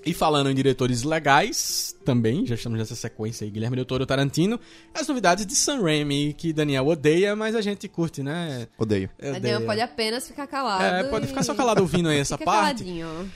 E 0.05 0.13
falando 0.13 0.49
em 0.49 0.55
diretores 0.55 1.03
legais, 1.03 1.95
também, 2.03 2.45
já 2.45 2.55
estamos 2.55 2.79
nessa 2.79 2.95
sequência 2.95 3.45
aí, 3.45 3.51
Guilherme 3.51 3.75
Del 3.75 3.85
Toro 3.85 4.05
Tarantino, 4.05 4.59
as 4.93 5.07
novidades 5.07 5.45
de 5.45 5.55
Sam 5.55 5.81
Raimi, 5.83 6.33
que 6.33 6.51
Daniel 6.51 6.87
odeia, 6.87 7.35
mas 7.35 7.55
a 7.55 7.61
gente 7.61 7.87
curte, 7.87 8.23
né? 8.23 8.67
Odeio. 8.77 9.09
Mas 9.19 9.29
Odeia. 9.29 9.41
Daniel 9.41 9.65
pode 9.67 9.81
apenas 9.81 10.27
ficar 10.27 10.47
calado. 10.47 10.83
É, 10.83 11.03
pode 11.03 11.25
e- 11.25 11.27
ficar 11.27 11.43
só 11.43 11.53
calado 11.53 11.81
ouvindo 11.81 12.09
aí 12.09 12.17
essa 12.19 12.35
Fica 12.37 12.49
parte. 12.49 12.83
caladinho. 12.83 13.31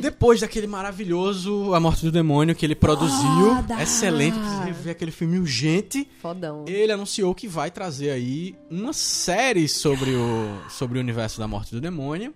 Depois 0.00 0.40
daquele 0.40 0.66
maravilhoso 0.66 1.72
A 1.74 1.78
Morte 1.78 2.04
do 2.04 2.10
Demônio 2.10 2.54
que 2.54 2.64
ele 2.64 2.74
produziu, 2.74 3.54
Foda! 3.56 3.82
excelente, 3.82 4.36
precisa 4.38 4.72
ver 4.82 4.90
aquele 4.90 5.10
filme 5.10 5.38
urgente. 5.38 6.08
Fodão. 6.22 6.64
Ele 6.66 6.90
anunciou 6.90 7.34
que 7.34 7.46
vai 7.46 7.70
trazer 7.70 8.10
aí 8.10 8.56
uma 8.70 8.92
série 8.92 9.68
sobre 9.68 10.10
o, 10.10 10.58
sobre 10.70 10.98
o 10.98 11.00
universo 11.00 11.38
da 11.38 11.46
Morte 11.46 11.72
do 11.72 11.80
Demônio. 11.80 12.32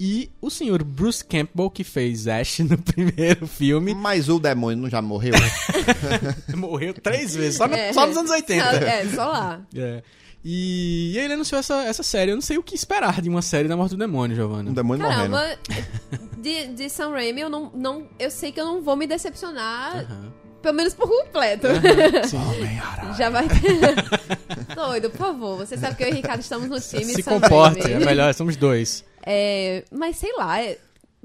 E 0.00 0.30
o 0.40 0.48
senhor 0.48 0.84
Bruce 0.84 1.24
Campbell, 1.24 1.68
que 1.70 1.82
fez 1.82 2.28
Ash 2.28 2.60
no 2.68 2.78
primeiro 2.78 3.46
filme, 3.48 3.94
Mas 3.94 4.28
o 4.28 4.38
demônio 4.38 4.82
não 4.82 4.88
já 4.90 5.02
morreu? 5.02 5.34
morreu 6.56 6.94
três 6.94 7.34
vezes, 7.34 7.56
só, 7.56 7.66
no- 7.66 7.74
É. 7.74 7.92
só 7.92 8.06
nos 8.06 8.16
anos 8.16 8.30
80. 8.30 8.64
É, 8.64 9.06
só 9.08 9.24
lá. 9.28 9.60
É. 9.74 10.02
E, 10.44 11.12
e 11.14 11.18
ele 11.18 11.34
anunciou 11.34 11.58
essa, 11.58 11.82
essa 11.84 12.02
série. 12.04 12.30
Eu 12.30 12.36
não 12.36 12.42
sei 12.42 12.56
o 12.58 12.62
que 12.62 12.74
esperar 12.74 13.20
de 13.20 13.28
uma 13.28 13.42
série 13.42 13.66
da 13.66 13.76
Morte 13.76 13.90
do 13.90 13.98
Demônio, 13.98 14.36
Giovanna. 14.36 14.70
Um 14.70 14.74
demônio 14.74 15.04
morrendo. 15.04 15.34
Caramba, 15.34 15.58
de, 16.40 16.66
de 16.68 16.88
Sam 16.88 17.10
Raimi, 17.10 17.40
eu 17.40 17.50
não, 17.50 17.70
não. 17.74 18.06
Eu 18.20 18.30
sei 18.30 18.52
que 18.52 18.60
eu 18.60 18.64
não 18.64 18.80
vou 18.80 18.94
me 18.94 19.04
decepcionar, 19.06 20.06
pelo 20.62 20.76
menos 20.76 20.94
por 20.94 21.08
completo. 21.08 21.66
Sim. 22.28 22.38
Já 23.18 23.30
vai 23.30 23.48
ter. 23.48 24.76
Doido, 24.76 25.10
por 25.10 25.18
favor. 25.18 25.56
Você 25.58 25.76
sabe 25.76 25.96
que 25.96 26.04
eu 26.04 26.08
e 26.08 26.12
o 26.12 26.14
Ricardo 26.14 26.40
estamos 26.40 26.68
no 26.68 26.80
time 26.80 27.04
Se 27.14 27.22
comporte, 27.24 27.80
Raimi. 27.80 28.02
é 28.02 28.06
melhor, 28.06 28.32
somos 28.32 28.56
dois. 28.56 29.04
É, 29.30 29.84
mas 29.92 30.16
sei 30.16 30.32
lá, 30.36 30.62
é- 30.62 30.78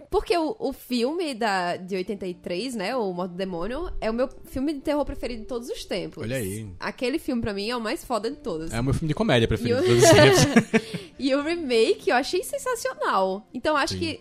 porque 0.10 0.36
o, 0.38 0.56
o 0.60 0.74
filme 0.74 1.34
da, 1.34 1.76
de 1.78 1.96
83, 1.96 2.76
né, 2.76 2.96
o 2.96 3.13
Morto 3.13 3.32
do 3.32 3.38
Demônio, 3.38 3.89
é 4.02 4.10
o 4.10 4.13
meu 4.13 4.28
filme 4.46 4.74
de 4.74 4.82
terror 4.82 5.06
preferido 5.06 5.42
de 5.42 5.48
todos 5.48 5.70
os 5.70 5.86
tempos. 5.86 6.22
Olha 6.22 6.36
aí. 6.38 6.68
Aquele 6.80 7.18
filme, 7.18 7.42
pra 7.42 7.54
mim, 7.54 7.70
é 7.70 7.78
o 7.78 7.80
mais 7.82 8.04
foda 8.04 8.30
de 8.30 8.38
todos. 8.38 8.74
É 8.74 8.80
o 8.80 8.84
meu 8.84 8.94
filme 8.94 9.08
de 9.08 9.13
comédia 9.13 9.48
preferido 9.48 9.80
E 9.80 9.88
de 9.88 9.92
o- 9.94 10.00
todos 10.02 10.04
os 10.04 10.12
tempos. 10.12 10.82
E 11.20 11.34
o 11.34 11.42
remake 11.44 12.10
eu 12.10 12.16
achei 12.16 12.44
sensacional. 12.44 13.48
Então 13.54 13.78
acho 13.78 13.94
Sim. 13.94 14.00
que 14.00 14.20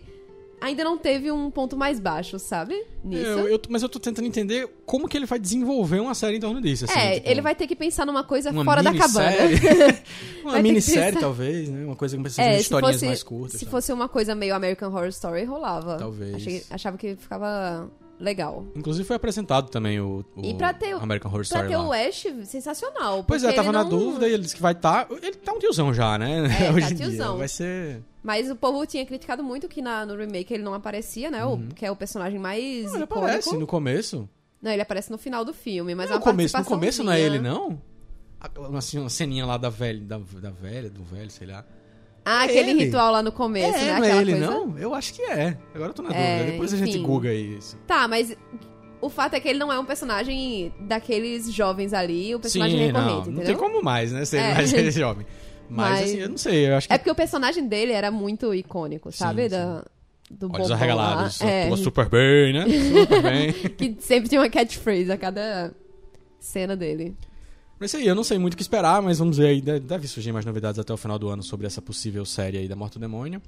ainda 0.63 0.85
não 0.85 0.97
teve 0.97 1.31
um 1.31 1.51
ponto 1.51 1.77
mais 1.77 1.99
baixo, 2.01 2.39
sabe? 2.39 2.75
Nisso. 3.05 3.23
Eu- 3.25 3.49
eu 3.49 3.59
tô- 3.59 3.69
mas 3.71 3.83
eu 3.83 3.89
tô 3.89 3.99
tentando 3.99 4.27
entender 4.27 4.69
como 4.87 5.09
que 5.09 5.17
ele 5.17 5.27
vai 5.27 5.39
desenvolver 5.39 6.01
uma 6.01 6.15
série 6.15 6.37
em 6.37 6.41
torno 6.41 6.61
disso. 6.61 6.85
Assim, 6.85 6.99
é, 6.99 7.15
tipo, 7.17 7.29
ele 7.29 7.41
vai 7.43 7.55
ter 7.55 7.67
que 7.67 7.75
pensar 7.77 8.07
numa 8.07 8.25
coisa 8.25 8.51
uma 8.51 8.65
fora 8.65 8.83
da 8.83 8.95
cabana. 8.95 9.31
uma 10.45 10.59
minissérie, 10.61 11.19
talvez, 11.19 11.69
né? 11.69 11.85
Uma 11.85 11.97
coisa 11.97 12.17
que 12.17 12.23
precisa 12.23 12.43
É, 12.43 12.55
de 12.57 12.63
historinhas 12.63 12.97
fosse, 12.97 13.07
mais 13.07 13.23
curtas. 13.23 13.59
se 13.61 13.65
tá? 13.65 13.71
fosse 13.71 13.93
uma 13.93 14.09
coisa 14.09 14.35
meio 14.35 14.55
American 14.55 14.89
Horror 14.91 15.09
Story, 15.09 15.45
rolava. 15.45 15.97
Talvez. 15.97 16.35
Achei- 16.35 16.63
achava 16.71 16.97
que 16.97 17.17
ficava 17.17 17.91
legal. 18.21 18.65
Inclusive 18.77 19.05
foi 19.05 19.17
apresentado 19.17 19.69
também 19.69 19.99
o, 20.01 20.25
o 20.37 20.45
E 20.45 20.55
pra 20.55 20.73
ter 20.73 20.93
American 20.95 21.29
Horror 21.31 21.41
Pra 21.49 21.59
Story 21.59 21.69
ter 21.69 21.77
lá. 21.77 21.89
o 21.89 21.93
Ash, 21.93 22.27
sensacional. 22.45 23.25
Pois 23.25 23.43
é, 23.43 23.53
tava 23.53 23.73
na 23.73 23.83
não- 23.83 23.91
dúvida 23.91 24.29
e 24.29 24.33
ele 24.33 24.43
disse 24.45 24.55
que 24.55 24.63
vai 24.63 24.73
estar. 24.73 25.09
ele 25.11 25.33
tá 25.37 25.53
um 25.53 25.59
tiozão 25.59 25.93
já, 25.93 26.17
né? 26.19 26.45
É, 26.47 26.67
tá 26.71 26.73
Hoje 26.73 26.93
em 26.93 26.97
dia. 26.97 27.07
tiozão. 27.09 27.39
Vai 27.39 27.49
ser. 27.49 28.01
Mas 28.23 28.51
o 28.51 28.55
povo 28.57 28.87
tinha 28.87 29.05
criticado 29.05 29.43
muito 29.43 29.69
que 29.69 29.83
na, 29.83 30.07
no 30.07 30.15
remake 30.17 30.55
ele 30.55 30.63
não 30.63 30.75
aparecia, 30.75 31.31
né? 31.31 31.45
O, 31.45 31.59
que 31.75 31.85
é 31.85 31.91
o 31.91 31.97
personagem 31.97 32.39
mais 32.39 32.63
Uhum. 32.63 32.83
Não, 32.85 32.95
ele 32.95 33.05
icônico. 33.05 33.19
aparece 33.19 33.57
no 33.57 33.67
começo. 33.67 34.29
Não, 34.61 34.71
ele 34.71 34.83
aparece 34.83 35.11
no 35.11 35.19
final 35.19 35.45
do 35.45 35.53
filme, 35.53 35.95
mas 35.95 36.09
Não, 36.09 36.17
é 36.17 36.19
no 36.19 36.25
uma 36.25 36.31
começo, 36.31 36.57
no 36.59 36.65
começo 36.65 37.03
não 37.03 37.13
é 37.13 37.21
ele, 37.21 37.41
não? 37.41 37.81
A- 38.41 38.77
Assim, 38.79 38.99
uma 38.99 39.11
ceninha 39.11 39.45
lá 39.45 39.57
da 39.57 39.69
velha, 39.69 40.01
da, 40.01 40.19
da 40.19 40.51
velha, 40.51 40.89
do 40.89 41.03
velho, 41.03 41.31
sei 41.31 41.49
lá. 41.49 41.65
Ah, 42.25 42.43
É 42.43 42.51
aquele 42.51 42.71
ele. 42.71 42.85
ritual 42.85 43.11
lá 43.13 43.23
no 43.23 43.33
começo, 43.33 43.77
é, 43.77 43.85
né? 43.87 43.99
não 43.99 44.05
é 44.05 44.17
ele, 44.19 44.33
coisa. 44.33 44.47
não? 44.51 44.79
Eu 44.79 44.95
acho 44.95 45.13
que 45.15 45.23
é. 45.23 45.59
Agora 45.75 45.91
eu 45.91 45.95
tô 45.95 46.03
na 46.03 46.15
É, 46.15 46.37
dúvida. 46.37 46.53
Depois 46.53 46.73
a 46.73 46.77
gente 46.77 46.91
enfim. 46.91 47.03
googa 47.03 47.35
isso. 47.35 47.77
Tá, 47.89 48.07
mas 48.07 48.37
o 49.01 49.09
fato 49.09 49.35
é 49.35 49.41
que 49.41 49.49
ele 49.49 49.59
não 49.59 49.73
é 49.73 49.79
um 49.81 49.85
personagem 49.85 50.73
daqueles 50.83 51.53
jovens 51.53 51.93
ali, 51.93 52.33
o 52.33 52.39
personagem 52.39 52.79
Sim, 52.79 52.87
recorrente, 52.87 53.11
não. 53.11 53.21
entendeu? 53.23 53.39
Não 53.39 53.45
tem 53.45 53.57
como 53.57 53.83
mais, 53.83 54.13
né? 54.13 54.25
Ser 54.25 54.37
É. 54.37 54.55
mais 54.55 54.71
jovem. 54.95 55.27
Mas, 55.73 55.91
Mas- 56.01 56.11
assim, 56.11 56.19
eu 56.19 56.29
não 56.29 56.37
sei. 56.37 56.69
Eu 56.69 56.77
acho 56.77 56.87
que 56.89 56.95
É 56.95 56.99
porque 56.99 57.11
o 57.11 57.15
personagem 57.15 57.67
dele 57.67 57.93
era 57.93 58.11
muito 58.11 58.55
icônico, 58.55 59.11
sabe? 59.11 59.45
Sim, 59.45 59.49
Da, 59.51 59.85
do 60.31 60.51
Olhos 60.53 60.71
arregalados. 60.71 61.41
É, 61.41 61.75
super 61.77 62.09
bem, 62.09 62.53
né? 62.53 62.65
Super 63.01 63.23
bem. 63.23 63.53
que 63.77 63.97
sempre 64.01 64.29
tinha 64.29 64.41
uma 64.41 64.49
catchphrase 64.51 65.11
a 65.11 65.17
cada 65.17 65.73
cena 66.39 66.77
dele. 66.77 67.15
Mas 67.79 67.91
isso 67.91 67.97
aí, 67.97 68.07
eu 68.07 68.15
não 68.15 68.23
sei 68.25 68.39
muito 68.39 68.55
o 68.55 68.57
que 68.57 68.63
esperar, 68.63 69.03
mas 69.03 69.19
vamos 69.19 69.39
ver 69.39 69.47
aí. 69.47 69.61
de- 69.61 69.81
Deve 69.81 70.07
surgir 70.07 70.31
mais 70.33 70.45
novidades 70.45 70.79
até 70.79 70.93
o 70.93 70.97
final 70.97 71.19
do 71.19 71.29
ano 71.29 71.43
sobre 71.43 71.67
essa 71.67 71.83
possível 71.83 72.25
série 72.25 72.59
aí 72.59 72.69
da 72.69 72.77
Morte 72.77 72.95
do 72.95 73.01
Demônio. 73.01 73.43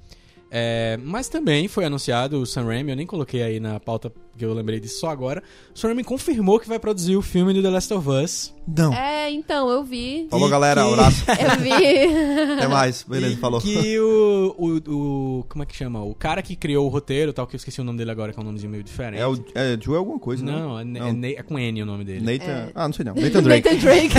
É, 0.51 0.97
mas 1.03 1.27
também 1.27 1.67
foi 1.67 1.85
anunciado 1.85 2.39
o 2.41 2.45
Sam 2.45 2.65
Raimi, 2.65 2.91
eu 2.91 2.95
nem 2.95 3.05
coloquei 3.05 3.41
aí 3.43 3.59
na 3.59 3.79
pauta 3.79 4.11
que 4.37 4.43
eu 4.43 4.53
lembrei 4.53 4.79
disso 4.79 4.99
só 4.99 5.09
agora. 5.09 5.41
O 5.73 5.77
Sam 5.79 5.87
Raimi 5.89 6.03
confirmou 6.03 6.59
que 6.59 6.67
vai 6.67 6.77
produzir 6.77 7.15
o 7.15 7.21
filme 7.21 7.53
do 7.53 7.61
The 7.61 7.69
Last 7.69 7.93
of 7.93 8.07
Us. 8.09 8.53
Não. 8.67 8.93
É, 8.93 9.29
então, 9.31 9.69
eu 9.69 9.83
vi. 9.83 10.27
Falou, 10.29 10.47
E 10.47 10.51
galera. 10.51 10.83
que- 10.83 10.93
Abraço. 10.93 11.25
Eu 11.31 11.59
vi. 11.61 11.71
Até 12.57 12.67
mais. 12.67 13.03
Beleza, 13.03 13.33
E 13.33 13.37
falou. 13.37 13.59
Que 13.61 13.99
o, 13.99 14.55
o, 14.57 14.77
o- 15.39 15.45
Como 15.49 15.63
é 15.63 15.65
que 15.65 15.75
chama? 15.75 16.03
O 16.03 16.13
cara 16.15 16.41
que 16.41 16.55
criou 16.55 16.85
o 16.85 16.89
roteiro, 16.89 17.31
tal, 17.33 17.45
que 17.47 17.55
eu 17.55 17.57
esqueci 17.57 17.79
o 17.81 17.83
nome 17.83 17.97
dele 17.97 18.11
agora, 18.11 18.31
que 18.33 18.39
é 18.39 18.41
um 18.41 18.45
nomezinho 18.45 18.71
meio 18.71 18.83
diferente. 18.83 19.21
É 19.21 19.27
o 19.27 19.37
é 19.55 19.77
Joel 19.81 19.99
alguma 19.99 20.19
coisa, 20.19 20.43
né? 20.43 20.51
Não, 20.51 20.79
é, 20.79 20.83
Não. 20.83 21.23
é 21.25 21.31
é 21.33 21.43
com 21.43 21.57
N 21.59 21.81
o 21.81 21.85
nome 21.85 22.03
dele. 22.03 22.21
Nathan. 22.25 22.51
É. 22.51 22.71
Ah, 22.75 22.87
não 22.87 22.93
sei 22.93 23.05
não. 23.05 23.13
Nathan 23.15 23.41
Drake. 23.43 23.69
Nathan 23.69 23.81
Drake. 23.81 24.15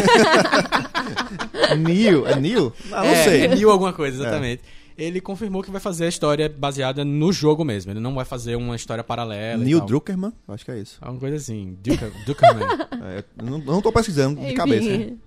Neil. 1.78 2.26
É 2.26 2.36
Neil? 2.40 2.72
Ah, 2.92 3.02
não 3.04 3.10
é, 3.10 3.24
sei. 3.24 3.44
É 3.44 3.48
Neil 3.48 3.70
alguma 3.70 3.92
coisa, 3.92 4.22
exatamente. 4.22 4.62
Ele 4.98 5.20
confirmou 5.20 5.62
que 5.62 5.70
vai 5.70 5.80
fazer 5.80 6.06
a 6.06 6.08
história 6.08 6.48
baseada 6.48 7.04
no 7.04 7.30
jogo 7.32 7.64
mesmo. 7.64 7.92
Ele 7.92 8.00
não 8.00 8.14
vai 8.14 8.24
fazer 8.24 8.56
uma 8.56 8.74
história 8.74 9.04
paralela. 9.04 9.62
Neil. 9.62 9.80
Druckerman? 9.82 10.32
Acho 10.48 10.64
que 10.64 10.70
é 10.70 10.78
isso. 10.78 10.96
Alguma 11.02 11.20
coisa 11.20 11.36
assim. 11.36 11.76
Duker, 11.82 12.10
Dukerman. 12.24 12.66
É, 13.06 13.22
eu 13.38 13.44
não, 13.44 13.58
não 13.58 13.82
tô 13.82 13.92
pesquisando 13.92 14.40
de 14.40 14.54
cabeça. 14.54 14.88
Enfim. 14.88 15.18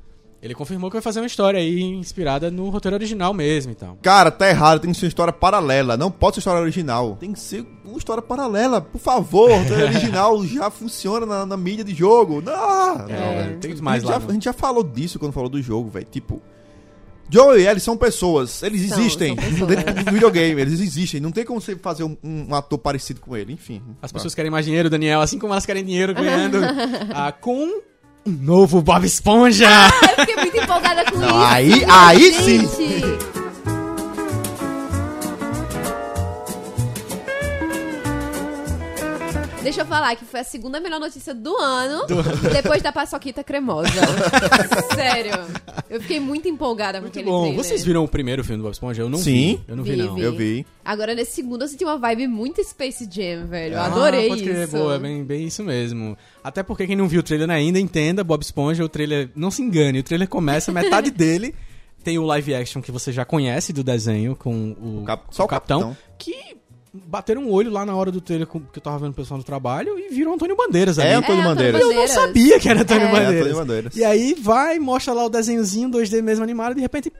Ele 0.41 0.55
confirmou 0.55 0.89
que 0.89 0.95
vai 0.95 1.01
fazer 1.01 1.19
uma 1.19 1.27
história 1.27 1.59
aí 1.59 1.81
inspirada 1.81 2.49
no 2.49 2.69
roteiro 2.69 2.95
original 2.95 3.33
mesmo 3.33 3.73
e 3.73 3.75
tal. 3.75 3.97
Cara, 4.01 4.31
tá 4.31 4.49
errado, 4.49 4.79
tem 4.79 4.91
que 4.91 4.97
ser 4.97 5.05
uma 5.05 5.09
história 5.09 5.33
paralela. 5.33 5.95
Não 5.97 6.09
pode 6.09 6.35
ser 6.35 6.39
história 6.39 6.61
original. 6.61 7.17
Tem 7.19 7.33
que 7.33 7.39
ser 7.39 7.65
uma 7.85 7.97
história 7.97 8.23
paralela, 8.23 8.79
por 8.81 8.99
favor. 8.99 9.51
O 9.51 9.55
roteiro 9.57 9.83
original 9.91 10.45
já 10.45 10.69
funciona 10.71 11.25
na, 11.25 11.45
na 11.45 11.57
mídia 11.57 11.83
de 11.83 11.93
jogo. 11.93 12.41
Não, 12.41 12.97
não 12.99 13.09
É, 13.09 13.43
velho. 13.43 13.59
tem 13.59 13.73
a, 13.73 13.81
mais 13.81 14.01
gente 14.01 14.11
lá. 14.11 14.17
já, 14.19 14.25
no- 14.25 14.29
a 14.29 14.33
gente 14.33 14.45
já 14.45 14.53
falou 14.53 14.83
disso 14.83 15.19
quando 15.19 15.33
falou 15.33 15.49
do 15.49 15.61
jogo, 15.61 15.89
velho. 15.89 16.07
Tipo, 16.09 16.41
Joe 17.29 17.59
e 17.61 17.67
Ellie 17.67 17.79
são 17.79 17.95
pessoas, 17.95 18.61
eles 18.63 18.87
São, 18.89 18.99
existem 18.99 19.35
são 19.35 19.67
pessoas. 19.67 19.69
dentro 19.85 20.03
do 20.03 20.11
videogame, 20.11 20.61
eles 20.61 20.79
existem. 20.79 21.19
Não 21.19 21.31
tem 21.31 21.45
como 21.45 21.61
você 21.61 21.75
fazer 21.75 22.03
um, 22.03 22.17
um 22.23 22.55
ator 22.55 22.77
parecido 22.79 23.21
com 23.21 23.35
ele, 23.37 23.53
enfim. 23.53 23.81
As 24.01 24.11
pessoas 24.11 24.33
querem 24.33 24.49
mais 24.51 24.65
dinheiro, 24.65 24.89
Daniel, 24.89 25.21
assim 25.21 25.37
como 25.37 25.53
elas 25.53 25.65
querem 25.65 25.83
dinheiro 25.83 26.13
ganhando 26.13 26.57
ah, 27.13 27.31
com 27.31 27.65
um 28.25 28.31
novo 28.31 28.81
Bob 28.81 29.05
Esponja. 29.05 29.67
Eu 30.17 30.25
fiquei 30.25 30.35
muito 30.35 30.57
empolgada 30.57 31.05
com 31.11 31.17
Não, 31.17 31.27
isso. 31.27 31.45
aí- 31.45 31.85
aí 31.87 32.33
sim. 32.33 32.67
Gente. 32.67 33.38
Deixa 39.63 39.81
eu 39.81 39.85
falar 39.85 40.15
que 40.15 40.25
foi 40.25 40.39
a 40.39 40.43
segunda 40.43 40.79
melhor 40.79 40.99
notícia 40.99 41.33
do 41.33 41.55
ano, 41.57 42.05
depois 42.51 42.81
da 42.81 42.91
paçoquita 42.91 43.43
cremosa. 43.43 43.89
Sério. 44.95 45.33
Eu 45.89 46.01
fiquei 46.01 46.19
muito 46.19 46.47
empolgada 46.47 46.99
com 46.99 47.03
Muito 47.03 47.17
aquele 47.17 47.29
bom. 47.29 47.41
trailer. 47.43 47.63
Vocês 47.63 47.83
viram 47.83 48.03
o 48.03 48.07
primeiro 48.07 48.43
filme 48.43 48.57
do 48.57 48.63
Bob 48.63 48.73
Esponja? 48.73 49.01
Eu 49.01 49.09
não 49.09 49.17
Sim. 49.19 49.55
vi. 49.57 49.61
Eu 49.67 49.75
não 49.75 49.83
vi, 49.83 49.91
Vi, 49.91 49.97
não. 49.97 50.15
vi. 50.15 50.21
Eu 50.21 50.35
vi. 50.35 50.65
Agora, 50.85 51.13
nesse 51.13 51.33
segundo, 51.33 51.63
eu 51.63 51.67
senti 51.67 51.83
uma 51.83 51.97
vibe 51.97 52.27
muito 52.27 52.63
Space 52.63 53.07
Jam, 53.11 53.47
velho. 53.47 53.73
Eu 53.75 53.79
Ah, 53.81 53.85
adorei 53.85 54.27
pode 54.29 54.43
crer, 54.43 54.63
isso. 54.67 54.77
boa, 54.77 54.95
é 54.95 54.99
bem, 54.99 55.23
bem 55.23 55.45
isso 55.47 55.63
mesmo. 55.63 56.17
Até 56.43 56.63
porque 56.63 56.87
quem 56.87 56.95
não 56.95 57.07
viu 57.07 57.19
o 57.19 57.23
trailer 57.23 57.49
ainda, 57.49 57.79
entenda, 57.79 58.23
Bob 58.23 58.41
Esponja, 58.41 58.83
o 58.83 58.89
trailer, 58.89 59.29
não 59.35 59.51
se 59.51 59.61
engane, 59.61 59.99
o 59.99 60.03
trailer 60.03 60.27
começa, 60.27 60.71
metade 60.71 61.11
dele 61.11 61.53
tem 62.03 62.17
o 62.17 62.23
live 62.23 62.55
action 62.55 62.81
que 62.81 62.93
você 62.93 63.11
já 63.11 63.25
conhece 63.25 63.73
do 63.73 63.83
desenho 63.83 64.33
com 64.33 64.71
o, 64.79 65.01
O 65.01 65.03
cap- 65.03 65.25
o 65.29 65.35
só 65.35 65.43
o 65.43 65.47
capitão, 65.47 65.79
capitão. 65.81 65.97
que 66.17 66.48
bateram 66.93 67.43
um 67.43 67.51
olho 67.51 67.69
lá 67.71 67.85
na 67.85 67.95
hora 67.95 68.11
do 68.11 68.19
trailer 68.19 68.47
com- 68.47 68.59
que 68.59 68.79
eu 68.79 68.81
tava 68.81 68.97
vendo 68.99 69.11
o 69.11 69.13
pessoal 69.13 69.37
no 69.37 69.43
trabalho 69.43 69.99
e 69.99 70.09
viram 70.09 70.33
Antônio 70.33 70.55
Bandeiras 70.55 70.97
É 70.97 71.03
ali. 71.03 71.13
Antônio 71.13 71.41
É, 71.41 71.45
Bandeiras. 71.45 71.81
Eu 71.81 71.93
não 71.93 72.07
sabia 72.07 72.59
que 72.59 72.67
era 72.69 72.81
Antônio 72.81 73.03
É. 73.03 73.07
É 73.07 73.11
Bandeiras. 73.11 73.37
Antônio 73.37 73.55
Bandeiras. 73.57 73.95
E 73.95 74.03
aí 74.03 74.33
vai, 74.33 74.79
mostra 74.79 75.13
lá 75.13 75.25
o 75.25 75.29
desenhozinho 75.29 75.89
2D 75.89 76.21
mesmo 76.21 76.43
animado, 76.43 76.71
e 76.71 76.75
de 76.75 76.81
repente, 76.81 77.11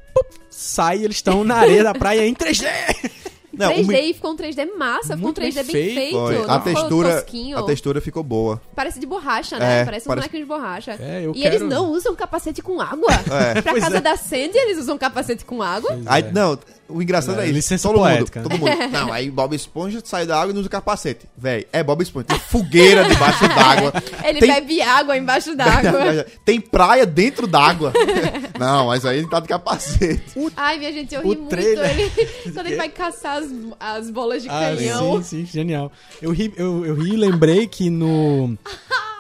sai, 0.50 1.04
eles 1.04 1.18
estão 1.18 1.44
na 1.44 1.56
areia 1.58 1.84
da 1.84 1.94
praia 1.94 2.26
em 2.26 2.34
3D. 2.34 2.66
Não, 3.52 3.72
o 3.72 3.76
3D 3.76 3.88
mi- 3.88 4.10
e 4.12 4.14
ficou 4.14 4.32
um 4.32 4.38
3D 4.38 4.66
massa, 4.78 5.02
ficou 5.02 5.18
um 5.18 5.22
Muito 5.24 5.42
bem 5.42 5.52
3D 5.52 5.64
bem 5.74 5.94
feito. 5.94 6.18
A 6.18 6.62
ficou 6.62 6.74
textura, 6.74 7.26
a 7.58 7.64
textura 7.64 8.00
ficou 8.02 8.24
boa. 8.24 8.62
Parece 8.74 9.00
de 9.02 9.06
borracha, 9.06 9.60
né? 9.60 9.82
É, 9.82 9.86
parece 9.86 10.08
um 10.08 10.10
parece- 10.10 10.30
bonequinho 10.30 10.44
de 10.44 10.48
borracha. 10.48 10.92
É, 10.98 11.26
eu 11.26 11.32
e 11.36 11.42
quero- 11.42 11.56
eles 11.56 11.68
não 11.70 11.92
usam 11.92 12.16
capacete 12.16 12.62
com 12.62 12.80
água. 12.80 13.12
É. 13.12 13.62
Pra 13.62 13.72
Pois 13.74 13.84
casa 13.84 13.98
é. 13.98 14.02
da 14.02 14.16
Sandy, 14.16 14.58
eles 14.58 14.78
usam 14.78 14.98
capacete 14.98 15.44
com 15.44 15.62
água. 15.62 16.00
Aí, 16.06 16.24
é. 16.24 16.32
não, 16.32 16.58
o 16.90 17.02
engraçado 17.02 17.40
É, 17.40 17.44
é, 17.44 17.46
isso. 17.46 17.54
licença 17.54 17.88
todo 17.88 18.00
poética, 18.00 18.42
mundo, 18.42 18.50
né? 18.50 18.58
todo 18.58 18.70
mundo. 18.82 18.92
Não, 18.92 19.14
aí 19.14 19.30
Bob 19.30 19.56
Esponja 19.56 20.02
sai 20.04 20.26
da 20.26 20.38
água 20.40 20.52
e 20.52 20.54
não 20.54 20.62
usa 20.62 20.70
capacete. 20.70 21.26
Véi, 21.38 21.68
é 21.72 21.84
Bob 21.84 22.02
Esponja. 22.02 22.26
Tem 22.26 22.40
fogueira 22.40 23.04
debaixo 23.06 23.48
d'água. 23.48 23.94
Ele 24.24 24.40
tem... 24.40 24.50
bebe 24.54 24.82
água 24.82 25.18
embaixo 25.18 25.56
d'água. 25.56 26.26
Tem 26.44 26.60
praia 26.60 27.06
dentro 27.06 27.46
d'água. 27.48 27.94
não, 28.60 28.88
mas 28.88 29.06
aí 29.06 29.20
ele 29.20 29.28
tá 29.30 29.40
de 29.40 29.48
capacete. 29.48 30.24
Ai, 30.58 30.78
minha 30.80 30.92
gente, 30.92 31.14
eu 31.14 31.22
O 31.22 31.30
ri 31.30 31.38
muito. 31.38 31.50
trailer- 31.50 31.90
Ele, 32.00 32.12
quando 32.54 32.68
ele 32.68 32.76
vai 32.76 32.90
caçar 32.90 33.38
as, 33.38 33.50
as 33.80 34.10
bolas 34.10 34.42
de 34.44 34.50
Ah, 34.50 34.74
canhão. 34.76 35.22
sim, 35.24 35.46
sim, 35.46 35.46
genial. 35.46 35.92
Eu 36.22 36.32
ri, 36.32 36.54
eu, 36.58 36.86
eu 36.86 36.96
ri 36.96 37.14
e 37.14 37.18
lembrei 37.18 37.68
que 37.68 37.90
no. 37.90 38.58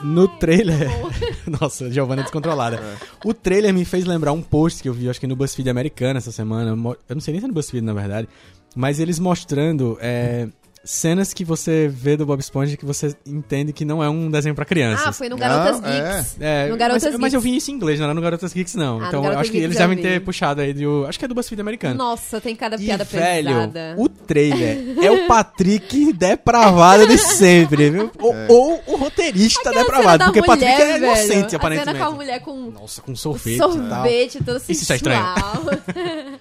No 0.01 0.27
trailer. 0.27 0.89
Nossa, 1.59 1.91
Giovanna 1.91 2.21
é 2.21 2.23
descontrolada. 2.23 2.79
O 3.23 3.33
trailer 3.33 3.73
me 3.73 3.83
fez 3.83 4.05
lembrar 4.05 4.31
um 4.31 4.41
post 4.41 4.81
que 4.81 4.89
eu 4.89 4.93
vi, 4.93 5.09
acho 5.09 5.19
que 5.19 5.27
no 5.27 5.35
BuzzFeed 5.35 5.69
americano 5.69 6.17
essa 6.17 6.31
semana. 6.31 6.71
Eu 6.71 7.15
não 7.15 7.21
sei 7.21 7.33
nem 7.33 7.41
se 7.41 7.45
é 7.45 7.47
no 7.47 7.53
BuzzFeed, 7.53 7.83
na 7.83 7.93
verdade. 7.93 8.27
Mas 8.75 8.99
eles 8.99 9.19
mostrando 9.19 9.97
é, 9.99 10.47
cenas 10.83 11.33
que 11.33 11.43
você 11.43 11.87
vê 11.91 12.15
do 12.15 12.25
Bob 12.25 12.39
Esponja 12.39 12.77
que 12.77 12.85
você 12.85 13.13
entende 13.25 13.73
que 13.73 13.83
não 13.83 14.03
é 14.03 14.09
um 14.09 14.29
desenho 14.31 14.55
pra 14.55 14.63
crianças. 14.65 15.05
Ah, 15.07 15.11
foi 15.11 15.27
no 15.29 15.37
Garotas 15.37 15.81
Não, 15.81 15.89
é. 15.89 16.01
Geeks. 16.13 16.37
É, 16.39 16.67
no 16.69 16.77
Garotas 16.77 17.03
mas, 17.03 17.19
mas 17.19 17.33
eu 17.33 17.41
Geeks. 17.41 17.51
vi 17.53 17.57
isso 17.57 17.71
em 17.71 17.73
inglês, 17.75 17.99
não 17.99 18.05
era 18.05 18.13
no 18.13 18.21
Garotas 18.21 18.53
Geeks, 18.53 18.75
não. 18.75 19.01
Ah, 19.01 19.07
então 19.07 19.23
eu 19.25 19.31
acho 19.37 19.51
que 19.51 19.57
Geeks 19.57 19.63
eles 19.65 19.75
já 19.75 19.81
devem 19.81 19.97
vi. 19.97 20.01
ter 20.03 20.21
puxado 20.23 20.61
aí 20.61 20.73
do. 20.73 21.05
Acho 21.07 21.19
que 21.19 21.25
é 21.25 21.27
do 21.27 21.35
BuzzFeed 21.35 21.61
americano. 21.61 21.95
Nossa, 21.95 22.39
tem 22.41 22.55
cada 22.55 22.75
E, 22.77 22.85
piada 22.85 23.03
velho, 23.03 23.47
pesada. 23.49 23.95
o 23.97 24.07
trailer 24.09 24.77
é 25.03 25.11
o 25.11 25.27
Patrick 25.27 26.13
depravado 26.13 27.07
de 27.07 27.17
sempre, 27.17 27.89
viu? 27.89 28.11
Ou, 28.19 28.35
ou 28.47 28.83
o 28.87 28.95
roteirista 28.95 29.59
Aquela 29.69 29.83
depravado, 29.83 30.23
porque 30.25 30.41
mulher, 30.41 30.47
Patrick 30.59 30.81
é 30.81 30.85
velho. 30.93 31.05
inocente, 31.05 31.27
A 31.29 31.49
cena 31.49 31.57
aparentemente. 31.57 31.99
com 31.99 32.05
a 32.05 32.11
mulher 32.11 32.39
com 32.41 32.55
Nossa, 32.71 33.01
com 33.01 33.15
sorvete, 33.15 33.55
e 33.55 33.57
tal. 33.59 33.71
sorvete, 33.71 34.43
todo 34.43 34.61
Isso 34.67 34.87
tá 34.87 34.95
estranho. 34.95 35.25
sensual. 35.35 35.63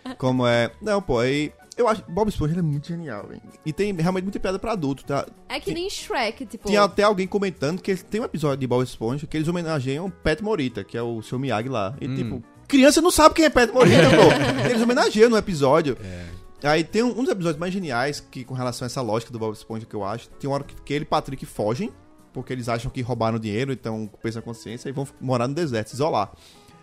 Como 0.19 0.47
é. 0.47 0.71
Não, 0.81 1.01
pô, 1.03 1.19
aí. 1.19 1.53
Eu 1.79 1.87
acho. 1.87 2.03
Bob 2.09 2.29
Esponja 2.29 2.53
ele 2.53 2.59
é 2.59 2.63
muito 2.63 2.89
genial, 2.89 3.27
velho. 3.29 3.41
E 3.65 3.73
tem 3.73 3.95
realmente 3.95 4.25
muita 4.25 4.41
piada 4.41 4.59
pra 4.59 4.73
adulto, 4.73 5.05
tá? 5.05 5.25
é 5.49 5.61
que 5.61 5.73
nem 5.73 5.89
Shrek, 5.89 6.45
tipo... 6.45 6.69
Tinha 6.69 6.83
até 6.83 7.05
alguém 7.05 7.27
comentando 7.27 7.81
que 7.81 7.95
tem 7.97 8.21
um 8.21 8.25
episódio 8.25 8.59
de 8.59 8.67
Bob 8.67 8.83
Esponja 8.83 9.27
que 9.27 9.37
eles 9.37 9.47
homenageiam 9.47 10.07
o 10.07 10.11
Pet 10.11 10.43
Morita, 10.43 10.83
que 10.83 10.99
é 10.99 11.03
o 11.03 11.23
seu 11.23 11.39
Miyagi 11.39 11.69
lá. 11.69 11.97
E 12.01 12.09
tipo, 12.13 12.43
criança 12.67 13.01
não 13.01 13.13
sabe 13.13 13.37
quem 13.37 13.45
é 13.45 13.51
Pet 13.51 13.73
Morita, 13.73 14.11
pô. 14.11 14.67
Eles 14.69 14.83
homenageiam 14.83 15.31
no 15.31 15.37
episódio. 15.37 15.97
Aí 16.63 16.83
tem 16.83 17.05
um, 17.05 17.11
um 17.11 17.23
dos 17.23 17.31
episódios 17.31 17.61
mais 17.61 17.73
geniais 17.73 18.19
que, 18.19 18.45
com 18.45 18.55
relação 18.55 18.85
a 18.85 18.87
essa 18.87 19.01
lógica 19.01 19.33
do 19.33 19.39
Bob 19.39 19.55
Esponja 19.55 19.87
que 19.87 19.95
eu 19.95 20.03
acho, 20.03 20.29
tem 20.31 20.51
uma 20.51 20.57
hora 20.57 20.65
que, 20.65 20.75
que 20.75 20.93
ele 20.93 21.05
e 21.05 21.07
Patrick 21.07 21.47
fogem, 21.47 21.93
porque 22.33 22.53
eles 22.53 22.69
acham 22.69 22.91
que 22.91 23.01
roubaram 23.01 23.39
dinheiro, 23.39 23.73
então 23.73 24.11
pensam 24.21 24.41
a 24.41 24.43
consciência, 24.43 24.89
e 24.89 24.93
vão 24.93 25.07
morar 25.21 25.47
no 25.47 25.55
deserto, 25.55 25.89
se 25.89 25.95
isolar. 25.95 26.33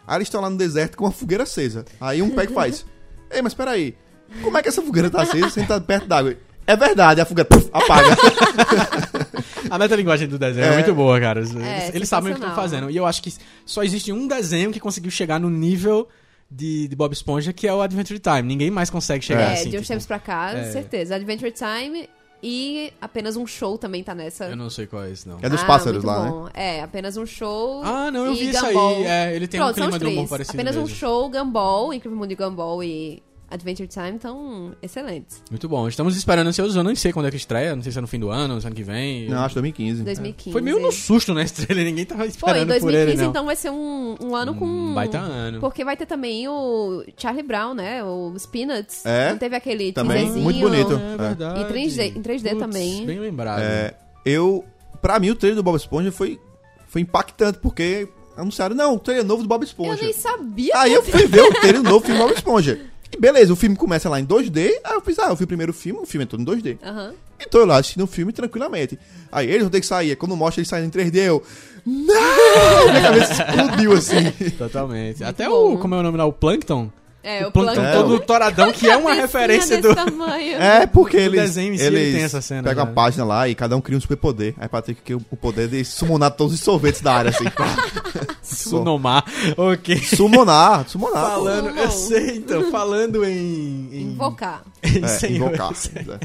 Aí 0.08 0.18
eles 0.18 0.28
estão 0.28 0.40
lá 0.40 0.50
no 0.50 0.58
deserto 0.58 0.96
com 0.96 1.06
uma 1.06 1.12
fogueira 1.12 1.44
acesa. 1.44 1.84
Aí 2.00 2.22
um 2.22 2.30
pega 2.30 2.52
e 2.52 2.56
faz: 2.56 2.86
Ei, 3.30 3.42
mas 3.42 3.54
peraí, 3.54 3.98
como 4.44 4.58
é 4.58 4.62
que 4.64 4.70
essa 4.70 4.82
fogueira 4.82 5.10
tá 5.10 5.22
acesa 5.22 5.50
sem 5.50 5.64
estar 5.64 5.80
perto 5.82 6.08
d'água? 6.08 6.36
É 6.68 6.76
verdade, 6.76 7.22
a 7.22 7.26
fogueira 7.26 7.48
puf, 7.48 7.70
apaga. 7.72 8.16
A 9.70 9.80
metalinguagem 9.80 10.28
do 10.28 10.38
desenho 10.38 10.66
é, 10.66 10.70
É. 10.70 10.74
muito 10.74 10.94
boa, 10.94 11.20
cara. 11.20 11.40
Eles, 11.40 11.56
É, 11.56 11.92
eles 11.94 12.08
sabem 12.10 12.32
o 12.32 12.36
que 12.36 12.42
estão 12.42 12.56
fazendo. 12.56 12.90
E 12.90 12.96
eu 12.96 13.06
acho 13.06 13.22
que 13.22 13.34
só 13.66 13.84
existe 13.84 14.12
um 14.12 14.28
desenho 14.28 14.72
que 14.72 14.80
conseguiu 14.80 15.10
chegar 15.10 15.40
no 15.40 15.50
nível 15.50 16.08
de, 16.50 16.88
de 16.88 16.96
Bob 16.96 17.12
Esponja, 17.14 17.52
que 17.52 17.68
é 17.68 17.74
o 17.74 17.82
Adventure 17.82 18.20
Time. 18.20 18.44
Ninguém 18.44 18.70
mais 18.70 18.90
consegue 18.92 19.26
chegar 19.26 19.42
É, 19.42 19.54
assim. 19.54 19.70
de 19.70 19.78
uns 19.78 19.82
tipo, 19.82 19.88
tempos 19.88 20.06
pra 20.06 20.20
cá, 20.20 20.52
é. 20.54 20.72
certeza. 20.72 21.16
Adventure 21.16 21.52
Time 21.52 22.08
e 22.44 22.94
apenas 23.02 23.36
um 23.36 23.48
show 23.48 23.76
também 23.78 24.04
tá 24.04 24.14
nessa. 24.14 24.46
Eu 24.46 24.56
não 24.56 24.70
sei 24.70 24.86
qual 24.86 25.04
é 25.04 25.12
esse, 25.12 25.28
não. 25.28 25.40
É 25.42 25.50
dos 25.50 25.62
Ah, 25.64 25.66
pássaros 25.66 26.04
lá, 26.04 26.24
né? 26.26 26.30
bom. 26.30 26.50
É, 26.54 26.82
apenas 26.84 27.18
um 27.18 27.26
show. 27.26 27.82
Ah, 27.84 28.12
não, 28.12 28.28
eu 28.28 28.36
vi 28.36 28.50
isso 28.52 28.64
Gumball. 28.68 28.98
aí. 28.98 29.04
É, 29.06 29.36
ele 29.36 29.48
tem 29.48 29.60
Pronto, 29.60 29.72
um 29.72 29.74
clima 29.90 29.98
de 30.00 30.06
humor 30.06 30.28
parecido 30.28 30.56
Apenas 30.56 30.76
um 30.76 30.82
mesmo. 30.82 30.96
show, 30.96 31.28
Gumball, 31.30 31.92
Incrível 31.94 32.18
Mundo 32.20 32.30
de 32.30 32.36
Gumball 32.36 32.84
e 32.84 33.24
Adventure 33.50 33.88
Time 33.88 34.16
estão 34.16 34.76
excelentes. 34.82 35.44
Muito 35.50 35.70
bom. 35.70 35.88
Estamos 35.88 36.16
esperando 36.18 36.48
ansiosos. 36.48 36.76
Eu 36.76 36.84
não 36.84 36.96
sei 36.96 37.14
quando 37.14 37.28
é 37.28 37.32
que 37.32 37.38
estreia. 37.38 37.76
Não 37.76 37.84
sei 37.84 37.92
se 37.92 37.98
é 37.98 38.02
no 38.02 38.08
fim 38.08 38.20
do 38.20 38.30
ano, 38.30 38.60
se 38.60 38.66
é 38.66 38.68
ano 38.68 38.76
que 38.76 38.84
vem. 38.84 39.30
Não, 39.30 39.44
acho 39.44 39.56
2015. 39.56 40.04
2015. 40.04 40.52
Foi 40.52 40.62
meio 40.62 40.80
no 40.80 40.92
susto, 40.92 41.34
né, 41.34 41.44
esse 41.44 41.54
trailer. 41.66 41.86
Ninguém 41.86 42.06
tava 42.06 42.26
esperando 42.26 42.68
por 42.74 42.80
2015 42.80 43.12
ele, 43.12 43.22
não. 43.22 43.30
então 43.30 43.46
vai 43.46 43.56
ser 43.56 43.70
um, 43.70 44.16
um 44.22 44.36
ano 44.36 44.56
com. 44.56 44.66
Um 44.66 44.94
baita 44.94 45.20
ano. 45.20 45.60
Porque 45.60 45.84
vai 45.86 45.96
ter 45.96 46.06
também 46.06 46.48
o 46.48 47.04
Charlie 47.18 47.44
Brown, 47.44 47.74
né? 47.74 48.04
O 48.04 48.34
Peanuts. 48.52 49.06
É, 49.06 49.32
Não 49.32 49.38
teve 49.38 49.56
aquele 49.56 49.92
também, 49.94 50.30
muito 50.32 50.60
bonito. 50.60 50.94
É 50.94 51.18
verdade. 51.18 51.62
Em 51.62 51.66
3D 51.66 52.16
em 52.18 52.22
3D 52.22 52.58
também. 52.58 53.06
Bem 53.06 53.20
lembrado. 53.20 53.62
É, 53.62 53.96
eu, 54.26 54.66
pra 55.02 55.20
mim, 55.20 55.30
o 55.30 55.36
trailer 55.36 55.56
do 55.56 55.64
Bob 55.64 55.76
Esponja 55.76 56.12
foi, 56.12 56.40
foi 56.88 57.02
impactante, 57.02 57.60
porque 57.60 58.08
anunciaram, 58.36 58.76
não, 58.76 58.96
o 58.96 59.00
trailer 59.00 59.26
novo 59.26 59.44
do 59.44 59.48
Bob 59.48 59.62
Eu 59.62 59.66
Esponja. 59.66 60.04
nem 60.04 60.14
sabia. 60.14 60.72
Aí 60.78 60.94
eu 60.94 61.04
fui 61.04 61.28
ver 61.28 61.42
o 61.42 61.54
trailer 61.54 61.84
novo 61.84 62.08
do 62.08 62.18
Bob 62.18 62.34
Esponja. 62.34 62.80
E 63.12 63.20
beleza, 63.20 63.54
o 63.54 63.56
filme 63.56 63.76
começa 63.76 64.10
lá 64.10 64.20
em 64.20 64.26
2D, 64.26 64.72
aí 64.84 64.94
eu 64.94 65.02
fiz, 65.02 65.20
ah, 65.20 65.30
eu 65.30 65.36
vi 65.36 65.44
o 65.44 65.48
primeiro 65.48 65.74
filme, 65.74 66.00
o 66.02 66.06
filme 66.06 66.24
é 66.24 66.28
todo 66.28 66.42
em 66.42 66.46
2D. 66.46 66.78
Aham. 66.84 67.14
E 67.40 67.46
tô 67.48 67.66
lá 67.66 67.78
assistindo 67.78 68.04
o 68.04 68.08
filme 68.08 68.32
tranquilamente. 68.32 68.98
Aí 69.32 69.48
eles 69.48 69.62
vão 69.62 69.70
ter 69.70 69.82
que 69.82 69.86
sair, 69.86 70.12
aí 70.12 70.16
quando 70.16 70.36
mostra 70.36 70.62
eles 70.62 70.70
saindo 70.70 70.88
em 70.88 70.90
3D, 70.90 71.18
eu, 71.18 71.44
não! 71.86 72.90
Minha 72.90 73.02
cabeça 73.02 73.34
explodiu 73.34 73.94
assim. 73.94 74.32
Totalmente. 74.58 75.24
Até 75.24 75.48
o. 75.48 75.78
Como 75.78 75.94
é 75.96 76.00
o 76.00 76.04
nome 76.04 76.18
lá? 76.18 76.26
O 76.26 76.34
Plankton? 76.34 76.90
É, 77.22 77.44
o, 77.44 77.50
o 77.50 77.52
Plankton 77.52 77.82
Plankton. 77.82 78.02
todo 78.02 78.20
toradão, 78.20 78.72
que 78.72 78.88
é 78.88 78.96
uma 78.96 79.14
referência 79.14 79.82
desse 79.82 79.88
do. 79.88 79.96
tamanho. 79.96 80.62
É, 80.62 80.86
porque 80.86 81.18
eles, 81.18 81.42
desenho 81.42 81.74
em 81.74 81.78
si, 81.78 81.84
eles 81.84 82.00
ele 82.00 82.14
tem 82.14 82.24
essa 82.24 82.40
cena, 82.40 82.64
pegam 82.64 82.86
né? 82.86 82.92
a 82.92 82.94
página 82.94 83.26
lá 83.26 83.50
e 83.50 83.56
cada 83.56 83.76
um 83.76 83.82
cria 83.82 83.98
um 83.98 84.02
superpoder. 84.02 84.54
Aí 84.58 84.68
Patrick 84.68 85.02
cria 85.02 85.18
o 85.18 85.36
poder 85.36 85.68
de 85.68 85.84
summonar 85.84 86.32
todos 86.32 86.54
os 86.54 86.60
sorvetes 86.60 87.02
da 87.02 87.16
área, 87.16 87.30
assim. 87.30 87.46
Sunomar. 88.56 89.24
Ok. 89.58 89.98
Summonar, 90.04 90.88
summonar. 90.90 91.24
pô. 91.24 91.30
Falando, 91.32 91.70
Sumon. 91.70 91.82
eu 91.82 91.92
sei, 91.92 92.38
então, 92.38 92.72
falando 92.72 93.24
em. 93.26 93.90
em 93.92 94.02
Invocar. 94.14 94.64
em 94.84 95.04
É, 95.04 95.08
senhores- 95.08 95.90
invocar. 95.96 96.20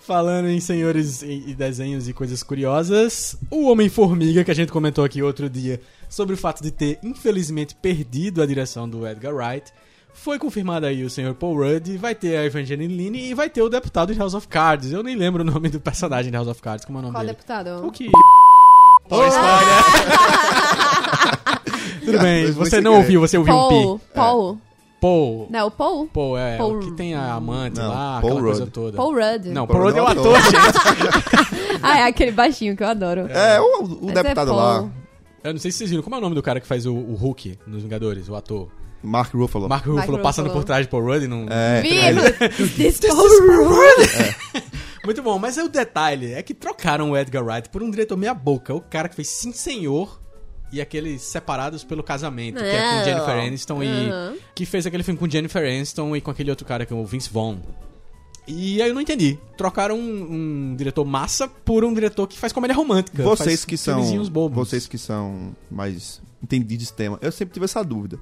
Falando 0.00 0.48
em 0.48 0.60
senhores 0.60 1.22
e, 1.22 1.54
desenhos 1.54 2.06
e 2.08 2.12
coisas 2.12 2.42
curiosas, 2.42 3.36
o 3.50 3.70
Homem-Formiga, 3.70 4.44
que 4.44 4.50
a 4.50 4.54
gente 4.54 4.70
comentou 4.70 5.02
aqui 5.02 5.22
outro 5.22 5.48
dia, 5.48 5.80
sobre 6.10 6.34
o 6.34 6.36
fato 6.36 6.62
de 6.62 6.70
ter, 6.70 6.98
infelizmente, 7.02 7.74
perdido 7.74 8.42
a 8.42 8.46
direção 8.46 8.86
do 8.86 9.06
Edgar 9.06 9.34
Wright, 9.34 9.72
foi 10.12 10.38
confirmado 10.38 10.84
aí 10.84 11.02
o 11.04 11.08
senhor 11.10 11.34
Paul 11.34 11.56
Rudd, 11.56 11.96
vai 11.96 12.14
ter 12.14 12.36
a 12.36 12.44
Evangeline 12.44 12.94
Lilly 12.94 13.30
e 13.30 13.34
vai 13.34 13.48
ter 13.48 13.62
o 13.62 13.68
deputado 13.70 14.12
de 14.12 14.18
House 14.18 14.34
of 14.34 14.46
Cards. 14.46 14.92
Eu 14.92 15.02
nem 15.02 15.16
lembro 15.16 15.40
o 15.42 15.44
nome 15.44 15.70
do 15.70 15.80
personagem 15.80 16.30
de 16.30 16.36
House 16.36 16.48
of 16.48 16.60
Cards, 16.60 16.84
como 16.84 16.98
é 16.98 17.00
o 17.00 17.02
nome 17.04 17.14
Qual 17.14 17.22
dele. 17.24 17.32
deputado? 17.34 17.86
O 17.86 17.90
que... 17.90 18.10
Ó, 19.10 19.26
spoiler. 19.26 20.73
Tudo 22.04 22.18
bem, 22.18 22.50
você 22.52 22.80
não 22.80 22.92
sem 22.92 23.00
ouviu, 23.00 23.20
você 23.20 23.38
ouviu 23.38 23.54
um 23.54 23.56
Paul. 23.56 23.98
pi. 23.98 24.04
Paul. 24.14 24.58
Paul. 25.00 25.48
Não, 25.50 25.66
o 25.66 25.70
Paul? 25.70 26.06
Paul, 26.06 26.38
é, 26.38 26.56
Paul- 26.56 26.76
o 26.76 26.80
que 26.80 26.90
tem 26.92 27.14
a 27.14 27.34
amante 27.34 27.78
Não, 27.78 27.88
lá, 27.88 28.20
Paul 28.22 28.32
aquela 28.32 28.40
coisa 28.46 28.60
Rudd. 28.60 28.72
toda. 28.72 28.96
Paul 28.96 29.12
Rudd. 29.12 29.46
Não, 29.48 29.66
Paul 29.66 29.78
Paul 29.80 29.90
Rudd 29.90 29.98
é 29.98 30.02
o 30.02 30.06
Rudd 30.06 30.16
é 30.16 30.20
ator, 30.20 30.40
gente. 30.40 31.78
Ah, 31.82 31.98
é 31.98 32.02
aquele 32.04 32.30
baixinho 32.32 32.74
que 32.74 32.82
eu 32.82 32.86
adoro. 32.86 33.26
É, 33.28 33.60
o, 33.60 33.84
o 34.06 34.10
é 34.10 34.14
deputado 34.14 34.48
Paul. 34.48 34.56
lá. 34.56 34.90
Eu 35.42 35.52
não 35.52 35.60
sei 35.60 35.70
se 35.70 35.76
vocês 35.78 35.90
viram. 35.90 36.02
Como 36.02 36.16
é 36.16 36.18
o 36.18 36.22
nome 36.22 36.34
do 36.34 36.42
cara 36.42 36.58
que 36.58 36.66
faz 36.66 36.86
o, 36.86 36.94
o 36.94 37.14
Hulk 37.14 37.58
nos 37.66 37.82
Vingadores, 37.82 38.30
o 38.30 38.34
ator? 38.34 38.68
Mark 39.02 39.34
Ruffalo. 39.34 39.68
Mark 39.68 39.84
Ruffalo 39.84 40.12
Mark 40.12 40.22
passando 40.22 40.46
Ruffalo. 40.46 40.62
por 40.62 40.66
trás 40.66 40.86
de 40.86 40.90
Paul 40.90 41.04
Rudd 41.04 41.26
num... 41.28 41.46
É, 41.50 41.82
Viva! 41.82 42.22
This 42.74 43.00
Paul 43.00 43.28
Muito 45.04 45.22
bom, 45.22 45.38
mas 45.38 45.58
aí 45.58 45.64
o 45.66 45.68
detalhe 45.68 46.32
é 46.32 46.42
que 46.42 46.54
trocaram 46.54 47.10
o 47.10 47.16
Edgar 47.16 47.44
Wright 47.44 47.68
por 47.68 47.82
um 47.82 47.90
diretor 47.90 48.16
meia 48.16 48.32
boca, 48.32 48.74
o 48.74 48.80
cara 48.80 49.06
que 49.06 49.14
fez 49.14 49.28
Sim 49.28 49.52
Senhor 49.52 50.18
e 50.74 50.80
aqueles 50.80 51.22
Separados 51.22 51.84
pelo 51.84 52.02
Casamento, 52.02 52.58
que 52.58 52.64
é 52.64 52.90
com 52.90 52.96
Não. 52.96 53.04
Jennifer 53.04 53.46
Aniston 53.46 53.82
e... 53.82 53.86
Aham. 53.86 54.34
Que 54.54 54.66
fez 54.66 54.86
aquele 54.86 55.02
filme 55.02 55.18
com 55.18 55.28
Jennifer 55.28 55.62
Aniston 55.62 56.16
e 56.16 56.20
com 56.20 56.30
aquele 56.30 56.50
outro 56.50 56.66
cara 56.66 56.84
que 56.84 56.92
é 56.92 56.96
o 56.96 57.04
Vince 57.04 57.30
Vaughn. 57.30 57.58
E 58.46 58.82
aí 58.82 58.88
eu 58.88 58.94
não 58.94 59.00
entendi. 59.00 59.38
Trocaram 59.56 59.96
um, 59.96 60.72
um 60.72 60.76
diretor 60.76 61.04
massa 61.04 61.48
por 61.48 61.84
um 61.84 61.94
diretor 61.94 62.26
que 62.26 62.38
faz 62.38 62.52
comédia 62.52 62.76
romântica. 62.76 63.22
Vocês 63.22 63.60
faz 63.60 63.64
que 63.64 63.76
são. 63.76 64.28
bobos. 64.28 64.56
Vocês 64.56 64.86
que 64.86 64.98
são 64.98 65.54
mais 65.70 66.20
entendidos 66.42 66.88
de 66.88 66.92
tema, 66.92 67.18
eu 67.22 67.32
sempre 67.32 67.54
tive 67.54 67.64
essa 67.64 67.82
dúvida. 67.82 68.18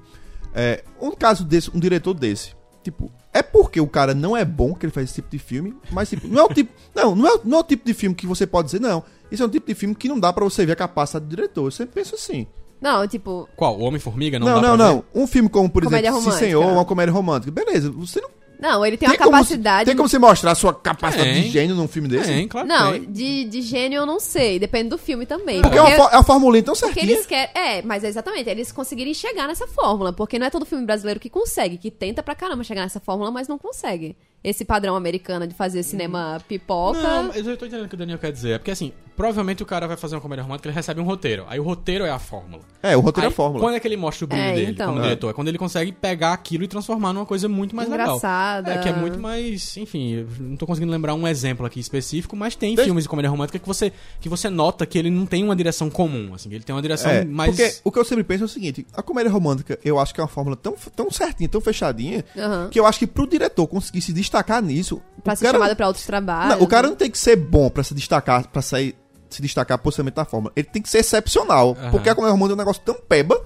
É, 0.53 0.83
um 1.01 1.11
caso 1.11 1.43
desse, 1.43 1.69
um 1.75 1.79
diretor 1.79 2.13
desse, 2.13 2.53
tipo, 2.83 3.11
é 3.33 3.41
porque 3.41 3.81
o 3.81 3.87
cara 3.87 4.13
não 4.13 4.37
é 4.37 4.45
bom 4.45 4.73
que 4.73 4.85
ele 4.85 4.93
faz 4.93 5.05
esse 5.05 5.15
tipo 5.15 5.29
de 5.29 5.39
filme, 5.39 5.75
mas 5.91 6.09
tipo, 6.09 6.27
não 6.27 6.41
é 6.41 6.45
o 6.45 6.53
tipo. 6.53 6.71
Não, 6.93 7.15
não 7.15 7.27
é, 7.27 7.39
não 7.43 7.57
é 7.57 7.61
o 7.61 7.63
tipo 7.63 7.83
de 7.83 7.93
filme 7.93 8.15
que 8.15 8.27
você 8.27 8.45
pode 8.45 8.67
dizer, 8.67 8.79
não. 8.79 9.03
Isso 9.33 9.43
é 9.43 9.45
um 9.45 9.49
tipo 9.49 9.67
de 9.67 9.73
filme 9.75 9.95
que 9.95 10.07
não 10.07 10.19
dá 10.19 10.31
pra 10.31 10.43
você 10.43 10.65
ver 10.65 10.73
a 10.73 10.75
capacidade 10.77 11.25
do 11.25 11.35
diretor. 11.35 11.65
Eu 11.65 11.71
sempre 11.71 11.95
penso 11.95 12.15
assim. 12.15 12.47
Não, 12.79 13.07
tipo, 13.07 13.47
Qual? 13.55 13.77
O 13.79 13.83
Homem-Formiga? 13.83 14.37
Não, 14.37 14.45
Não, 14.47 14.61
dá 14.61 14.67
não, 14.69 14.77
pra 14.77 14.85
não. 14.87 14.95
ver? 14.97 15.03
Um 15.15 15.25
filme 15.27 15.49
como, 15.49 15.69
por 15.69 15.83
Comédia 15.83 16.07
exemplo, 16.09 16.21
Sim 16.21 16.25
romântica. 16.29 16.45
Senhor, 16.47 16.65
uma 16.73 16.85
comédia 16.85 17.13
romântica. 17.13 17.51
Beleza, 17.51 17.89
você 17.91 18.21
não 18.21 18.29
não, 18.59 18.85
ele 18.85 18.95
tem, 18.95 19.09
uma 19.09 19.17
como- 19.17 19.31
capacidade. 19.31 19.85
tem 19.87 19.95
como 19.97 20.07
você 20.07 20.17
mostrar 20.17 20.51
a 20.51 20.55
sua 20.55 20.73
capacidade 20.73 21.33
Tem. 21.33 21.41
de 21.43 21.49
gênio 21.49 21.75
num 21.75 21.85
filme 21.87 22.07
desse? 22.07 22.27
Tem, 22.27 22.47
claro 22.47 22.65
que 22.65 22.73
Não, 22.73 22.91
tem. 22.93 23.11
de, 23.11 23.43
de 23.43 23.61
gênio 23.61 23.97
eu 23.97 24.05
não 24.05 24.21
sei, 24.21 24.57
depende 24.57 24.87
do 24.87 24.97
filme 24.97 25.25
também. 25.25 25.61
Porque 25.61 25.77
é 25.77 25.81
uma, 25.81 25.91
fó- 25.91 26.09
é 26.09 26.15
uma 26.15 26.23
formulinha 26.23 26.63
tão 26.63 26.73
Porque 26.73 26.93
certinha. 26.93 27.13
eles 27.13 27.25
querem. 27.25 27.49
É, 27.55 27.81
mas 27.81 28.05
é 28.05 28.07
exatamente, 28.07 28.49
eles 28.49 28.71
conseguirem 28.71 29.13
chegar 29.13 29.47
nessa 29.49 29.67
fórmula. 29.67 30.13
Porque 30.13 30.39
não 30.39 30.47
é 30.47 30.49
todo 30.49 30.65
filme 30.65 30.85
brasileiro 30.85 31.19
que 31.19 31.29
consegue, 31.29 31.77
que 31.77 31.91
tenta 31.91 32.23
pra 32.23 32.35
caramba 32.35 32.63
chegar 32.63 32.83
nessa 32.83 33.01
fórmula, 33.01 33.31
mas 33.31 33.49
não 33.49 33.57
consegue. 33.57 34.15
Esse 34.43 34.65
padrão 34.65 34.95
americano 34.95 35.47
de 35.47 35.53
fazer 35.53 35.83
cinema 35.83 36.41
pipoca. 36.47 36.99
Não, 37.01 37.23
mas 37.29 37.47
eu 37.47 37.55
tô 37.55 37.65
entendendo 37.65 37.85
o 37.85 37.89
que 37.89 37.95
o 37.95 37.97
Daniel 37.97 38.17
quer 38.19 38.31
dizer. 38.31 38.51
É 38.51 38.57
porque 38.57 38.71
assim, 38.71 38.91
provavelmente 39.15 39.63
o 39.63 39.65
cara 39.65 39.87
vai 39.87 39.95
fazer 39.95 40.15
uma 40.15 40.21
comédia 40.21 40.43
romântica, 40.43 40.67
ele 40.67 40.75
recebe 40.75 40.99
um 40.99 41.05
roteiro. 41.05 41.45
Aí 41.47 41.59
o 41.59 41.63
roteiro 41.63 42.03
é 42.03 42.09
a 42.09 42.19
fórmula. 42.19 42.61
É, 42.81 42.97
o 42.97 42.99
roteiro 42.99 43.25
é 43.25 43.29
Aí, 43.29 43.33
a 43.33 43.35
fórmula. 43.35 43.63
Quando 43.63 43.75
é 43.75 43.79
que 43.79 43.87
ele 43.87 43.95
mostra 43.95 44.25
o 44.25 44.27
brilho 44.27 44.43
É, 44.43 44.53
dele 44.53 44.71
então. 44.71 44.87
como 44.87 44.99
É. 44.99 45.03
diretor? 45.03 45.29
É 45.29 45.33
quando 45.33 45.47
ele 45.47 45.57
consegue 45.57 45.91
pegar 45.93 46.33
aquilo 46.33 46.63
e 46.65 46.67
transformar 46.67 47.13
numa 47.13 47.25
coisa 47.25 47.47
muito 47.47 47.73
mais 47.75 47.87
legal. 47.87 48.07
Engraçada. 48.17 48.73
É, 48.73 48.77
que 48.79 48.89
é 48.89 48.93
muito 48.93 49.17
mais. 49.19 49.77
Enfim, 49.77 50.11
eu 50.13 50.27
não 50.41 50.57
tô 50.57 50.65
conseguindo 50.67 50.91
lembrar 50.91 51.13
um 51.13 51.25
exemplo 51.27 51.65
aqui 51.65 51.79
específico, 51.79 52.35
mas 52.35 52.55
tem 52.55 52.75
Deixa- 52.75 52.85
filmes 52.85 53.03
de 53.05 53.09
comédia 53.09 53.29
romântica 53.29 53.57
que 53.57 53.67
você, 53.67 53.93
que 54.19 54.27
você 54.27 54.49
nota 54.49 54.85
que 54.85 54.97
ele 54.97 55.09
não 55.09 55.25
tem 55.25 55.41
uma 55.43 55.55
direção 55.55 55.89
comum, 55.89 56.33
assim, 56.33 56.49
ele 56.53 56.63
tem 56.65 56.75
uma 56.75 56.81
direção 56.81 57.09
É, 57.09 57.23
mais. 57.23 57.55
porque 57.55 57.75
o 57.85 57.91
que 57.91 57.99
eu 57.99 58.03
sempre 58.05 58.23
penso 58.25 58.43
é 58.43 58.45
o 58.45 58.49
seguinte, 58.49 58.85
a 58.93 59.01
comédia 59.01 59.31
romântica, 59.31 59.79
eu 59.85 59.97
acho 59.99 60.13
que 60.13 60.19
é 60.19 60.23
uma 60.23 60.27
fórmula 60.29 60.57
tão, 60.57 60.75
tão 60.95 61.09
certinha, 61.09 61.47
tão 61.47 61.61
fechadinha, 61.61 62.25
Aham. 62.37 62.67
que 62.69 62.79
eu 62.79 62.85
acho 62.85 62.99
que 62.99 63.07
pro 63.07 63.25
diretor 63.25 63.65
conseguir 63.67 64.01
se 64.01 64.11
destacar 64.33 64.61
nisso, 64.61 65.01
Pra 65.23 65.35
ser 65.35 65.45
cara, 65.45 65.57
chamado 65.57 65.75
pra 65.75 65.87
outros 65.87 66.05
trabalhos. 66.05 66.55
não, 66.57 66.63
o 66.63 66.67
cara 66.67 66.87
não 66.87 66.95
tem 66.95 67.09
que 67.09 67.17
ser 67.17 67.35
bom 67.35 67.69
pra 67.69 67.83
se 67.83 67.93
destacar, 67.93 68.47
para 68.47 68.61
sair 68.61 68.95
se 69.29 69.41
destacar 69.41 69.77
possivelmente 69.79 70.15
da 70.15 70.25
fórmula. 70.25 70.51
Ele 70.55 70.67
tem 70.67 70.81
que 70.81 70.89
ser 70.89 70.99
excepcional, 70.99 71.75
porque 71.91 72.07
a 72.09 72.13
comédia 72.15 72.33
romântica 72.33 72.53
é 72.53 72.55
um 72.55 72.57
negócio 72.57 72.81
tão 72.85 72.95
peba, 72.95 73.39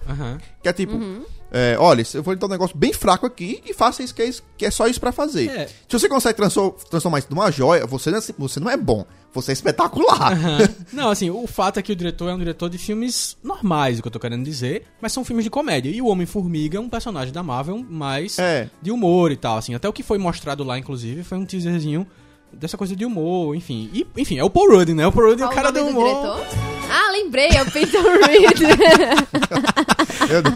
que 0.62 0.68
é 0.68 0.74
tipo, 0.74 0.96
Uhum. 0.96 1.24
É, 1.52 1.76
olha, 1.80 2.04
eu 2.14 2.22
vou 2.24 2.34
lhe 2.34 2.40
dar 2.40 2.48
um 2.48 2.50
negócio 2.50 2.76
bem 2.78 2.92
fraco 2.94 3.26
aqui 3.26 3.62
e 3.66 3.74
faça 3.74 4.04
isso 4.04 4.14
que 4.14 4.22
é, 4.22 4.26
isso, 4.28 4.44
que 4.58 4.66
é 4.66 4.72
só 4.72 4.88
isso 4.88 5.00
pra 5.00 5.12
fazer. 5.12 5.50
É. 5.50 5.68
Se 5.68 5.74
você 6.00 6.10
consegue 6.10 6.36
transfor- 6.36 6.74
transformar 6.90 7.20
isso 7.20 7.28
numa 7.30 7.50
joia, 7.52 7.86
você 7.86 8.12
não, 8.12 8.18
é, 8.18 8.22
você 8.38 8.60
não 8.60 8.70
é 8.70 8.76
bom, 8.78 9.06
você 9.34 9.52
é 9.52 9.54
espetacular. 9.54 10.34
Aham. 10.34 10.58
Não, 10.92 11.10
assim, 11.10 11.30
o 11.30 11.46
fato 11.48 11.78
é 11.80 11.82
que 11.82 11.92
o 11.92 11.96
diretor 11.96 12.30
é 12.30 12.34
um 12.34 12.40
diretor 12.40 12.70
de 12.70 12.78
filmes 12.78 13.38
normais, 13.44 14.00
o 14.00 14.02
que 14.02 14.08
eu 14.08 14.12
tô 14.12 14.20
querendo 14.20 14.44
dizer, 14.44 14.84
mas 15.02 15.12
são 15.14 15.24
filmes 15.24 15.44
de 15.44 15.50
comédia. 15.50 15.90
E 15.90 16.02
o 16.02 16.08
Homem-Formiga 16.08 16.78
é 16.78 16.82
um 16.82 16.90
personagem 16.90 17.32
da 17.34 17.44
Marvel 17.44 17.86
mais 17.88 18.40
É. 18.40 18.70
de 18.82 18.90
humor 18.92 19.32
e 19.32 19.36
tal, 19.38 19.58
assim. 19.58 19.76
Até 19.76 19.88
o 19.88 19.94
que 19.94 20.02
foi 20.04 20.18
mostrado 20.18 20.64
lá, 20.64 20.78
inclusive, 20.80 21.24
foi 21.24 21.38
um 21.38 21.46
teaserzinho 21.46 22.08
dessa 22.52 22.78
coisa 22.78 22.96
de 22.96 23.06
humor, 23.06 23.54
enfim. 23.56 23.90
E, 23.94 24.08
enfim, 24.18 24.40
é 24.40 24.44
o 24.44 24.50
Paul 24.50 24.72
Rudd, 24.72 24.90
né? 24.94 25.06
O 25.06 25.12
Paul 25.12 25.30
Rudd 25.30 25.42
é 25.42 25.46
o 25.46 25.50
cara 25.50 25.72
do 25.72 25.86
humor. 25.86 26.08
diretor? 26.08 26.46
Ah, 26.90 27.12
lembrei, 27.12 27.50
é 27.50 27.62
o 27.62 27.70
Peter 27.72 28.02
Reed. 28.26 28.58
Meu 30.30 30.42
Deus. 30.42 30.56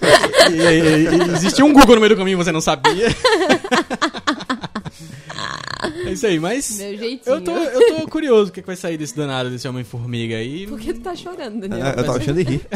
E, 0.50 0.54
e- 0.54 1.08
e- 1.08 1.36
existia 1.36 1.64
um 1.66 1.74
Google 1.74 1.96
no 1.96 2.02
meio 2.02 2.14
do 2.14 2.18
caminho, 2.18 2.38
você 2.38 2.52
não 2.52 2.62
sabia. 2.62 3.08
é 6.06 6.12
isso 6.12 6.26
aí, 6.26 6.40
mas... 6.40 6.78
Meu 6.78 6.98
jeitinho. 6.98 7.36
Eu 7.36 7.42
tô, 7.42 7.52
eu 7.52 7.98
tô 8.00 8.08
curioso 8.08 8.50
o 8.50 8.54
que, 8.54 8.62
que 8.62 8.68
vai 8.68 8.76
sair 8.76 8.98
desse 8.98 9.16
danado, 9.16 9.50
desse 9.50 9.68
Homem-Formiga 9.68 10.36
aí. 10.36 10.68
Por 10.68 10.80
que 10.80 10.94
tu 10.94 11.02
tá 11.02 11.16
chorando, 11.16 11.60
Daniel? 11.68 11.88
É, 11.88 11.90
eu 11.92 12.04
tava 12.04 12.18
achando 12.18 12.44
de 12.44 12.50
rir. 12.52 12.62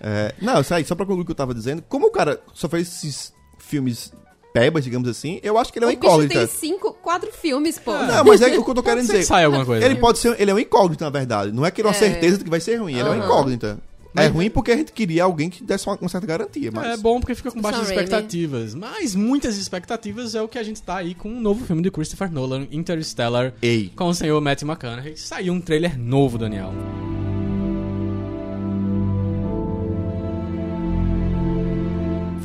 É, 0.00 0.32
não, 0.40 0.60
isso 0.60 0.72
aí, 0.72 0.84
só 0.84 0.94
pra 0.94 1.04
concluir 1.04 1.22
o 1.22 1.26
que 1.26 1.32
eu 1.32 1.36
tava 1.36 1.52
dizendo, 1.52 1.82
como 1.88 2.06
o 2.06 2.10
cara 2.12 2.40
só 2.54 2.68
fez 2.68 2.86
esses 2.86 3.32
filmes 3.58 4.12
pebas, 4.54 4.84
digamos 4.84 5.08
assim, 5.08 5.40
eu 5.42 5.58
acho 5.58 5.72
que 5.72 5.78
ele 5.80 5.86
é 5.86 5.88
um 5.88 5.90
o 5.90 5.94
incógnita. 5.94 6.34
tem 6.38 6.46
cinco, 6.46 6.92
quatro 7.02 7.32
filmes, 7.32 7.80
pô. 7.80 7.92
Não, 7.92 8.24
mas 8.24 8.40
é 8.40 8.46
o 8.56 8.62
que 8.64 8.70
eu 8.70 8.74
tô 8.76 8.80
querendo 8.84 9.04
ser 9.04 9.12
que 9.14 9.18
dizer. 9.18 9.26
sai 9.28 9.44
alguma 9.44 9.66
coisa. 9.66 9.84
Ele 9.84 9.94
né? 9.96 10.00
pode 10.00 10.20
ser, 10.20 10.40
ele 10.40 10.52
é 10.52 10.54
um 10.54 10.58
incógnito, 10.58 11.02
na 11.02 11.10
verdade. 11.10 11.50
Não 11.50 11.66
é 11.66 11.70
que 11.72 11.80
ele 11.80 11.88
é 11.88 11.90
uma 11.90 11.96
É. 11.96 11.98
certeza 11.98 12.38
de 12.38 12.44
que 12.44 12.48
vai 12.48 12.60
ser 12.60 12.76
ruim, 12.76 12.92
ele 12.92 13.00
é 13.02 13.04
uma 13.10 13.16
Aham. 13.16 13.24
incógnita. 13.24 13.78
É 14.16 14.26
ruim 14.26 14.50
porque 14.50 14.72
a 14.72 14.76
gente 14.76 14.92
queria 14.92 15.24
alguém 15.24 15.50
que 15.50 15.62
desse 15.62 15.86
uma, 15.86 15.96
uma 16.00 16.08
certa 16.08 16.26
garantia, 16.26 16.70
mas... 16.72 16.86
É 16.86 16.96
bom 16.96 17.20
porque 17.20 17.34
fica 17.34 17.50
com 17.50 17.60
baixas 17.60 17.82
Sam 17.82 17.94
Raimi. 17.94 18.04
expectativas. 18.04 18.74
Mas 18.74 19.14
muitas 19.14 19.56
expectativas 19.56 20.34
é 20.34 20.42
o 20.42 20.48
que 20.48 20.58
a 20.58 20.62
gente 20.62 20.82
tá 20.82 20.96
aí 20.96 21.14
com 21.14 21.28
um 21.28 21.40
novo 21.40 21.64
filme 21.64 21.82
de 21.82 21.90
Christopher 21.90 22.30
Nolan, 22.32 22.66
Interstellar, 22.70 23.52
Ei, 23.62 23.92
com 23.94 24.08
o 24.08 24.14
senhor 24.14 24.40
Matthew 24.40 24.68
McConaughey. 24.68 25.16
Saiu 25.16 25.52
um 25.52 25.60
trailer 25.60 25.98
novo, 25.98 26.38
Daniel. 26.38 26.72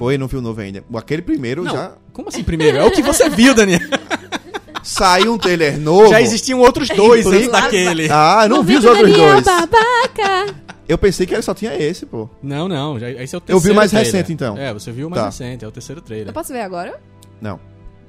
foi, 0.03 0.17
não 0.17 0.27
viu 0.27 0.41
novo 0.41 0.59
ainda. 0.59 0.83
Aquele 0.95 1.21
primeiro 1.21 1.63
Não, 1.63 1.71
já... 1.71 1.93
como 2.11 2.27
assim 2.27 2.43
primeiro? 2.43 2.77
É 2.77 2.83
o 2.83 2.91
que 2.91 3.01
você 3.01 3.29
viu, 3.29 3.55
Daniel. 3.55 3.79
Saiu 4.83 5.33
um 5.33 5.37
trailer 5.37 5.79
novo. 5.79 6.09
Já 6.09 6.21
existiam 6.21 6.59
outros 6.59 6.89
dois 6.89 7.25
antes 7.25 7.49
daquele. 7.51 8.09
Ah, 8.11 8.45
não 8.49 8.61
vi 8.63 8.77
os 8.77 8.85
outros 8.85 9.09
Daniel, 9.11 9.31
dois. 9.41 9.45
babaca. 9.45 10.55
Eu 10.87 10.97
pensei 10.97 11.25
que 11.25 11.33
ele 11.33 11.41
só 11.41 11.53
tinha 11.53 11.73
esse, 11.75 12.05
pô. 12.05 12.29
Não, 12.43 12.67
não, 12.67 12.99
já, 12.99 13.09
esse 13.09 13.33
é 13.33 13.37
o 13.37 13.41
terceiro 13.41 13.57
Eu 13.57 13.59
vi 13.59 13.71
o 13.71 13.75
mais 13.75 13.89
trailer. 13.91 14.11
recente, 14.13 14.33
então. 14.33 14.57
É, 14.57 14.73
você 14.73 14.91
viu 14.91 15.07
o 15.07 15.09
mais 15.09 15.21
Tá. 15.21 15.25
recente, 15.29 15.63
é 15.63 15.67
o 15.67 15.71
terceiro 15.71 16.01
trailer. 16.01 16.27
Eu 16.27 16.33
posso 16.33 16.51
ver 16.51 16.61
agora? 16.61 16.99
Não. 17.41 17.59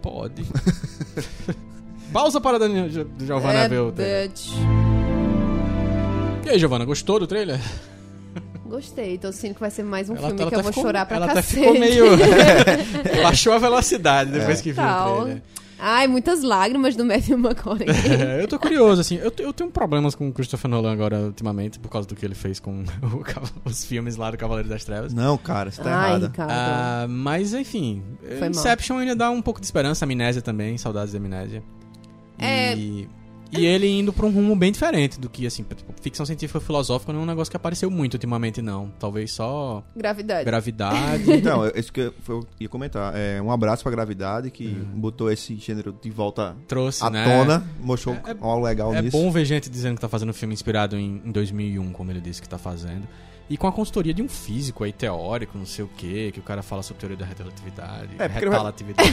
Pode. 0.03 0.45
Pausa 2.13 2.41
para 2.41 2.59
Daniel, 2.59 2.89
Gio- 2.91 3.09
Giovanna 3.19 3.61
é, 3.61 3.69
ver 3.69 3.79
o 3.81 3.93
trailer. 3.93 4.31
E 6.45 6.51
aí, 6.51 6.59
Giovanna, 6.59 6.85
gostou 6.85 7.19
do 7.19 7.27
trailer? 7.27 7.59
Gostei, 8.67 9.17
tô 9.19 9.31
sentindo 9.33 9.55
que 9.55 9.61
vai 9.61 9.71
ser 9.71 9.83
mais 9.85 10.11
um 10.11 10.15
Ela- 10.17 10.29
filme 10.29 10.41
ela 10.43 10.51
que 10.51 10.55
eu 10.57 10.59
até 10.59 10.65
vou 10.65 10.73
ficou- 10.73 10.85
chorar 10.85 11.07
pra 11.07 11.17
ela 11.17 11.27
até 11.27 11.35
cacete. 11.37 11.61
ficou 11.61 11.79
meio... 11.79 12.05
Baixou 13.23 13.53
a 13.53 13.59
velocidade 13.59 14.31
depois 14.33 14.61
que 14.61 14.73
viu 14.73 14.83
o 14.83 14.87
Tal. 14.87 15.15
trailer. 15.23 15.43
Ai, 15.79 16.07
muitas 16.07 16.43
lágrimas 16.43 16.97
do 16.97 17.05
Matthew 17.05 17.39
McConaughey. 17.39 17.87
É, 18.25 18.43
eu 18.43 18.49
tô 18.49 18.59
curioso, 18.59 19.01
assim. 19.01 19.17
Eu, 19.17 19.33
eu 19.39 19.53
tenho 19.53 19.71
problemas 19.71 20.15
com 20.15 20.29
o 20.29 20.33
Christopher 20.33 20.71
Nolan 20.71 20.93
agora, 20.93 21.19
ultimamente, 21.19 21.79
por 21.79 21.89
causa 21.89 22.07
do 22.07 22.15
que 22.15 22.25
ele 22.25 22.35
fez 22.35 22.61
com 22.61 22.85
o 23.03 23.69
os 23.69 23.85
filmes 23.85 24.17
lá 24.17 24.31
do 24.31 24.37
Cavaleiro 24.37 24.69
das 24.69 24.85
Trevas. 24.85 25.13
Não, 25.13 25.37
cara, 25.37 25.71
você 25.71 25.83
tá 25.83 25.95
Ai, 25.95 26.11
errada. 26.11 26.33
Ah, 26.39 27.07
mas, 27.09 27.53
enfim. 27.55 28.03
Foi 28.23 28.41
mal. 28.41 28.51
Inception 28.51 28.99
ainda 28.99 29.17
dá 29.17 29.31
um 29.31 29.43
pouco 29.43 29.61
de 29.61 29.67
esperança. 29.67 30.05
Amnésia 30.05 30.43
também, 30.43 30.79
saudades 30.79 31.13
da 31.13 31.19
Amnésia. 31.19 31.63
É. 32.39 32.77
E, 32.77 33.09
e 33.57 33.65
ele 33.67 33.87
indo 33.89 34.13
pra 34.13 34.27
um 34.27 34.31
rumo 34.31 34.55
bem 34.57 34.71
diferente 34.73 35.19
do 35.21 35.29
que, 35.29 35.47
assim, 35.47 35.63
tipo, 35.63 35.93
ficção 36.01 36.25
científica 36.27 36.61
filosófica 36.61 37.13
não 37.13 37.21
é 37.21 37.23
um 37.23 37.27
negócio 37.27 37.51
que 37.51 37.57
apareceu 37.57 37.91
muito 37.91 38.15
ultimamente, 38.15 38.61
não. 38.63 38.91
Talvez 38.99 39.33
só 39.33 39.83
Gravidade. 39.97 40.45
gravidade. 40.45 41.25
Então, 41.33 41.65
é 41.67 41.73
isso 41.79 41.93
que 41.93 42.01
eu, 42.01 42.15
eu 42.29 42.47
ia 42.61 42.69
comentar. 42.69 43.13
É, 43.17 43.41
um 43.43 43.51
abraço 43.51 43.83
pra 43.83 43.91
Gravidade, 43.93 44.51
que 44.51 44.67
Uhum. 44.67 45.01
botou 45.01 45.31
esse 45.31 45.57
gênero 45.57 45.95
de 46.03 46.11
volta 46.11 46.57
trouxe, 46.67 47.05
à 47.05 47.11
né? 47.11 47.25
tona, 47.25 47.65
mostrou 47.81 48.15
É- 48.15 48.31
é- 48.31 48.37
algo 48.41 48.65
legal 48.65 48.95
É 48.95 49.03
nisso. 49.03 49.17
bom 49.17 49.31
ver 49.31 49.45
gente 49.45 49.69
dizendo 49.71 49.95
que 49.97 50.01
tá 50.01 50.09
fazendo 50.09 50.31
um 50.31 50.35
filme 50.35 50.55
inspirado 50.55 50.97
em, 50.97 51.21
em 51.25 51.31
2001, 51.33 51.93
como 51.93 52.11
ele 52.11 52.21
disse 52.21 52.41
que 52.43 52.49
tá 52.49 52.59
fazendo. 52.59 53.07
E 53.49 53.57
com 53.59 53.67
a 53.67 53.73
consultoria 53.73 54.15
de 54.15 54.23
um 54.23 54.29
físico 54.29 54.85
aí, 54.85 54.93
teórico, 54.93 55.59
não 55.59 55.67
sei 55.67 55.85
o 55.85 55.91
quê, 55.99 56.31
que 56.33 56.41
o 56.41 56.43
cara 56.43 56.63
fala 56.63 56.83
sobre 56.83 57.01
teoria 57.01 57.17
da 57.19 57.27
relatividade, 57.27 58.09
É, 58.19 58.27
porque 58.29 58.45
ele 58.45 58.51
vai- 58.51 58.59
relatividade. 58.59 59.11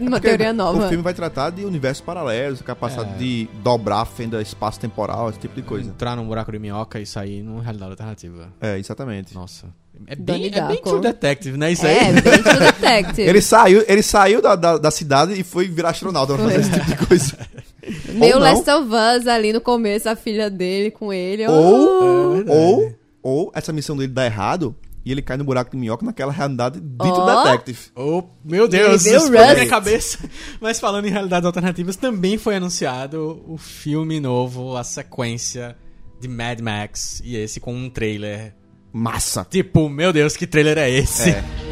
Uma 0.00 0.18
teoria 0.20 0.50
O 0.50 0.54
nova. 0.54 0.88
filme 0.88 1.02
vai 1.02 1.12
tratar 1.12 1.50
de 1.50 1.64
universos 1.64 2.00
paralelos, 2.02 2.62
capacidade 2.62 3.10
É. 3.14 3.18
de 3.18 3.48
dobrar 3.62 4.00
a 4.00 4.04
fenda 4.06 4.40
espaço-temporal, 4.40 5.28
esse 5.30 5.38
tipo 5.40 5.54
de 5.54 5.62
coisa. 5.62 5.88
Entrar 5.90 6.16
num 6.16 6.26
buraco 6.26 6.50
de 6.52 6.58
minhoca 6.58 6.98
e 6.98 7.04
sair 7.06 7.42
numa 7.42 7.62
realidade 7.62 7.90
alternativa. 7.92 8.48
É, 8.60 8.78
exatamente. 8.78 9.34
Nossa. 9.34 9.66
É 10.06 10.16
bem, 10.16 10.46
é 10.52 10.60
bem. 10.66 10.82
True 10.82 11.00
Detective, 11.00 11.56
né? 11.56 11.70
Isso 11.70 11.86
aí. 11.86 11.96
É, 11.96 12.12
bem 12.20 12.42
True 12.42 12.58
Detective. 12.58 13.22
Ele 13.28 13.40
saiu, 13.40 13.84
ele 13.86 14.02
saiu 14.02 14.42
da, 14.42 14.56
da, 14.56 14.76
da 14.76 14.90
cidade 14.90 15.38
e 15.38 15.44
foi 15.44 15.68
virar 15.68 15.90
astronauta 15.90 16.34
pra 16.34 16.44
fazer 16.44 16.60
esse 16.60 16.70
tipo 16.72 16.86
de 16.86 17.06
coisa. 17.06 17.38
Não. 18.12 18.38
Last 18.38 18.68
of 18.70 18.88
Us 18.88 19.26
ali 19.28 19.52
no 19.52 19.60
começo, 19.60 20.08
a 20.08 20.16
filha 20.16 20.48
dele 20.50 20.90
com 20.90 21.12
ele. 21.12 21.46
Ou, 21.46 22.32
É 22.32 22.34
verdade. 22.36 22.58
ou, 22.58 22.94
ou 23.24 23.50
essa 23.54 23.72
missão 23.72 23.96
dele 23.96 24.12
dá 24.12 24.26
errado 24.26 24.76
e 25.02 25.10
ele 25.10 25.22
cai 25.22 25.38
no 25.38 25.44
buraco 25.44 25.70
de 25.70 25.78
minhoca 25.78 26.04
naquela 26.04 26.30
realidade 26.30 26.78
dito 26.78 27.04
oh. 27.04 27.42
detective. 27.42 27.78
Oh, 27.96 28.22
meu 28.44 28.68
Deus, 28.68 29.06
isso 29.06 29.30
na 29.30 29.54
minha 29.54 29.66
cabeça. 29.66 30.18
Mas 30.60 30.78
falando 30.78 31.06
em 31.06 31.10
realidades 31.10 31.46
alternativas, 31.46 31.96
também 31.96 32.36
foi 32.36 32.56
anunciado 32.56 33.42
o 33.48 33.56
filme 33.56 34.20
novo, 34.20 34.76
a 34.76 34.84
sequência 34.84 35.74
de 36.20 36.28
Mad 36.28 36.60
Max 36.60 37.22
e 37.24 37.34
esse 37.34 37.60
com 37.60 37.74
um 37.74 37.88
trailer 37.88 38.54
massa. 38.92 39.46
Tipo, 39.50 39.88
meu 39.88 40.12
Deus, 40.12 40.36
que 40.36 40.46
trailer 40.46 40.76
é 40.76 40.90
esse? 40.90 41.30
É. 41.30 41.32
é. 41.32 41.64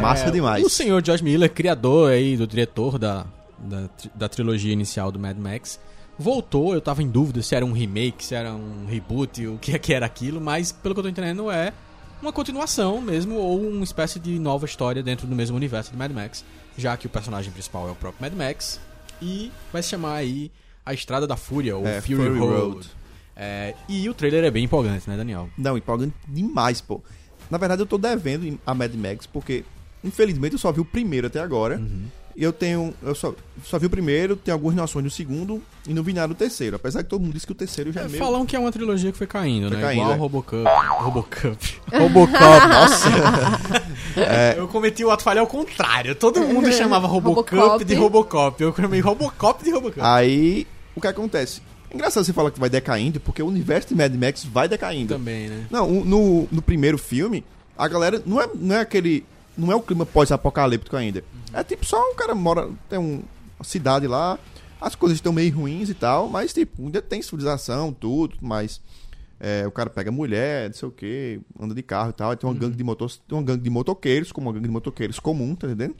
Massa 0.00 0.30
demais. 0.30 0.64
O 0.64 0.70
senhor 0.70 1.04
George 1.04 1.22
Miller, 1.22 1.52
criador 1.52 2.10
aí 2.10 2.34
do 2.34 2.46
diretor 2.46 2.98
da 2.98 3.26
da, 3.60 3.88
da 4.14 4.28
trilogia 4.28 4.72
inicial 4.72 5.12
do 5.12 5.18
Mad 5.18 5.36
Max, 5.36 5.78
voltou. 6.18 6.74
Eu 6.74 6.80
tava 6.80 7.02
em 7.02 7.08
dúvida 7.08 7.42
se 7.42 7.54
era 7.54 7.64
um 7.64 7.72
remake, 7.72 8.24
se 8.24 8.34
era 8.34 8.52
um 8.52 8.86
reboot, 8.86 9.46
o 9.46 9.58
que 9.58 9.72
é 9.72 9.78
que 9.78 9.92
era 9.92 10.06
aquilo, 10.06 10.40
mas 10.40 10.72
pelo 10.72 10.94
que 10.94 11.00
eu 11.00 11.04
tô 11.04 11.08
entendendo 11.08 11.50
é 11.50 11.72
uma 12.20 12.32
continuação 12.32 13.00
mesmo, 13.00 13.36
ou 13.36 13.60
uma 13.60 13.84
espécie 13.84 14.18
de 14.18 14.38
nova 14.38 14.66
história 14.66 15.02
dentro 15.02 15.26
do 15.26 15.34
mesmo 15.34 15.56
universo 15.56 15.90
de 15.90 15.96
Mad 15.96 16.12
Max, 16.12 16.44
já 16.76 16.96
que 16.96 17.06
o 17.06 17.10
personagem 17.10 17.50
principal 17.50 17.88
é 17.88 17.92
o 17.92 17.94
próprio 17.94 18.20
Mad 18.22 18.34
Max, 18.34 18.78
e 19.22 19.50
vai 19.72 19.82
se 19.82 19.88
chamar 19.90 20.14
aí 20.14 20.50
A 20.84 20.92
Estrada 20.92 21.26
da 21.26 21.36
Fúria, 21.36 21.76
ou 21.76 21.86
É, 21.86 22.00
Fury, 22.00 22.16
Fury 22.16 22.38
Road. 22.38 22.74
Road. 22.74 22.90
É, 23.34 23.74
e 23.88 24.06
o 24.08 24.12
trailer 24.12 24.44
é 24.44 24.50
bem 24.50 24.64
empolgante, 24.64 25.08
né, 25.08 25.16
Daniel? 25.16 25.48
Não, 25.56 25.78
empolgante 25.78 26.14
demais, 26.28 26.82
pô. 26.82 27.00
Na 27.50 27.56
verdade, 27.56 27.80
eu 27.80 27.86
tô 27.86 27.96
devendo 27.96 28.58
a 28.66 28.74
Mad 28.74 28.94
Max, 28.94 29.26
porque, 29.26 29.64
infelizmente, 30.04 30.52
eu 30.52 30.58
só 30.58 30.70
vi 30.70 30.80
o 30.80 30.84
primeiro 30.84 31.26
até 31.26 31.40
agora. 31.40 31.78
Uhum. 31.78 32.04
E 32.36 32.42
eu 32.44 32.52
tenho. 32.52 32.94
Eu 33.02 33.14
só, 33.14 33.34
só 33.64 33.78
vi 33.78 33.86
o 33.86 33.90
primeiro, 33.90 34.36
tenho 34.36 34.54
algumas 34.54 34.74
noções 34.74 35.04
do 35.04 35.10
segundo 35.10 35.60
e 35.86 35.92
não 35.92 36.02
vi 36.02 36.12
nada 36.12 36.28
do 36.28 36.34
terceiro. 36.34 36.76
Apesar 36.76 37.02
que 37.02 37.08
todo 37.10 37.20
mundo 37.20 37.32
disse 37.34 37.44
que 37.46 37.52
o 37.52 37.54
terceiro 37.56 37.92
já 37.92 38.02
é, 38.02 38.04
É, 38.04 38.08
meio. 38.08 38.18
falam 38.22 38.46
que 38.46 38.54
é 38.54 38.58
uma 38.58 38.70
trilogia 38.72 39.10
que 39.12 39.18
foi 39.18 39.26
caindo, 39.26 39.68
Foi 39.68 39.76
né? 39.76 39.82
caindo, 39.82 40.02
Igual 40.02 40.14
é. 40.14 40.18
Robocup. 40.18 40.64
Robocup. 41.00 41.80
Robocop, 41.92 42.66
nossa. 42.68 43.08
Eu 44.56 44.68
cometi 44.68 45.04
o 45.04 45.10
ato 45.10 45.22
falho 45.22 45.40
ao 45.40 45.46
contrário. 45.46 46.14
Todo 46.14 46.40
mundo 46.40 46.72
chamava 46.72 47.06
Robocup, 47.06 47.54
Robocop. 47.54 47.84
de 47.84 47.94
Robocop. 47.94 48.62
Eu 48.62 48.74
chamei 48.74 49.00
Robocop 49.00 49.64
de 49.64 49.70
Robocop. 49.70 50.00
Aí, 50.02 50.66
o 50.94 51.00
que 51.00 51.06
acontece? 51.06 51.60
É 51.90 51.94
engraçado 51.94 52.24
você 52.24 52.32
falar 52.32 52.50
que 52.52 52.60
vai 52.60 52.70
decaindo, 52.70 53.18
porque 53.20 53.42
o 53.42 53.46
universo 53.46 53.88
de 53.88 53.94
Mad 53.96 54.14
Max 54.14 54.44
vai 54.44 54.68
decaindo. 54.68 55.14
Também, 55.14 55.48
né? 55.48 55.66
Não, 55.70 55.88
no, 56.04 56.48
no 56.50 56.62
primeiro 56.62 56.96
filme, 56.96 57.44
a 57.76 57.88
galera 57.88 58.22
não 58.24 58.40
é, 58.40 58.48
não 58.54 58.76
é 58.76 58.80
aquele. 58.80 59.24
Não 59.58 59.70
é 59.72 59.74
o 59.74 59.80
clima 59.80 60.06
pós-apocalíptico 60.06 60.96
ainda. 60.96 61.22
É 61.52 61.62
tipo 61.64 61.84
só 61.84 62.00
o 62.10 62.14
cara 62.14 62.34
mora. 62.34 62.68
Tem 62.88 62.98
um- 62.98 63.22
uma 63.58 63.64
cidade 63.64 64.06
lá, 64.06 64.38
as 64.80 64.94
coisas 64.94 65.18
estão 65.18 65.32
meio 65.32 65.54
ruins 65.54 65.88
e 65.88 65.94
tal, 65.94 66.28
mas 66.28 66.52
tipo, 66.52 66.82
ainda 66.82 67.02
tem 67.02 67.20
civilização, 67.22 67.92
tudo, 67.92 68.36
mas. 68.40 68.80
é, 69.42 69.66
o 69.66 69.70
cara 69.70 69.88
pega 69.88 70.10
mulher, 70.12 70.68
não 70.68 70.74
sei 70.76 70.86
o 70.86 70.92
que, 70.92 71.40
anda 71.58 71.74
de 71.74 71.82
carro 71.82 72.10
e 72.10 72.12
tal. 72.12 72.30
aí 72.30 72.36
Tem 72.36 72.48
uma 72.48 72.54
gangue 72.54 72.76
de 72.76 72.84
motos, 72.84 73.22
tem 73.26 73.38
uma 73.38 73.42
gangue 73.42 73.62
de 73.62 73.70
motoqueiros, 73.70 74.30
como 74.32 74.48
uma 74.48 74.52
gangue 74.52 74.66
de 74.66 74.70
motoqueiros 74.72 75.18
comum, 75.18 75.54
tá 75.54 75.66
entendendo? 75.66 75.94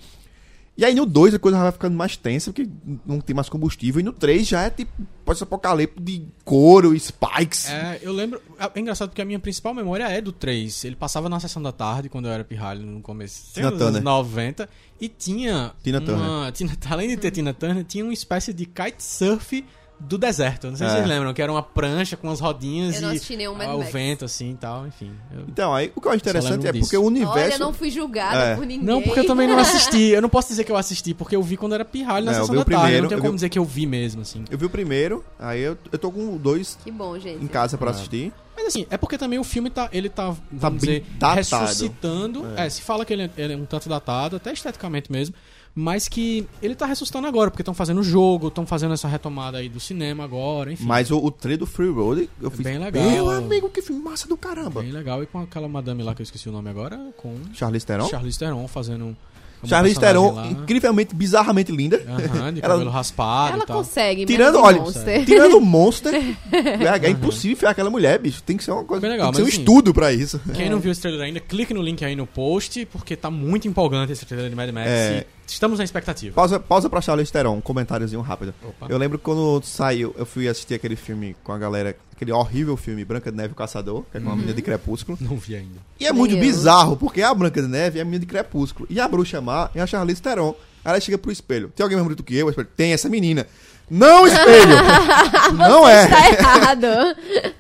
E 0.81 0.85
aí 0.87 0.95
no 0.95 1.05
2 1.05 1.35
a 1.35 1.38
coisa 1.38 1.59
vai 1.59 1.71
ficando 1.73 1.95
mais 1.95 2.16
tensa, 2.16 2.51
porque 2.51 2.66
não 3.05 3.21
tem 3.21 3.37
mais 3.37 3.51
combustível. 3.51 4.01
E 4.01 4.03
no 4.03 4.14
3 4.14 4.49
já 4.49 4.62
é 4.62 4.71
tipo 4.71 4.90
pós-apocalipse 5.27 6.01
de 6.01 6.27
couro, 6.43 6.99
spikes. 6.99 7.69
É, 7.69 7.99
eu 8.01 8.11
lembro. 8.14 8.40
É 8.59 8.81
engraçado 8.81 9.11
porque 9.11 9.21
a 9.21 9.25
minha 9.27 9.38
principal 9.38 9.75
memória 9.75 10.05
é 10.05 10.23
do 10.23 10.33
3. 10.33 10.87
Ele 10.87 10.97
passava 10.97 11.29
na 11.29 11.38
sessão 11.38 11.61
da 11.61 11.71
tarde 11.71 12.09
quando 12.09 12.29
eu 12.29 12.33
era 12.33 12.43
pirralho 12.43 12.81
no 12.81 13.03
começo 13.03 13.53
Tina 13.53 13.71
dos 13.71 13.79
anos 13.83 14.01
Turner. 14.01 14.03
90. 14.03 14.71
E 14.99 15.09
tinha. 15.11 15.75
Tina 15.83 16.01
uma, 16.01 16.51
Tina, 16.51 16.73
além 16.88 17.11
de 17.11 17.19
ter 17.19 17.31
Tina 17.31 17.53
Turner, 17.53 17.85
tinha 17.85 18.03
uma 18.03 18.14
espécie 18.14 18.55
de 18.55 18.64
kitesurf 18.64 19.62
do 20.01 20.17
deserto. 20.19 20.69
Não 20.69 20.77
sei 20.77 20.87
se 20.89 20.93
É. 20.95 20.97
vocês 20.97 21.09
lembram, 21.09 21.33
que 21.35 21.43
era 21.43 21.53
uma 21.53 21.63
prancha 21.63 22.17
com 22.17 22.31
as 22.31 22.41
rodinhas 22.41 22.97
Eu 22.97 23.03
não 23.03 23.13
e 23.13 23.17
assisti 23.17 23.37
nenhum 23.37 23.55
Mad 23.55 23.69
ao 23.69 23.79
Max. 23.79 23.93
vento, 23.93 24.25
assim 24.25 24.51
e 24.53 24.55
tal, 24.55 24.87
enfim. 24.87 25.13
Eu- 25.33 25.45
Então, 25.47 25.75
aí 25.75 25.93
o 25.95 26.01
que 26.01 26.09
eu 26.09 26.13
acho 26.13 26.21
interessante 26.21 26.67
é 26.67 26.73
porque 26.73 26.79
disso. 26.81 27.01
o 27.01 27.05
universo. 27.07 27.39
Olha, 27.39 27.59
não 27.59 27.73
fui 27.73 27.91
julgada 27.91 28.39
É. 28.39 28.55
por 28.57 28.65
ninguém. 28.67 28.85
Não, 28.87 29.03
porque 29.03 29.21
eu 29.21 29.27
também 29.27 29.47
não 29.47 29.59
assisti. 29.61 30.09
Eu 30.09 30.23
não 30.23 30.29
posso 30.29 30.49
dizer 30.49 30.65
que 30.65 30.73
eu 30.73 30.77
assisti, 30.77 31.13
porque 31.15 31.37
eu 31.37 31.43
vi 31.43 31.57
quando 31.57 31.75
era 31.75 31.85
pirralho 31.85 32.25
na 32.27 32.33
É, 32.33 32.35
sessão 32.37 32.55
da 32.55 32.63
o 32.63 32.65
tarde. 32.65 32.73
Eu 32.75 32.81
primeiro, 32.81 33.03
não 33.03 33.09
tenho 33.11 33.19
eu 33.19 33.21
como 33.21 33.31
vi 33.33 33.35
o- 33.35 33.37
dizer 33.37 33.49
que 33.51 33.59
eu 33.59 33.65
vi 33.65 33.87
mesmo, 33.87 34.23
assim. 34.23 34.45
Eu 34.51 34.57
vi 34.59 34.65
o 34.65 34.71
primeiro, 34.71 35.25
aí 35.39 35.61
eu, 35.61 35.77
eu 35.93 35.99
tô 35.99 36.11
com 36.11 36.35
o 36.35 36.39
dois 36.39 36.79
Que 36.83 36.91
bom, 36.91 37.19
gente. 37.19 37.45
em 37.45 37.47
casa 37.47 37.77
pra 37.77 37.89
Ah. 37.89 37.91
assistir. 37.93 38.33
Mas 38.57 38.67
assim, 38.67 38.87
é 38.91 38.97
porque 38.99 39.17
também 39.17 39.39
o 39.39 39.45
filme 39.45 39.71
tá, 39.71 39.89
ele 39.93 40.09
tá, 40.11 40.35
vamos 40.53 40.83
bem 40.85 41.01
dizer, 41.01 41.07
datado. 41.19 41.37
ressuscitando. 41.37 42.47
É. 42.57 42.69
se 42.69 42.83
fala 42.83 43.05
que 43.05 43.13
ele 43.13 43.23
é, 43.25 43.31
ele 43.37 43.53
é 43.55 43.57
um 43.57 43.65
tanto 43.65 43.89
datado, 43.89 44.37
até 44.37 44.53
esteticamente 44.53 45.11
mesmo, 45.11 45.35
mas 45.74 46.09
que 46.09 46.46
ele 46.62 46.74
tá 46.74 46.85
ressuscitando 46.87 47.26
agora, 47.26 47.50
porque 47.50 47.62
estão 47.62 47.74
fazendo 47.74 48.00
o 48.00 48.04
jogo, 48.04 48.48
estão 48.48 48.66
fazendo 48.66 48.92
essa 48.94 49.06
retomada 49.09 49.59
aí 49.59 49.68
do 49.68 49.78
cinema 49.80 50.24
agora, 50.24 50.72
enfim. 50.72 50.85
Mas 50.85 51.11
o, 51.11 51.18
o 51.18 51.30
trailer 51.30 51.59
do 51.61 51.66
Free 51.66 51.88
Road, 51.90 52.28
eu 52.40 52.50
fiz. 52.50 52.61
bem 52.61 52.78
legal. 52.78 53.02
Meu 53.02 53.30
amigo, 53.30 53.68
que 53.70 53.80
filme 53.80 54.02
massa 54.02 54.26
do 54.28 54.37
caramba. 54.37 54.83
Bem 54.83 54.90
legal, 54.92 55.22
e 55.22 55.26
com 55.26 55.40
aquela 55.40 55.68
madame 55.68 56.02
lá 56.02 56.14
que 56.14 56.22
eu 56.22 56.24
esqueci 56.24 56.48
o 56.48 56.52
nome 56.52 56.68
agora, 56.68 56.98
com 57.16 57.35
Charlize 57.54 57.87
Theron. 57.87 58.09
Charlize 58.09 58.38
Theron 58.38 58.66
fazendo. 58.68 59.16
Charlize 59.62 60.00
Theron, 60.00 60.33
lá. 60.33 60.46
incrivelmente, 60.46 61.14
bizarramente 61.14 61.70
linda. 61.70 62.02
Aham, 62.09 62.50
de 62.54 62.61
Ela- 62.64 62.72
cabelo 62.72 62.90
raspado 62.90 63.54
Ela 63.56 63.64
e 63.64 63.66
tal. 63.66 63.76
consegue, 63.76 64.24
Tirando, 64.24 64.54
o 64.56 64.62
olha, 64.62 64.80
Monster. 64.80 65.24
tirando 65.26 65.59
o 65.59 65.61
Monster, 65.61 66.14
é, 66.50 67.06
é 67.06 67.11
impossível 67.11 67.52
enfiar 67.52 67.70
aquela 67.70 67.90
mulher, 67.90 68.18
bicho. 68.18 68.42
Tem 68.42 68.56
que 68.56 68.64
ser 68.64 68.70
uma 68.70 68.85
coisa. 68.85 69.02
Bem 69.02 69.11
legal, 69.11 69.26
tem 69.26 69.33
que 69.33 69.37
ser 69.37 69.42
um 69.42 69.48
assim, 69.48 69.59
estudo 69.59 69.92
pra 69.92 70.12
isso. 70.14 70.40
Quem 70.54 70.70
não 70.70 70.80
viu 70.80 70.90
esse 70.90 71.02
trailer 71.02 71.20
ainda, 71.26 71.40
clique 71.40 71.74
no 71.74 71.83
link 71.83 72.02
aí 72.02 72.16
no 72.16 72.26
post, 72.26 72.87
porque 72.87 73.14
tá 73.14 73.30
muito 73.30 73.68
empolgante 73.68 74.12
esse 74.12 74.24
trailer 74.24 74.48
de 74.48 74.56
Mad 74.56 74.70
Max. 74.70 74.88
É. 74.88 75.26
e 75.26 75.39
estamos 75.53 75.79
na 75.79 75.85
expectativa. 75.85 76.35
Pausa, 76.35 76.61
pausa 76.61 76.89
pra 76.89 77.01
Charlize 77.01 77.33
Theron, 77.33 77.57
um 77.57 77.61
comentáriozinho 77.61 78.21
rápido. 78.21 78.55
Opa. 78.63 78.87
Eu 78.89 78.99
lembro 78.99 79.19
que 79.19 79.25
quando 79.25 79.61
saiu, 79.65 80.15
eu 80.19 80.27
fui 80.27 80.49
assistir 80.49 80.75
aquele 80.75 80.97
filme 80.97 81.37
com 81.43 81.53
a 81.53 81.59
galera, 81.59 81.97
aquele 82.15 82.33
horrível 82.33 82.77
filme 82.77 83.05
Branca 83.05 83.31
de 83.31 83.37
Neve 83.37 83.51
e 83.51 83.53
o 83.53 83.57
Caçador, 83.57 84.05
que 84.11 84.19
é 84.19 84.21
com 84.21 84.27
uma 84.27 84.37
menina 84.37 84.55
de 84.55 84.63
Crepúsculo. 84.63 85.19
Não 85.21 85.37
vi 85.37 85.57
ainda. 85.57 85.81
E 85.99 86.07
é 86.07 86.13
muito 86.13 86.35
eu. 86.35 86.41
bizarro, 86.41 86.97
porque 86.97 87.23
a 87.23 87.33
Branca 87.35 87.61
de 87.61 87.69
Neve 87.69 87.99
é 87.99 88.03
a 88.03 88.05
menina 88.05 88.21
de 88.21 88.27
Crepúsculo. 88.27 88.87
E 88.91 89.01
a 89.01 89.09
bruxa 89.09 89.41
má 89.41 89.71
é 89.75 89.81
a 89.81 89.87
Charlize 89.87 90.23
Theron. 90.23 90.55
Aí 90.85 90.93
ela 90.93 91.01
chega 91.01 91.19
pro 91.19 91.31
espelho. 91.31 91.71
Tem 91.75 91.85
alguém 91.85 91.97
mais 91.97 92.05
bonito 92.05 92.23
que 92.23 92.37
eu? 92.37 92.53
Tem 92.65 92.93
essa 92.93 93.09
menina. 93.09 93.47
Não, 93.91 94.25
espelho! 94.25 94.77
não 95.59 95.89
é. 95.89 96.07
Tá 96.07 96.29
errado. 96.29 96.87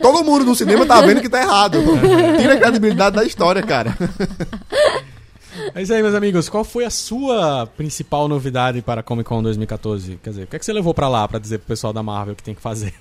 Todo 0.00 0.24
mundo 0.24 0.44
no 0.44 0.54
cinema 0.54 0.86
tá 0.86 1.00
vendo 1.00 1.20
que 1.20 1.28
tá 1.28 1.42
errado. 1.42 1.78
Tira 2.38 2.54
a 2.54 2.60
credibilidade 2.60 3.16
da 3.16 3.24
história, 3.24 3.62
cara. 3.62 3.96
É 5.74 5.82
isso 5.82 5.92
aí, 5.92 6.02
meus 6.02 6.14
amigos. 6.14 6.48
Qual 6.48 6.64
foi 6.64 6.84
a 6.84 6.90
sua 6.90 7.66
principal 7.76 8.28
novidade 8.28 8.82
para 8.82 9.00
a 9.00 9.04
Comic 9.04 9.28
Con 9.28 9.42
2014? 9.42 10.18
Quer 10.22 10.30
dizer, 10.30 10.42
o 10.44 10.46
que, 10.46 10.56
é 10.56 10.58
que 10.58 10.64
você 10.64 10.72
levou 10.72 10.92
pra 10.92 11.08
lá 11.08 11.26
pra 11.28 11.38
dizer 11.38 11.58
pro 11.58 11.68
pessoal 11.68 11.92
da 11.92 12.02
Marvel 12.02 12.34
que 12.34 12.42
tem 12.42 12.54
que 12.54 12.62
fazer? 12.62 12.92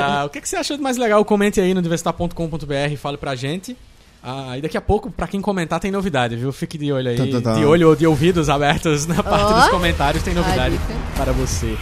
Ah, 0.00 0.24
o 0.24 0.28
que, 0.28 0.38
é 0.38 0.40
que 0.40 0.48
você 0.48 0.56
achou 0.56 0.76
de 0.76 0.82
mais 0.82 0.96
legal? 0.96 1.24
Comente 1.24 1.60
aí 1.60 1.72
no 1.72 1.80
diversitar.com.br, 1.80 2.96
fale 2.98 3.16
pra 3.16 3.34
gente. 3.34 3.76
Ah, 4.22 4.56
e 4.56 4.62
daqui 4.62 4.76
a 4.76 4.80
pouco, 4.80 5.10
pra 5.10 5.26
quem 5.26 5.40
comentar, 5.40 5.78
tem 5.78 5.90
novidade, 5.90 6.34
viu? 6.36 6.50
Fique 6.52 6.78
de 6.78 6.92
olho 6.92 7.10
aí. 7.10 7.16
Tum, 7.16 7.30
tum, 7.30 7.42
tum. 7.42 7.54
De 7.54 7.64
olho 7.64 7.88
ou 7.88 7.96
de 7.96 8.06
ouvidos 8.06 8.48
abertos 8.48 9.06
na 9.06 9.22
parte 9.22 9.52
Ó. 9.52 9.60
dos 9.60 9.68
comentários, 9.68 10.22
tem 10.22 10.34
novidade 10.34 10.78
para 11.16 11.32
você. 11.32 11.76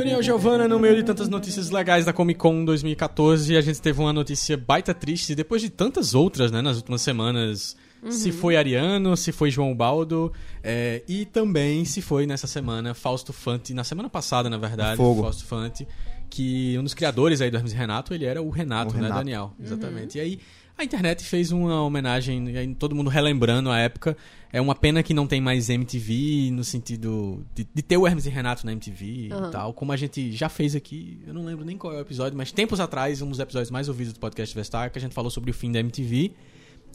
Daniel 0.00 0.22
Giovanna, 0.22 0.66
no 0.66 0.78
meio 0.78 0.96
de 0.96 1.02
tantas 1.02 1.28
notícias 1.28 1.68
legais 1.68 2.06
da 2.06 2.12
Comic 2.12 2.40
Con 2.40 2.64
2014, 2.64 3.54
a 3.54 3.60
gente 3.60 3.82
teve 3.82 4.00
uma 4.00 4.14
notícia 4.14 4.56
baita 4.56 4.94
triste, 4.94 5.34
depois 5.34 5.60
de 5.60 5.68
tantas 5.68 6.14
outras, 6.14 6.50
né, 6.50 6.62
nas 6.62 6.78
últimas 6.78 7.02
semanas. 7.02 7.76
Se 8.08 8.32
foi 8.32 8.56
Ariano, 8.56 9.14
se 9.14 9.30
foi 9.30 9.50
João 9.50 9.74
Baldo, 9.74 10.32
é, 10.64 11.02
e 11.06 11.26
também 11.26 11.84
se 11.84 12.00
foi 12.00 12.26
nessa 12.26 12.46
semana 12.46 12.94
Fausto 12.94 13.30
Fante, 13.30 13.74
na 13.74 13.84
semana 13.84 14.08
passada, 14.08 14.48
na 14.48 14.56
verdade, 14.56 14.96
Fogo. 14.96 15.20
Fausto 15.20 15.44
Fante, 15.44 15.86
que 16.30 16.78
um 16.78 16.82
dos 16.82 16.94
criadores 16.94 17.42
aí 17.42 17.50
do 17.50 17.58
Hermes 17.58 17.74
Renato, 17.74 18.14
ele 18.14 18.24
era 18.24 18.40
o 18.40 18.48
Renato, 18.48 18.92
O 18.92 18.96
né, 18.96 19.02
Renato. 19.02 19.18
Daniel? 19.18 19.52
Exatamente. 19.62 20.16
E 20.16 20.20
aí 20.22 20.40
a 20.80 20.84
internet 20.84 21.24
fez 21.24 21.52
uma 21.52 21.82
homenagem, 21.82 22.48
e 22.48 22.74
todo 22.74 22.94
mundo 22.94 23.10
relembrando 23.10 23.70
a 23.70 23.78
época. 23.78 24.16
É 24.52 24.60
uma 24.60 24.74
pena 24.74 25.02
que 25.02 25.14
não 25.14 25.26
tem 25.26 25.40
mais 25.40 25.68
MTV, 25.68 26.50
no 26.50 26.64
sentido 26.64 27.44
de, 27.54 27.66
de 27.72 27.82
ter 27.82 27.96
o 27.96 28.06
Hermes 28.06 28.26
e 28.26 28.30
Renato 28.30 28.66
na 28.66 28.72
MTV 28.72 29.06
e 29.06 29.32
Aham. 29.32 29.50
tal, 29.50 29.72
como 29.72 29.92
a 29.92 29.96
gente 29.96 30.32
já 30.32 30.48
fez 30.48 30.74
aqui, 30.74 31.20
eu 31.24 31.32
não 31.32 31.44
lembro 31.44 31.64
nem 31.64 31.76
qual 31.78 31.92
é 31.92 31.98
o 31.98 32.00
episódio, 32.00 32.36
mas 32.36 32.50
tempos 32.50 32.80
atrás, 32.80 33.22
um 33.22 33.30
dos 33.30 33.38
episódios 33.38 33.70
mais 33.70 33.88
ouvidos 33.88 34.12
do 34.12 34.18
podcast 34.18 34.52
Vestar, 34.54 34.90
que 34.90 34.98
a 34.98 35.00
gente 35.00 35.14
falou 35.14 35.30
sobre 35.30 35.52
o 35.52 35.54
fim 35.54 35.70
da 35.70 35.78
MTV. 35.78 36.32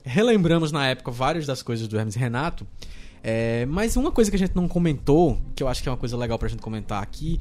Relembramos 0.04 0.72
na 0.72 0.86
época 0.88 1.12
várias 1.12 1.46
das 1.46 1.64
coisas 1.64 1.88
do 1.88 1.98
Hermes 1.98 2.16
e 2.16 2.20
Renato. 2.20 2.68
É, 3.24 3.66
mas 3.66 3.96
uma 3.96 4.12
coisa 4.12 4.30
que 4.30 4.36
a 4.36 4.40
gente 4.40 4.56
não 4.56 4.68
comentou, 4.68 5.40
que 5.56 5.64
eu 5.64 5.68
acho 5.68 5.82
que 5.82 5.90
é 5.90 5.92
uma 5.92 5.98
coisa 5.98 6.18
legal 6.18 6.38
pra 6.38 6.48
gente 6.48 6.62
comentar 6.62 7.02
aqui, 7.02 7.40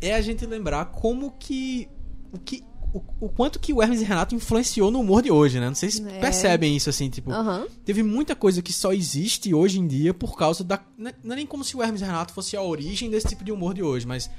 é 0.00 0.14
a 0.14 0.20
gente 0.20 0.44
lembrar 0.46 0.84
como 0.86 1.32
que. 1.32 1.88
O 2.32 2.38
que. 2.38 2.62
O, 2.94 3.02
o 3.20 3.28
quanto 3.28 3.58
que 3.60 3.72
o 3.74 3.82
Hermes 3.82 4.00
e 4.00 4.04
Renato 4.04 4.34
influenciou 4.34 4.90
no 4.90 5.00
humor 5.00 5.20
de 5.22 5.30
hoje, 5.30 5.60
né? 5.60 5.66
Não 5.68 5.74
sei 5.74 5.90
se 5.90 6.02
É. 6.06 6.18
percebem 6.18 6.74
isso, 6.76 6.88
assim, 6.88 7.10
tipo. 7.10 7.30
Aham. 7.30 7.66
Teve 7.84 8.02
muita 8.02 8.34
coisa 8.34 8.62
que 8.62 8.72
só 8.72 8.92
existe 8.92 9.52
hoje 9.52 9.78
em 9.78 9.86
dia 9.86 10.14
por 10.14 10.36
causa 10.36 10.64
da. 10.64 10.80
Não 10.96 11.10
é 11.10 11.14
não 11.22 11.32
é 11.32 11.36
nem 11.36 11.46
como 11.46 11.62
se 11.64 11.76
o 11.76 11.82
Hermes 11.82 12.00
e 12.00 12.04
Renato 12.04 12.32
fosse 12.32 12.56
a 12.56 12.62
origem 12.62 13.10
desse 13.10 13.28
tipo 13.28 13.44
de 13.44 13.52
humor 13.52 13.74
de 13.74 13.82
hoje, 13.82 14.06
mas 14.06 14.30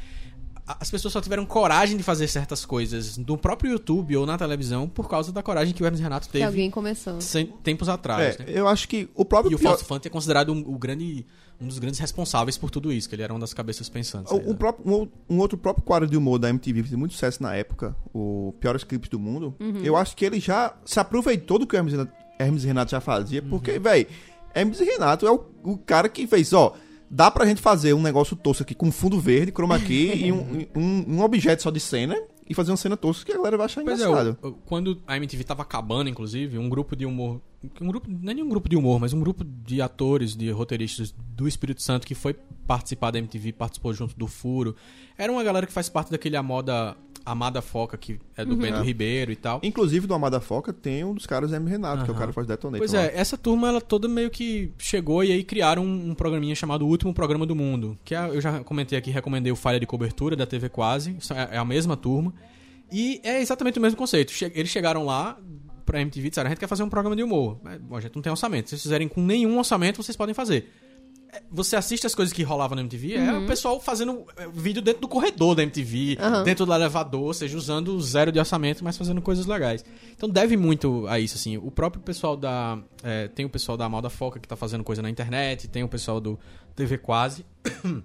as 0.66 0.89
pessoas 0.91 1.14
só 1.14 1.22
tiveram 1.22 1.45
coragem 1.45 1.95
de 1.95 2.04
fazer 2.04 2.28
certas 2.28 2.66
coisas 2.66 3.16
no 3.18 3.38
próprio 3.38 3.72
YouTube 3.72 4.18
ou 4.18 4.26
na 4.26 4.38
televisão 4.38 4.89
por 4.89 5.08
causa 5.08 5.32
da 5.32 5.41
coragem 5.41 5.74
que 5.74 5.82
o 5.82 5.86
Hermes 5.86 6.00
e 6.02 6.04
Renato 6.04 6.26
Que 6.28 6.34
teve 6.34 6.43
alguém 6.45 6.70
começou. 6.70 7.20
tempos 7.64 7.88
atrás, 7.88 8.36
É, 8.38 8.43
né? 8.43 8.45
eu 8.50 8.68
acho 8.68 8.86
que 8.88 9.08
o 9.16 9.24
próprio 9.24 9.52
E 9.54 9.56
o 9.56 9.58
Fausto 9.58 9.86
Fante 9.86 10.08
é 10.08 10.12
considerado 10.12 10.52
um, 10.52 10.60
o 10.68 10.78
grande, 10.78 11.26
um 11.60 11.68
dos 11.68 11.80
grandes 11.80 11.99
responsáveis 11.99 12.58
por 12.58 12.70
tudo 12.70 12.91
isso, 12.93 13.10
que 13.10 13.16
ele 13.16 13.24
era 13.24 13.34
uma 13.34 13.39
das 13.39 13.53
cabeças 13.53 13.89
pensantes. 13.89 14.32
aí, 14.32 14.38
O, 14.39 14.43
o 14.43 14.49
né? 14.51 14.55
próprio, 14.58 14.93
um, 14.93 15.08
um 15.36 15.39
outro 15.39 15.58
próprio 15.58 15.84
quadro 15.84 16.08
de 16.08 16.16
humor 16.16 16.38
da 16.38 16.49
MTV 16.49 16.84
que 16.84 16.88
fez 16.89 16.99
muito 16.99 17.14
sucesso 17.14 17.41
na 17.41 17.55
época, 17.55 17.95
o 18.14 18.53
Piores 18.60 18.84
Clipes 18.84 19.10
do 19.10 19.20
Mundo, 19.20 19.55
eu 19.84 19.95
acho 19.97 20.16
que 20.16 20.24
ele 20.26 20.39
já 20.39 20.76
se 20.86 20.99
aproveitou 20.99 21.58
do 21.60 21.66
que 21.66 21.76
o 21.76 21.78
Hermes, 21.78 21.93
e 21.93 21.97
Renato- 21.97 22.14
Hermes 22.39 22.64
Renato 22.64 22.91
já 22.91 23.01
fazia, 23.01 23.41
porque, 23.41 23.80
véi, 23.80 24.08
Hermes 24.53 24.80
e 24.80 24.84
Renato 24.84 25.26
é 25.28 25.32
o, 25.32 25.45
o 25.64 25.78
cara 25.78 26.08
que 26.10 26.28
fez, 26.28 26.53
ó, 26.53 26.74
dá 27.10 27.32
pra 27.32 27.45
gente 27.45 27.62
fazer 27.62 27.93
um 27.93 28.01
negócio 28.01 28.36
tosco 28.36 28.64
aqui 28.64 28.76
com 28.76 28.91
fundo 28.91 29.20
verde, 29.20 29.51
chroma 29.51 29.80
key 29.80 30.14
e 30.28 30.32
um, 30.32 30.66
um, 30.76 31.05
um 31.16 31.22
objeto 31.22 31.64
só 31.64 31.72
de 31.72 31.80
cena 31.80 32.16
e 32.50 32.54
fazer 32.54 32.72
uma 32.72 32.78
cena 32.78 32.95
tosca 32.98 33.26
que 33.26 33.32
a 33.32 33.36
galera 33.38 33.58
vai 33.58 33.66
achar 33.66 33.84
Pois 33.84 34.00
é, 34.02 34.06
engraçado. 34.08 34.38
o- 34.41 34.52
quando 34.66 35.02
a 35.06 35.16
MTV 35.18 35.43
tava 35.43 35.62
acabando, 35.64 36.10
inclusive, 36.10 36.58
um 36.58 36.70
grupo 36.70 36.95
de 36.95 37.06
humor. 37.06 37.41
Um 37.82 37.88
grupo, 37.88 38.08
não 38.10 38.32
é 38.32 38.34
nem 38.36 38.43
um 38.43 38.50
grupo 38.50 38.70
de 38.70 38.76
humor, 38.78 39.00
mas 39.00 39.14
um 39.14 39.20
grupo 39.20 39.43
de 39.43 39.82
atores, 39.82 40.36
de 40.36 40.50
roteiristas 40.52 41.14
do 41.36 41.48
Espírito 41.48 41.82
Santo 41.82 42.06
que 42.06 42.14
foi 42.16 42.36
participar 42.68 43.12
da 43.12 43.18
MTV, 43.20 43.52
participou 43.54 43.93
junto 43.93 44.16
do 44.18 44.28
Furo. 44.28 44.76
Era 45.18 45.32
uma 45.32 45.43
galera 45.43 45.66
que 45.66 45.74
faz 45.74 45.89
parte 45.89 46.12
daquele 46.12 46.36
Amada, 46.38 46.95
Amada 47.32 47.62
Foca, 47.62 47.98
que 47.98 48.20
é 48.36 48.44
do 48.46 48.56
Bento 48.56 48.82
Ribeiro 48.84 49.32
e 49.32 49.36
tal. 49.36 49.60
Inclusive, 49.64 50.08
do 50.08 50.14
Amada 50.14 50.40
Foca 50.40 50.72
tem 50.72 51.04
um 51.04 51.14
dos 51.14 51.26
caras, 51.26 51.52
M. 51.52 51.70
Renato, 51.70 52.04
que 52.06 52.10
é 52.10 52.14
o 52.14 52.16
cara 52.18 52.28
que 52.28 52.34
faz 52.36 52.48
Detonator. 52.48 52.80
Pois 52.80 52.94
lá. 52.94 53.02
é, 53.04 53.12
essa 53.16 53.38
turma 53.38 53.68
ela 53.68 53.82
toda 53.82 54.08
meio 54.08 54.30
que 54.30 54.72
chegou 54.78 55.24
e 55.24 55.32
aí 55.32 55.44
criaram 55.44 55.84
um, 55.84 56.12
um 56.12 56.16
programinha 56.16 56.56
chamado 56.56 56.86
O 56.86 56.90
Último 56.90 57.14
Programa 57.14 57.46
do 57.46 57.56
Mundo. 57.56 57.98
Que 58.06 58.16
é- 58.16 58.30
eu 58.30 58.40
já 58.42 58.64
comentei 58.64 58.98
aqui, 58.98 59.12
recomendei 59.12 59.52
o 59.52 59.56
Falha 59.56 59.80
de 59.80 59.86
Cobertura 59.86 60.36
da 60.36 60.46
TV 60.46 60.70
Quase. 60.70 61.18
É 61.52 61.56
é 61.56 61.58
a 61.58 61.66
mesma 61.66 61.96
turma. 61.98 62.34
E 62.92 63.20
é 63.24 63.42
exatamente 63.42 63.78
o 63.80 63.82
mesmo 63.82 63.98
conceito. 63.98 64.32
Che- 64.32 64.52
Eles 64.56 64.70
chegaram 64.72 65.06
lá 65.06 65.38
pra 65.86 66.00
MTV 66.02 66.28
e 66.28 66.30
disseram: 66.30 66.48
a 66.48 66.50
gente 66.52 66.60
quer 66.60 66.68
fazer 66.68 66.84
um 66.84 66.90
programa 66.90 67.16
de 67.16 67.24
humor. 67.24 67.60
Mas, 67.64 67.80
bom, 67.82 67.96
a 67.98 68.02
gente 68.02 68.16
não 68.16 68.22
tem 68.22 68.32
orçamento. 68.32 68.70
Se 68.70 68.76
vocês 68.76 68.84
fizerem 68.84 69.08
com 69.08 69.22
nenhum 69.22 69.58
orçamento, 69.58 70.02
vocês 70.02 70.16
podem 70.16 70.34
fazer. 70.34 70.70
É, 71.38 71.42
Você 71.52 71.76
assiste 71.76 72.06
as 72.06 72.16
coisas 72.16 72.34
que 72.34 72.44
rolavam 72.44 72.76
na 72.76 72.82
MTV, 72.82 73.16
é 73.16 73.34
o 73.34 73.46
pessoal 73.46 73.80
fazendo 73.80 74.26
é, 74.36 74.48
vídeo 74.48 74.82
dentro 74.82 75.02
do 75.02 75.08
corredor 75.08 75.56
da 75.56 75.64
MTV, 75.64 76.18
Aham. 76.20 76.44
dentro 76.44 76.66
do 76.66 76.74
elevador, 76.74 77.24
ou 77.24 77.34
seja, 77.34 77.58
usando 77.58 78.00
zero 78.02 78.32
de 78.32 78.40
orçamento, 78.40 78.84
mas 78.84 78.98
fazendo 78.98 79.22
coisas 79.22 79.46
legais. 79.46 79.86
Então 80.16 80.30
deve 80.30 80.58
muito 80.58 81.06
a 81.08 81.20
isso, 81.20 81.36
assim. 81.36 81.58
O 81.58 81.72
próprio 81.72 82.02
pessoal 82.02 82.36
da. 82.36 82.78
é, 83.04 83.28
tem 83.28 83.46
o 83.46 83.50
pessoal 83.50 83.78
da 83.78 83.88
Mal 83.88 84.02
da 84.02 84.10
Foca 84.10 84.40
que 84.40 84.48
tá 84.48 84.56
fazendo 84.56 84.84
coisa 84.84 85.02
na 85.02 85.10
internet, 85.10 85.68
tem 85.68 85.84
o 85.84 85.88
pessoal 85.88 86.20
do 86.20 86.40
TV 86.76 86.98
Quase. 86.98 87.46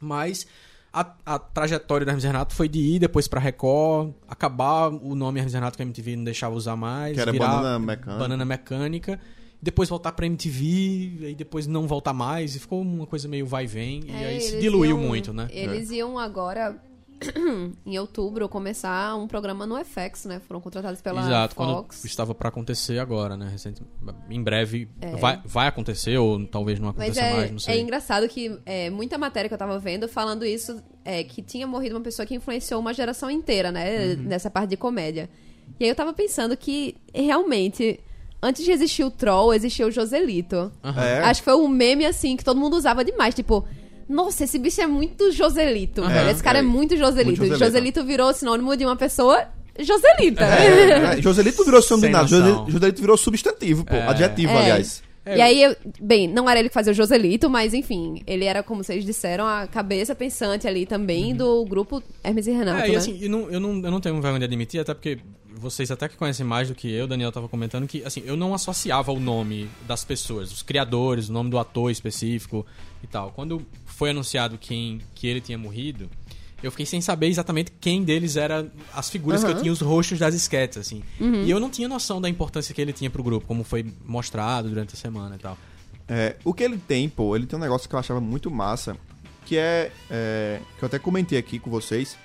Mas 0.00 0.46
a, 0.92 1.06
a 1.26 1.38
trajetória 1.38 2.04
do 2.04 2.08
Hermes 2.08 2.24
Renato 2.24 2.54
foi 2.54 2.68
de 2.68 2.78
ir 2.78 2.98
depois 2.98 3.28
pra 3.28 3.40
Record, 3.40 4.12
acabar 4.28 4.88
o 4.88 5.14
nome 5.14 5.38
Hermes 5.38 5.54
Renato 5.54 5.76
que 5.76 5.82
a 5.82 5.86
MTV 5.86 6.16
não 6.16 6.24
deixava 6.24 6.54
usar 6.54 6.76
mais. 6.76 7.14
Que 7.14 7.20
era 7.20 7.32
virar 7.32 7.48
Banana 7.48 7.78
Mecânica. 7.78 8.18
Banana 8.18 8.44
Mecânica. 8.44 9.20
Depois 9.60 9.88
voltar 9.88 10.12
pra 10.12 10.24
MTV, 10.26 11.30
e 11.30 11.34
depois 11.36 11.66
não 11.66 11.86
voltar 11.88 12.12
mais, 12.12 12.54
e 12.54 12.60
ficou 12.60 12.80
uma 12.80 13.06
coisa 13.06 13.26
meio 13.26 13.44
vai 13.46 13.64
e 13.64 13.66
vem, 13.66 14.02
e 14.06 14.10
É, 14.12 14.26
aí 14.28 14.40
se 14.40 14.58
diluiu 14.60 14.96
iam- 14.96 15.06
muito, 15.08 15.32
né? 15.32 15.48
Eles 15.50 15.90
iam 15.90 16.16
agora, 16.16 16.80
em 17.84 17.98
outubro, 17.98 18.48
começar 18.48 19.16
um 19.16 19.26
programa 19.26 19.66
no 19.66 19.76
FX, 19.84 20.26
né? 20.26 20.40
Foram 20.46 20.60
contratados 20.60 21.00
pela 21.02 21.20
Exato, 21.22 21.56
Fox. 21.56 21.96
quando 21.98 22.06
estava 22.06 22.34
pra 22.36 22.50
acontecer 22.50 23.00
agora, 23.00 23.36
né? 23.36 23.48
Recente, 23.50 23.82
em 24.30 24.40
breve 24.40 24.88
É. 25.00 25.16
vai, 25.16 25.42
vai 25.44 25.66
acontecer, 25.66 26.16
ou 26.18 26.46
talvez 26.46 26.78
não 26.78 26.90
aconteça 26.90 27.20
é, 27.20 27.32
mais, 27.34 27.50
não 27.50 27.56
é 27.56 27.60
sei. 27.60 27.80
engraçado 27.80 28.28
que 28.28 28.56
é, 28.64 28.88
muita 28.90 29.18
matéria 29.18 29.48
que 29.48 29.54
eu 29.54 29.58
tava 29.58 29.76
vendo 29.80 30.06
falando 30.08 30.44
isso, 30.44 30.80
é, 31.04 31.24
que 31.24 31.42
tinha 31.42 31.66
morrido 31.66 31.96
uma 31.96 32.02
pessoa 32.02 32.24
que 32.24 32.34
influenciou 32.36 32.80
uma 32.80 32.94
geração 32.94 33.28
inteira, 33.28 33.72
né? 33.72 34.14
Uhum. 34.14 34.22
Nessa 34.22 34.48
parte 34.48 34.70
de 34.70 34.76
comédia. 34.76 35.28
E 35.80 35.84
aí 35.84 35.90
eu 35.90 35.96
tava 35.96 36.12
pensando 36.12 36.56
que, 36.56 36.94
realmente, 37.14 37.98
antes 38.42 38.64
de 38.64 38.70
existir 38.72 39.04
o 39.04 39.10
Troll, 39.10 39.52
existia 39.54 39.86
o 39.86 39.90
Joselito. 39.90 40.70
É. 40.96 41.20
Acho 41.24 41.40
que 41.42 41.44
foi 41.50 41.56
um 41.56 41.68
meme, 41.68 42.06
assim, 42.06 42.36
que 42.36 42.44
todo 42.44 42.58
mundo 42.58 42.76
usava 42.76 43.04
demais. 43.04 43.34
Tipo, 43.34 43.64
nossa, 44.08 44.44
esse 44.44 44.58
bicho 44.58 44.80
é 44.80 44.86
muito 44.86 45.30
Joselito. 45.32 46.02
Velho. 46.02 46.30
Esse 46.30 46.42
cara 46.42 46.58
é, 46.58 46.60
É, 46.60 46.62
muito 46.62 46.96
Joselito. 46.96 47.40
muito 47.40 47.58
Joselito. 47.58 48.04
Virou 48.04 48.32
sinônimo 48.32 48.76
de 48.76 48.84
uma 48.84 48.96
pessoa 48.96 49.44
Joselita. 49.78 50.44
É, 50.44 51.18
é, 51.18 51.22
Joselito 51.22 51.64
virou 51.64 51.80
sinônimo 51.82 52.06
de 52.06 52.12
nada. 52.12 52.28
Joselito 52.68 53.00
virou 53.00 53.16
substantivo, 53.16 53.84
pô. 53.84 53.94
É. 53.94 54.08
Adjetivo, 54.08 54.52
É. 54.52 54.56
aliás. 54.58 55.02
É, 55.28 55.36
E 55.38 55.40
aí, 55.42 55.62
eu- 55.62 55.76
bem, 56.00 56.26
não 56.26 56.48
era 56.48 56.58
ele 56.60 56.68
que 56.68 56.74
fazia 56.74 56.92
o 56.92 56.96
Joselito, 56.96 57.50
mas 57.50 57.74
enfim, 57.74 58.22
ele 58.26 58.44
era, 58.44 58.62
como 58.62 58.82
vocês 58.82 59.04
disseram, 59.04 59.46
a 59.46 59.66
cabeça 59.66 60.14
pensante 60.14 60.66
ali 60.66 60.86
também 60.86 61.34
do 61.34 61.64
grupo 61.66 62.02
Hermes 62.24 62.46
e 62.46 62.50
Renato, 62.52 62.82
É, 62.82 62.88
e 62.88 62.92
né? 62.92 62.96
assim, 62.98 63.18
eu 63.20 63.28
não, 63.30 63.50
eu, 63.50 63.60
não, 63.60 63.70
eu 63.74 63.90
não 63.90 64.00
tenho 64.00 64.14
vergonha 64.20 64.38
de 64.38 64.44
admitir, 64.46 64.80
até 64.80 64.94
porque 64.94 65.18
vocês 65.60 65.90
até 65.90 66.08
que 66.08 66.16
conhecem 66.16 66.46
mais 66.46 66.68
do 66.68 66.74
que 66.74 66.88
eu, 66.90 67.06
Daniel 67.06 67.32
tava 67.32 67.48
comentando, 67.48 67.86
que 67.86 68.02
assim, 68.04 68.22
eu 68.24 68.36
não 68.36 68.54
associava 68.54 69.10
o 69.12 69.18
nome 69.18 69.68
das 69.86 70.04
pessoas, 70.04 70.52
os 70.52 70.62
criadores, 70.62 71.28
o 71.28 71.32
nome 71.32 71.50
do 71.50 71.58
ator 71.58 71.90
específico 71.90 72.64
e 73.02 73.06
tal. 73.06 73.32
Quando 73.32 73.60
foi 73.84 74.10
anunciado 74.10 74.56
quem, 74.56 75.00
que 75.16 75.26
ele 75.26 75.40
tinha 75.40 75.58
morrido, 75.58 76.08
eu 76.62 76.70
fiquei 76.70 76.86
sem 76.86 77.00
saber 77.00 77.28
exatamente 77.28 77.72
quem 77.80 78.02
deles 78.02 78.36
era 78.36 78.66
as 78.92 79.08
figuras 79.08 79.44
que 79.44 79.50
eu 79.50 79.60
tinha, 79.60 79.72
os 79.72 79.80
rostos 79.80 80.18
das 80.18 80.34
esquetes, 80.34 80.78
assim. 80.78 81.02
E 81.44 81.50
eu 81.50 81.60
não 81.60 81.70
tinha 81.70 81.88
noção 81.88 82.20
da 82.20 82.28
importância 82.28 82.74
que 82.74 82.80
ele 82.80 82.92
tinha 82.92 83.08
pro 83.08 83.22
grupo, 83.22 83.46
como 83.46 83.62
foi 83.62 83.86
mostrado 84.04 84.68
durante 84.68 84.94
a 84.94 84.96
semana 84.96 85.36
e 85.36 85.38
tal. 85.38 85.56
É, 86.08 86.36
o 86.44 86.54
que 86.54 86.64
ele 86.64 86.78
tem, 86.78 87.08
pô, 87.08 87.36
ele 87.36 87.46
tem 87.46 87.58
um 87.58 87.62
negócio 87.62 87.88
que 87.88 87.94
eu 87.94 87.98
achava 87.98 88.20
muito 88.20 88.50
massa, 88.50 88.96
que 89.44 89.56
é, 89.56 89.92
é, 90.10 90.60
que 90.78 90.82
eu 90.82 90.86
até 90.86 90.98
comentei 90.98 91.38
aqui 91.38 91.58
com 91.58 91.70
vocês, 91.70 92.16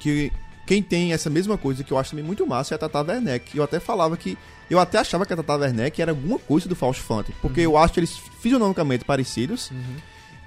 que 0.00 0.30
quem 0.66 0.82
tem 0.82 1.12
essa 1.12 1.30
mesma 1.30 1.56
coisa 1.56 1.84
que 1.84 1.92
eu 1.92 1.98
acho 1.98 2.10
também 2.10 2.24
muito 2.24 2.46
massa 2.46 2.74
é 2.74 2.76
a 2.76 2.78
Tata 2.78 3.02
Werneck. 3.02 3.56
Eu 3.56 3.62
até 3.62 3.78
falava 3.78 4.16
que, 4.16 4.36
eu 4.68 4.78
até 4.78 4.98
achava 4.98 5.24
que 5.24 5.32
a 5.32 5.36
Tata 5.36 5.56
Werneck 5.56 6.00
era 6.02 6.12
alguma 6.12 6.38
coisa 6.38 6.68
do 6.68 6.74
Fausto 6.74 7.02
Fante, 7.02 7.32
porque 7.40 7.60
eu 7.60 7.76
acho 7.76 7.98
eles 7.98 8.16
fisionomicamente 8.40 9.04
parecidos, 9.04 9.70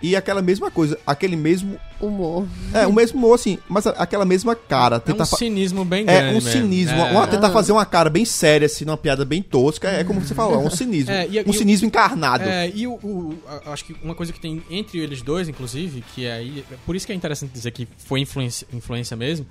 e 0.01 0.15
aquela 0.15 0.41
mesma 0.41 0.69
coisa, 0.69 0.97
aquele 1.05 1.35
mesmo, 1.35 1.79
Humor. 1.99 2.45
é, 2.73 2.85
o 2.85 2.93
mesmo 2.93 3.17
humor, 3.17 3.33
assim, 3.35 3.57
mas 3.67 3.87
aquela 3.87 4.25
mesma 4.25 4.55
cara, 4.55 5.01
É 5.05 5.11
um 5.11 5.15
fa- 5.17 5.25
cinismo 5.37 5.83
bem 5.83 6.01
É 6.01 6.05
grande 6.05 6.29
um 6.29 6.33
mesmo. 6.35 6.51
cinismo, 6.51 6.97
É. 6.99 7.11
uma- 7.11 7.27
tentar 7.27 7.47
Aham. 7.47 7.53
fazer 7.53 7.71
uma 7.71 7.85
cara 7.85 8.09
bem 8.09 8.23
séria, 8.23 8.67
assim, 8.67 8.85
uma 8.85 8.95
piada 8.97 9.25
bem 9.25 9.41
tosca, 9.41 9.87
é 9.89 10.03
como 10.03 10.21
você 10.21 10.35
falou, 10.35 10.55
é 10.61 10.65
um 10.65 10.69
cinismo. 10.69 11.11
É, 11.11 11.25
e- 11.27 11.39
um 11.39 11.43
e 11.47 11.49
o- 11.49 11.53
cinismo 11.53 11.87
encarnado. 11.87 12.43
É, 12.43 12.69
e 12.73 12.85
o, 12.85 12.93
o- 12.93 13.37
a- 13.47 13.71
acho 13.73 13.85
que 13.85 13.95
uma 14.03 14.13
coisa 14.13 14.31
que 14.31 14.39
tem 14.39 14.61
entre 14.69 14.99
eles 14.99 15.21
dois, 15.23 15.49
inclusive, 15.49 16.03
que 16.13 16.25
é 16.25 16.33
aí. 16.33 16.63
Por 16.85 16.95
isso 16.95 17.05
que 17.07 17.11
é 17.11 17.15
interessante 17.15 17.51
dizer 17.51 17.71
que 17.71 17.87
foi 17.97 18.19
influência, 18.19 18.67
influência 18.71 19.17
mesmo, 19.17 19.47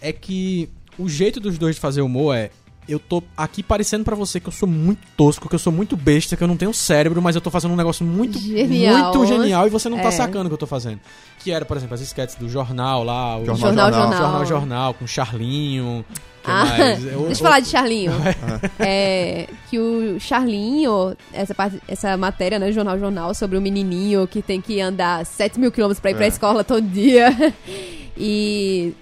é 0.00 0.12
que 0.12 0.68
o 0.96 1.08
jeito 1.08 1.40
dos 1.40 1.58
dois 1.58 1.74
de 1.74 1.80
fazer 1.80 2.02
humor 2.02 2.36
é. 2.36 2.50
Eu 2.88 2.98
tô 2.98 3.22
aqui 3.36 3.62
parecendo 3.62 4.02
pra 4.02 4.16
você 4.16 4.40
que 4.40 4.48
eu 4.48 4.52
sou 4.52 4.66
muito 4.68 5.00
tosco, 5.16 5.46
que 5.48 5.54
eu 5.54 5.58
sou 5.58 5.70
muito 5.72 5.94
besta, 5.94 6.36
que 6.36 6.42
eu 6.42 6.48
não 6.48 6.56
tenho 6.56 6.72
cérebro, 6.72 7.20
mas 7.20 7.34
eu 7.36 7.40
tô 7.42 7.50
fazendo 7.50 7.72
um 7.72 7.76
negócio 7.76 8.04
muito 8.04 8.38
Genial. 8.38 9.12
muito 9.14 9.26
genial 9.26 9.66
e 9.66 9.70
você 9.70 9.88
não 9.90 9.98
tá 9.98 10.08
É. 10.08 10.12
sacando 10.12 10.46
o 10.46 10.48
que 10.48 10.54
eu 10.54 10.58
tô 10.58 10.66
fazendo. 10.66 10.98
Que 11.40 11.50
era, 11.52 11.64
por 11.66 11.76
exemplo, 11.76 11.94
as 11.94 12.00
sketches 12.00 12.36
do 12.36 12.48
jornal 12.48 13.04
lá, 13.04 13.36
o 13.36 13.44
Jornal, 13.44 13.56
Jornal, 13.56 13.92
jornal. 13.92 13.92
jornal. 14.12 14.22
Jornal 14.22 14.46
Jornal, 14.46 14.94
com 14.94 15.06
Charlinho. 15.06 16.02
que 16.42 16.50
Ah, 16.50 16.64
mais? 16.64 16.78
É, 17.06 17.14
o- 17.16 17.26
deixa 17.26 17.40
eu 17.40 17.44
falar 17.44 17.60
de 17.60 17.68
Charlinho. 17.68 18.12
É, 18.80 19.48
que 19.68 19.78
o 19.78 20.18
Charlinho, 20.18 21.14
essa, 21.32 21.54
parte, 21.54 21.78
essa 21.86 22.16
matéria, 22.16 22.58
né, 22.58 22.72
Jornal 22.72 22.98
Jornal, 22.98 23.34
sobre 23.34 23.58
o 23.58 23.60
menininho 23.60 24.26
que 24.26 24.40
tem 24.40 24.62
que 24.62 24.80
andar 24.80 25.26
7 25.26 25.60
mil 25.60 25.70
quilômetros 25.70 26.00
pra 26.00 26.10
ir 26.10 26.14
pra 26.14 26.24
É. 26.24 26.28
escola 26.28 26.64
todo 26.64 26.80
dia. 26.80 27.28
E 28.16 28.94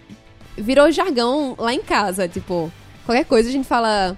virou 0.59 0.91
jargão 0.91 1.55
lá 1.59 1.73
em 1.73 1.81
casa, 1.81 2.29
tipo, 2.29 2.71
qualquer 3.07 3.25
coisa 3.25 3.49
a 3.49 3.53
gente 3.53 3.67
fala. 3.67 4.17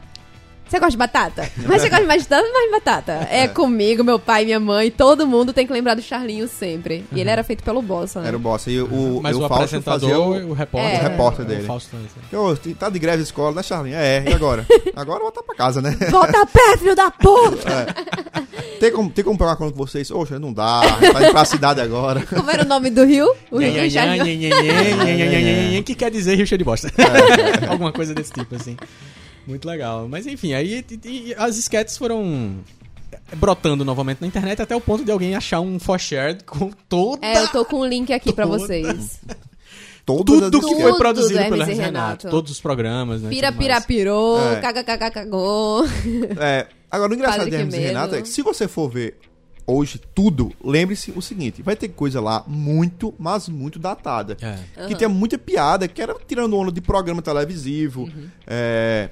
Você 0.68 0.78
gosta 0.78 0.90
de 0.90 0.96
batata? 0.98 1.50
Mas 1.66 1.80
você 1.82 1.88
gosta 1.88 2.04
mais 2.06 2.22
de 2.22 2.28
tanto 2.28 2.52
mais 2.52 2.66
de 2.66 2.70
batata. 2.72 3.26
É 3.30 3.48
comigo, 3.48 4.04
meu 4.04 4.18
pai, 4.18 4.44
minha 4.44 4.60
mãe, 4.60 4.90
todo 4.90 5.26
mundo 5.26 5.52
tem 5.52 5.66
que 5.66 5.72
lembrar 5.72 5.94
do 5.94 6.02
Charlinho 6.02 6.46
sempre. 6.46 7.04
E 7.10 7.20
ele 7.20 7.30
era 7.30 7.42
feito 7.42 7.62
pelo 7.64 7.80
Bossa, 7.80 8.20
né? 8.20 8.28
Era 8.28 8.36
o 8.36 8.40
boss. 8.40 8.66
E 8.66 8.78
o, 8.80 9.20
Mas 9.22 9.34
e 9.34 9.40
o, 9.40 9.44
o 9.44 9.48
Fausto 9.48 9.54
apresentador, 9.64 10.10
fazia 10.10 10.18
o, 10.18 10.50
o 10.50 10.52
repórter. 10.52 10.94
É. 10.94 10.98
o 10.98 11.02
repórter 11.02 11.44
É, 11.44 11.48
dele. 11.48 11.62
O 11.62 11.66
Fausto. 11.66 11.96
Ô, 12.32 12.74
tá 12.74 12.90
de 12.90 12.98
greve 12.98 13.20
a 13.20 13.22
escola, 13.22 13.54
né, 13.56 13.62
Charlinho? 13.62 13.96
É, 13.96 14.24
e 14.28 14.32
agora? 14.34 14.66
agora 14.94 15.20
voltar 15.20 15.42
pra 15.42 15.54
casa, 15.54 15.80
né? 15.80 15.96
Volta 16.10 16.42
a 16.42 16.46
pé, 16.46 16.76
filho 16.76 16.94
da 16.94 17.10
puta! 17.10 17.86
Tem 18.78 18.92
como, 18.92 19.10
tem 19.10 19.24
como 19.24 19.36
pegar 19.38 19.50
uma 19.52 19.56
conta 19.56 19.72
com 19.72 19.78
vocês? 19.78 20.10
Oxe, 20.10 20.38
não 20.38 20.52
dá, 20.52 20.80
vai 21.12 21.24
ir 21.28 21.32
pra 21.32 21.44
cidade 21.44 21.80
agora. 21.80 22.24
Como 22.26 22.48
era 22.50 22.62
o 22.62 22.66
nome 22.68 22.90
do 22.90 23.04
rio? 23.04 23.34
O 23.50 23.58
rio 23.58 23.90
Charlinho. 23.90 24.50
O 25.80 25.82
que 25.82 25.94
quer 25.94 26.10
dizer 26.10 26.36
Rio 26.36 26.46
cheio 26.46 26.58
de 26.58 26.64
bosta? 26.64 26.92
Alguma 27.68 27.92
coisa 27.92 28.14
desse 28.14 28.32
tipo, 28.32 28.54
assim. 28.54 28.76
Muito 29.48 29.66
legal. 29.66 30.06
Mas 30.08 30.26
enfim, 30.26 30.52
aí 30.52 30.84
e- 30.90 31.08
e 31.30 31.34
as 31.38 31.56
sketches 31.56 31.96
foram 31.96 32.56
brotando 33.36 33.84
novamente 33.84 34.20
na 34.20 34.26
internet 34.26 34.60
até 34.62 34.76
o 34.76 34.80
ponto 34.80 35.04
de 35.04 35.10
alguém 35.10 35.34
achar 35.34 35.60
um 35.60 35.78
for 35.78 35.98
shared 35.98 36.44
com 36.44 36.70
toda 36.88 37.26
É, 37.26 37.38
eu 37.38 37.48
tô 37.48 37.64
com 37.64 37.76
o 37.80 37.86
link 37.86 38.12
aqui 38.12 38.32
pra 38.32 38.46
Toda. 38.46 38.58
vocês. 38.58 39.20
Todas 40.04 40.40
tudo 40.50 40.60
que 40.60 40.74
foi 40.80 40.92
do 40.92 40.96
produzido 40.98 41.38
pelo 41.38 41.60
Hermes 41.60 41.76
Renato. 41.78 41.82
Renato. 41.98 42.30
Todos 42.30 42.50
os 42.52 42.60
programas, 42.60 43.20
né? 43.20 43.28
Pira, 43.28 43.52
pira, 43.52 43.78
pirou, 43.80 44.40
É. 44.52 44.56
caga, 44.60 44.82
caga, 44.82 45.10
cagou. 45.10 45.84
É, 46.40 46.66
agora, 46.90 47.10
o 47.12 47.14
engraçado 47.14 47.38
Padre 47.40 47.50
de 47.50 47.56
Hermes 47.56 47.74
e 47.74 47.78
Renato 47.78 48.14
é 48.14 48.22
que 48.22 48.28
se 48.28 48.40
você 48.40 48.66
for 48.66 48.88
ver 48.88 49.18
hoje 49.66 50.00
tudo, 50.14 50.50
lembre-se 50.64 51.12
o 51.14 51.20
seguinte: 51.20 51.60
vai 51.60 51.76
ter 51.76 51.88
coisa 51.88 52.22
lá 52.22 52.42
muito, 52.46 53.14
mas 53.18 53.50
muito 53.50 53.78
datada. 53.78 54.34
É. 54.40 54.86
Que 54.86 54.94
tinha 54.94 55.10
muita 55.10 55.36
piada, 55.36 55.86
que 55.86 56.00
era 56.00 56.16
tirando 56.26 56.56
onda 56.56 56.72
de 56.72 56.80
programa 56.80 57.20
televisivo, 57.20 58.04
Uhum. 58.04 58.28
é, 58.46 59.10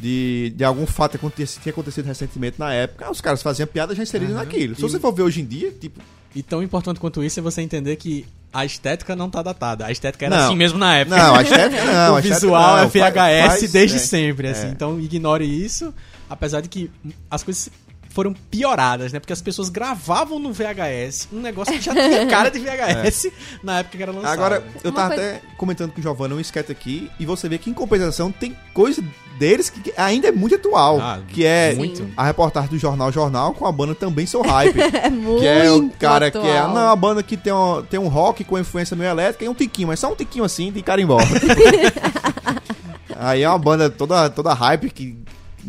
de, 0.00 0.52
de 0.56 0.64
algum 0.64 0.86
fato 0.86 1.18
que 1.18 1.46
tinha 1.46 1.72
acontecido 1.72 2.04
recentemente 2.06 2.58
na 2.58 2.72
época. 2.72 3.10
Os 3.10 3.20
caras 3.20 3.42
faziam 3.42 3.66
piada 3.66 3.94
já 3.94 4.02
inseridas 4.02 4.34
Aham. 4.34 4.44
naquilo. 4.44 4.74
Se 4.74 4.80
E- 4.80 4.88
você 4.88 4.98
for 5.00 5.12
ver 5.12 5.22
hoje 5.22 5.40
em 5.40 5.46
dia, 5.46 5.70
tipo, 5.72 6.00
E 6.34 6.42
tão 6.42 6.62
importante 6.62 7.00
quanto 7.00 7.24
isso 7.24 7.40
é 7.40 7.42
você 7.42 7.62
entender 7.62 7.96
que 7.96 8.26
a 8.52 8.64
estética 8.64 9.16
não 9.16 9.28
tá 9.30 9.42
datada. 9.42 9.86
A 9.86 9.90
estética 9.92 10.26
era 10.26 10.36
Não. 10.36 10.44
assim 10.46 10.56
mesmo 10.56 10.78
na 10.78 10.96
época. 10.96 11.16
não, 11.16 11.34
a 11.34 11.42
estética 11.42 11.84
não. 11.84 11.92
o 12.12 12.16
a 12.16 12.20
estética 12.20 12.34
visual 12.40 12.76
não, 12.76 12.82
é 12.82 12.86
VHS 12.86 13.10
faz- 13.10 13.60
faz- 13.60 13.72
desde 13.72 13.96
é. 13.96 14.00
sempre, 14.00 14.48
assim. 14.48 14.66
é. 14.66 14.70
Então 14.70 15.00
ignore 15.00 15.44
isso, 15.44 15.94
apesar 16.28 16.60
de 16.60 16.68
que 16.68 16.90
as 17.30 17.42
coisas 17.42 17.70
foram 18.10 18.32
pioradas, 18.50 19.12
né? 19.12 19.20
Porque 19.20 19.32
as 19.32 19.42
pessoas 19.42 19.68
gravavam 19.68 20.38
no 20.38 20.50
VHS 20.52 21.28
um 21.32 21.40
negócio 21.40 21.74
que 21.74 21.80
já 21.82 21.92
tinha 21.94 22.26
cara 22.26 22.50
de 22.50 22.58
VHS 22.58 23.30
na 23.62 23.80
época 23.80 23.96
que 23.96 24.02
era 24.02 24.12
lançado. 24.12 24.32
Agora, 24.32 24.64
eu 24.82 24.92
tava 24.92 25.14
coisa- 25.14 25.30
até 25.36 25.42
comentando 25.58 25.92
com 25.92 26.00
o 26.00 26.02
Giovanni 26.02 26.32
um 26.34 26.40
sketch 26.40 26.70
aqui, 26.70 27.10
e 27.20 27.26
você 27.26 27.46
vê 27.48 27.58
que 27.58 27.68
em 27.68 27.74
compensação 27.74 28.32
tem 28.32 28.56
coisa 28.72 29.02
deles 29.38 29.70
que 29.70 29.92
ainda 29.96 30.28
é 30.28 30.32
muito 30.32 30.54
atual. 30.54 31.00
Ah, 31.00 31.20
que 31.28 31.44
é 31.44 31.74
muito. 31.74 32.08
a 32.16 32.24
reportagem 32.24 32.70
do 32.70 32.78
Jornal 32.78 33.12
Jornal 33.12 33.54
com 33.54 33.66
a 33.66 33.72
banda 33.72 33.94
Também 33.94 34.26
Sou 34.26 34.42
Hype. 34.42 34.76
É 34.96 35.10
muito 35.10 35.40
que 35.40 35.46
é 35.46 35.70
o 35.70 35.90
cara 35.90 36.30
que 36.30 36.38
é. 36.38 36.58
atual. 36.58 36.74
Não, 36.74 36.88
a 36.90 36.96
banda 36.96 37.22
que 37.22 37.36
tem 37.36 37.52
um, 37.52 37.82
tem 37.82 38.00
um 38.00 38.08
rock 38.08 38.44
com 38.44 38.58
influência 38.58 38.96
meio 38.96 39.10
elétrica 39.10 39.44
e 39.44 39.48
um 39.48 39.54
tiquinho, 39.54 39.88
mas 39.88 40.00
só 40.00 40.10
um 40.10 40.16
tiquinho 40.16 40.44
assim 40.44 40.72
de 40.72 40.82
carimbó. 40.82 41.18
Aí 43.18 43.42
é 43.42 43.48
uma 43.48 43.58
banda 43.58 43.88
toda, 43.88 44.28
toda 44.30 44.52
hype 44.52 44.90
que, 44.90 45.16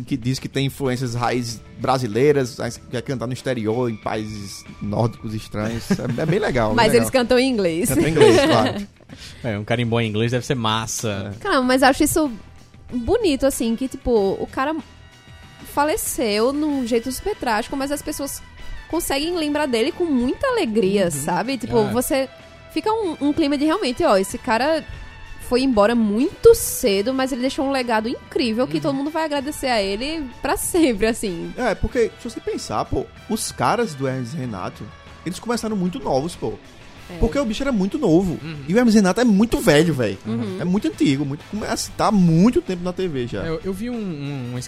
que 0.06 0.16
diz 0.16 0.38
que 0.38 0.48
tem 0.48 0.66
influências 0.66 1.14
raízes 1.14 1.60
brasileiras, 1.78 2.56
mas 2.58 2.80
quer 2.90 3.02
cantar 3.02 3.26
no 3.26 3.32
exterior, 3.32 3.90
em 3.90 3.96
países 3.96 4.64
nórdicos 4.82 5.34
estranhos. 5.34 5.90
É, 5.90 6.22
é 6.22 6.26
bem 6.26 6.38
legal. 6.38 6.74
Mas 6.74 6.92
bem 6.92 7.00
eles 7.00 7.10
cantam 7.10 7.38
em 7.38 7.48
inglês. 7.48 7.88
Canta 7.88 8.08
em 8.08 8.10
inglês, 8.10 8.36
claro. 8.44 8.86
É, 9.42 9.58
um 9.58 9.64
carimbó 9.64 9.98
em 10.00 10.08
inglês 10.08 10.32
deve 10.32 10.44
ser 10.44 10.54
massa. 10.54 11.34
Caramba, 11.40 11.62
mas 11.62 11.80
eu 11.80 11.88
acho 11.88 12.04
isso 12.04 12.30
bonito, 12.92 13.46
assim, 13.46 13.76
que, 13.76 13.88
tipo, 13.88 14.10
o 14.40 14.46
cara 14.46 14.74
faleceu 15.72 16.52
num 16.52 16.86
jeito 16.86 17.10
super 17.12 17.36
trágico, 17.36 17.76
mas 17.76 17.92
as 17.92 18.02
pessoas 18.02 18.42
conseguem 18.90 19.34
lembrar 19.36 19.66
dele 19.66 19.92
com 19.92 20.04
muita 20.04 20.46
alegria, 20.48 21.10
sabe? 21.10 21.58
Tipo, 21.58 21.78
É. 21.78 21.90
você 21.92 22.28
fica 22.72 22.90
um, 22.92 23.16
um 23.20 23.32
clima 23.32 23.56
de 23.58 23.64
realmente, 23.64 24.02
ó, 24.04 24.16
esse 24.16 24.38
cara 24.38 24.84
foi 25.48 25.62
embora 25.62 25.94
muito 25.94 26.54
cedo, 26.54 27.12
mas 27.14 27.32
ele 27.32 27.40
deixou 27.42 27.64
um 27.66 27.70
legado 27.70 28.08
incrível 28.08 28.66
que 28.66 28.80
todo 28.80 28.94
mundo 28.94 29.10
vai 29.10 29.24
agradecer 29.24 29.68
a 29.68 29.80
ele 29.80 30.28
pra 30.42 30.56
sempre, 30.56 31.06
assim. 31.06 31.52
É, 31.56 31.74
porque 31.74 32.10
se 32.20 32.28
você 32.28 32.40
pensar, 32.40 32.84
pô, 32.84 33.06
os 33.30 33.50
caras 33.50 33.94
do 33.94 34.06
Hermes 34.06 34.34
e 34.34 34.36
Renato, 34.36 34.84
eles 35.24 35.38
começaram 35.38 35.74
muito 35.76 35.98
novos, 35.98 36.34
pô. 36.36 36.54
É. 37.10 37.16
Porque 37.18 37.38
o 37.38 37.44
bicho 37.44 37.62
era 37.62 37.72
muito 37.72 37.98
novo. 37.98 38.38
E 38.68 38.74
o 38.74 38.78
Hermes 38.78 38.94
Renato 38.94 39.20
é 39.20 39.24
muito 39.24 39.58
velho, 39.60 39.94
velho. 39.94 40.18
É 40.60 40.64
muito 40.64 40.88
antigo, 40.88 41.24
muito, 41.24 41.42
assim, 41.66 41.90
tá 41.96 42.06
há 42.08 42.12
muito 42.12 42.60
tempo 42.60 42.82
na 42.84 42.92
TV 42.92 43.26
já. 43.26 43.44
Eu, 43.44 43.60
eu 43.64 43.72
vi 43.72 43.88
um, 43.88 43.94
um, 43.96 44.50
uma 44.50 44.60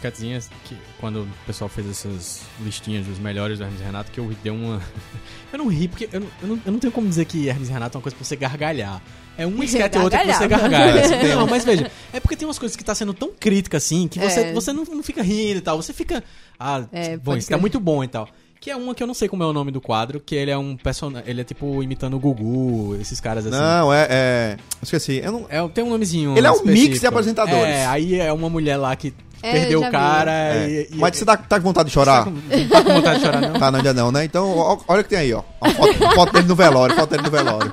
que 0.65 0.77
quando 0.99 1.23
o 1.23 1.29
pessoal 1.47 1.69
fez 1.69 1.89
essas 1.89 2.43
listinhas 2.63 3.07
dos 3.07 3.19
melhores 3.19 3.59
do 3.59 3.65
Hermes 3.65 3.81
Renato, 3.81 4.11
que 4.11 4.19
eu 4.21 4.31
dei 4.43 4.51
uma. 4.53 4.81
eu 5.53 5.59
não 5.59 5.69
ri, 5.69 5.89
porque 5.89 6.09
eu, 6.13 6.21
não- 6.21 6.29
eu, 6.43 6.49
não, 6.49 6.61
eu 6.67 6.73
não 6.73 6.79
tenho 6.79 6.93
como 6.93 7.09
dizer 7.09 7.25
que 7.27 7.49
Hermes 7.49 7.69
Renato 7.69 7.97
é 7.97 7.99
uma 7.99 8.03
coisa 8.03 8.17
pra 8.17 8.25
você 8.25 8.37
gargalhar. 8.37 9.03
É 9.39 9.47
um 9.47 9.63
sketch 9.63 9.97
ou 9.97 10.03
outro 10.03 10.19
que 10.19 10.33
você 10.33 10.49
gargalha. 10.49 11.03
não, 11.37 11.47
mas 11.47 11.65
veja, 11.65 11.91
é 12.13 12.21
porque 12.21 12.37
tem 12.37 12.47
umas 12.47 12.59
coisas 12.59 12.77
que 12.77 12.85
tá 12.85 12.95
sendo 12.95 13.15
tão 13.15 13.31
crítica 13.39 13.77
assim 13.79 14.07
que 14.09 14.19
você, 14.19 14.41
É. 14.41 14.53
você 14.53 14.73
não, 14.73 14.85
não 14.85 15.03
fica 15.03 15.23
rindo 15.23 15.59
e 15.59 15.61
tal. 15.63 15.81
Você 15.81 15.93
fica. 15.93 16.23
Ah, 16.59 16.85
É, 16.93 17.17
bom, 17.17 17.37
isso 17.37 17.49
tá 17.49 17.55
crer. 17.55 17.61
muito 17.61 17.81
bom 17.81 18.05
e 18.05 18.09
tal. 18.09 18.29
Que 18.61 18.71
é 18.71 18.77
uma 18.77 18.95
que 18.95 19.03
eu 19.03 19.07
não 19.07 19.15
sei 19.15 19.27
como 19.27 19.43
é 19.43 19.47
o 19.47 19.55
nome 19.55 19.71
do 19.71 19.81
quadro, 19.81 20.21
que 20.21 20.35
ele 20.35 20.51
é 20.51 20.59
um 20.59 20.77
personagem. 20.77 21.27
Ele 21.31 21.41
é 21.41 21.45
tipo 21.45 21.83
imitando 21.83 22.15
o 22.15 22.21
Gugu, 22.21 22.95
esses 23.01 23.19
caras 23.19 23.47
assim. 23.47 23.57
Não, 23.57 23.91
é, 23.93 24.07
é. 24.11 24.57
Esqueci. 24.83 25.19
Eu 25.25 25.33
não, 25.33 25.47
É, 25.49 25.67
tem 25.69 25.83
um 25.83 25.89
nomezinho. 25.89 26.37
Ele 26.37 26.47
é 26.47 26.51
um 26.51 26.57
mix 26.57 26.69
específico. 26.69 26.99
de 27.01 27.07
apresentadores. 27.07 27.65
É, 27.75 27.87
aí 27.87 28.21
é 28.21 28.31
uma 28.31 28.51
mulher 28.51 28.77
lá 28.77 28.95
que 28.95 29.15
É, 29.43 29.53
perdeu 29.53 29.81
o 29.83 29.91
cara 29.91 30.31
é. 30.31 30.69
e, 30.69 30.95
e- 30.95 30.97
Mas 30.99 31.17
você 31.17 31.25
tá, 31.25 31.39
tá 31.39 31.57
com 31.59 31.65
vontade 31.65 31.89
de 31.89 31.95
chorar? 31.95 32.25
Tá 32.27 32.31
com, 32.31 32.33
não 32.33 32.69
tá 32.69 32.83
com 32.83 32.93
vontade 32.93 33.19
de 33.21 33.25
chorar, 33.25 33.41
não? 33.41 33.53
Tá, 33.59 33.71
não, 33.71 33.79
ainda 33.79 33.95
não, 33.95 34.13
né? 34.13 34.25
Então, 34.27 34.55
ó, 34.55 34.79
olha 34.89 35.01
o 35.01 35.05
que 35.05 35.09
tem 35.11 35.19
aí, 35.21 35.33
ó. 35.33 35.43
A 35.63 35.71
foto, 35.71 36.05
a 36.05 36.11
foto 36.11 36.33
dele 36.35 36.47
no 36.49 36.55
velório, 36.55 36.95
a 36.95 36.99
foto 36.99 37.11
dele 37.13 37.23
no 37.23 37.31
velório. 37.31 37.73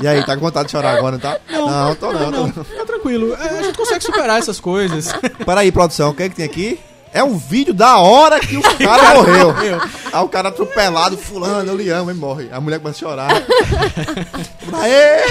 E 0.00 0.08
aí, 0.08 0.26
tá 0.26 0.34
com 0.34 0.40
vontade 0.42 0.66
de 0.66 0.72
chorar 0.72 0.98
agora, 0.98 1.12
não 1.12 1.20
tá? 1.20 1.38
Não, 1.48 1.94
tô 1.94 2.12
não, 2.12 2.32
tô 2.32 2.40
não. 2.48 2.50
Tá 2.50 2.84
tranquilo. 2.84 3.32
É, 3.34 3.60
a 3.60 3.62
gente 3.62 3.78
consegue 3.78 4.02
superar 4.02 4.40
essas 4.40 4.58
coisas. 4.58 5.12
Peraí, 5.46 5.70
produção, 5.70 6.10
o 6.10 6.14
que 6.14 6.24
é 6.24 6.28
que 6.28 6.34
tem 6.34 6.44
aqui? 6.44 6.80
É 7.12 7.22
um 7.24 7.36
vídeo 7.38 7.72
da 7.72 7.98
hora 7.98 8.38
que 8.40 8.56
o 8.56 8.62
cara 8.78 9.14
morreu. 9.14 9.54
Aí 10.12 10.22
o 10.24 10.28
cara 10.28 10.48
atropelado, 10.50 11.16
fulano, 11.16 11.70
eu 11.70 11.76
lhe 11.76 11.88
amo, 11.88 12.10
e 12.10 12.14
morre. 12.14 12.48
A 12.52 12.60
mulher 12.60 12.78
começa 12.78 13.04
a 13.04 13.08
chorar. 13.08 13.30
Aê! 14.82 15.22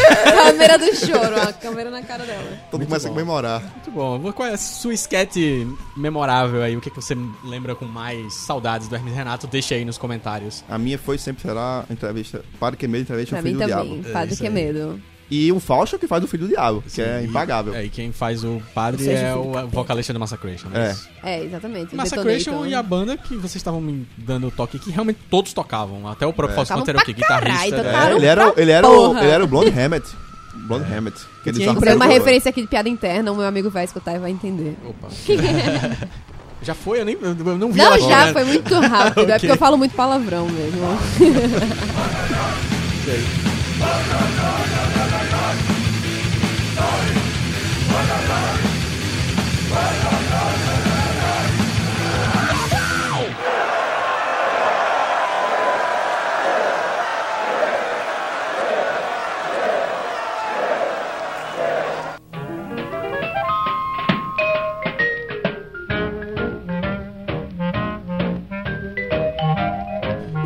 Câmera 0.46 0.78
do 0.78 0.96
choro, 0.96 1.42
a 1.42 1.54
câmera 1.54 1.90
na 1.92 2.02
cara 2.02 2.26
dela. 2.26 2.44
Todo 2.72 2.80
mundo 2.80 2.88
começa 2.90 3.08
a 3.08 3.12
comemorar. 3.12 3.62
Muito 3.62 3.92
bom. 3.92 4.32
Qual 4.34 4.48
é 4.48 4.54
a 4.54 4.58
sua 4.58 4.94
sketch 4.94 5.36
memorável 5.96 6.62
aí? 6.64 6.76
O 6.76 6.82
que, 6.82 6.90
que 6.90 6.96
você 6.96 7.16
lembra 7.44 7.76
com 7.76 7.86
mais 7.86 8.34
saudades 8.34 8.88
do 8.88 8.96
Hermes 8.96 9.14
Renato? 9.14 9.46
Deixa 9.48 9.76
aí 9.76 9.86
nos 9.86 9.98
comentários. 9.98 10.64
A 10.70 10.78
minha 10.78 10.98
foi 10.98 11.18
sempre 11.18 11.44
será 11.44 11.84
a 11.90 11.94
entrevista. 11.94 12.44
Para 12.60 12.76
que 12.76 12.88
medo, 12.88 13.02
entrevista 13.04 13.32
Pra 13.36 13.40
ao 13.40 13.44
mim 13.44 13.50
filho 13.52 13.60
do 13.64 13.70
também. 13.70 14.00
diabo. 14.02 14.14
Padre 14.14 14.36
que 14.36 14.44
é 14.46 14.48
aí. 14.48 14.54
medo. 14.54 15.02
E 15.30 15.52
o 15.52 15.60
Fausto 15.60 15.98
que 15.98 16.08
faz 16.08 16.24
o 16.24 16.28
filho 16.28 16.44
do 16.44 16.50
diabo, 16.50 16.84
que 16.88 17.02
é 17.02 17.22
E- 17.22 17.26
impagável. 17.26 17.74
É, 17.74 17.84
e 17.86 17.90
quem 17.90 18.12
faz 18.12 18.44
o 18.44 18.62
padre 18.76 19.10
é 19.10 19.34
o 19.34 19.52
capeta. 19.52 19.68
vocalista 19.68 20.14
do 20.14 20.20
Massacration. 20.20 20.68
É. 20.74 20.92
isso? 20.92 21.10
É, 21.24 21.44
exatamente. 21.44 21.94
o 21.94 21.98
Massacration 21.98 22.66
e 22.68 22.76
a 22.76 22.84
banda 22.84 23.18
que 23.18 23.36
vocês 23.36 23.56
estavam 23.56 23.82
me 23.82 24.08
dando 24.18 24.48
o 24.48 24.52
toque 24.52 24.78
que 24.78 24.92
realmente 24.92 25.20
todos 25.30 25.52
tocavam. 25.54 26.08
Até 26.08 26.28
o 26.28 26.32
próprio 26.34 26.54
É. 26.54 26.56
Fausto 26.58 26.74
Tocavam 26.74 26.86
Pantera, 26.86 27.04
que 27.06 27.14
guitarrista. 27.14 27.82
né? 27.84 28.12
É, 28.12 28.16
ele 28.16 28.26
era, 28.26 28.54
ele 28.56 28.72
era, 28.72 28.88
o, 28.90 29.18
ele 29.18 29.30
era 29.32 29.44
o 29.44 29.48
Blonde 29.48 29.70
Hammett. 29.80 30.08
Blonde 30.68 30.94
Hammett. 30.94 31.18
Que 31.44 31.50
eles 31.50 31.60
Tinha 31.60 31.72
é 31.92 31.96
uma 31.96 32.06
referência 32.06 32.50
aqui 32.50 32.62
de 32.62 32.68
piada 32.68 32.88
interna, 32.88 33.32
o 33.32 33.36
meu 33.36 33.46
amigo 33.48 33.70
vai 33.70 33.84
escutar 33.84 34.16
e 34.16 34.20
vai 34.20 34.30
entender. 34.32 34.76
Opa. 34.88 35.08
já 36.62 36.74
foi? 36.74 37.02
Eu, 37.02 37.06
nem, 37.06 37.18
eu 37.22 37.36
não 37.58 37.72
vi 37.72 37.78
Não, 37.80 37.86
ela 37.94 38.00
já, 38.00 38.32
foi 38.34 38.44
muito 38.46 38.74
rápido. 38.80 39.30
É 39.32 39.36
Ok. 39.36 39.40
porque 39.40 39.52
eu 39.52 39.58
falo 39.58 39.78
muito 39.78 39.96
palavrão 39.96 40.48
mesmo. 40.48 40.82
Wednesday. 43.08 43.46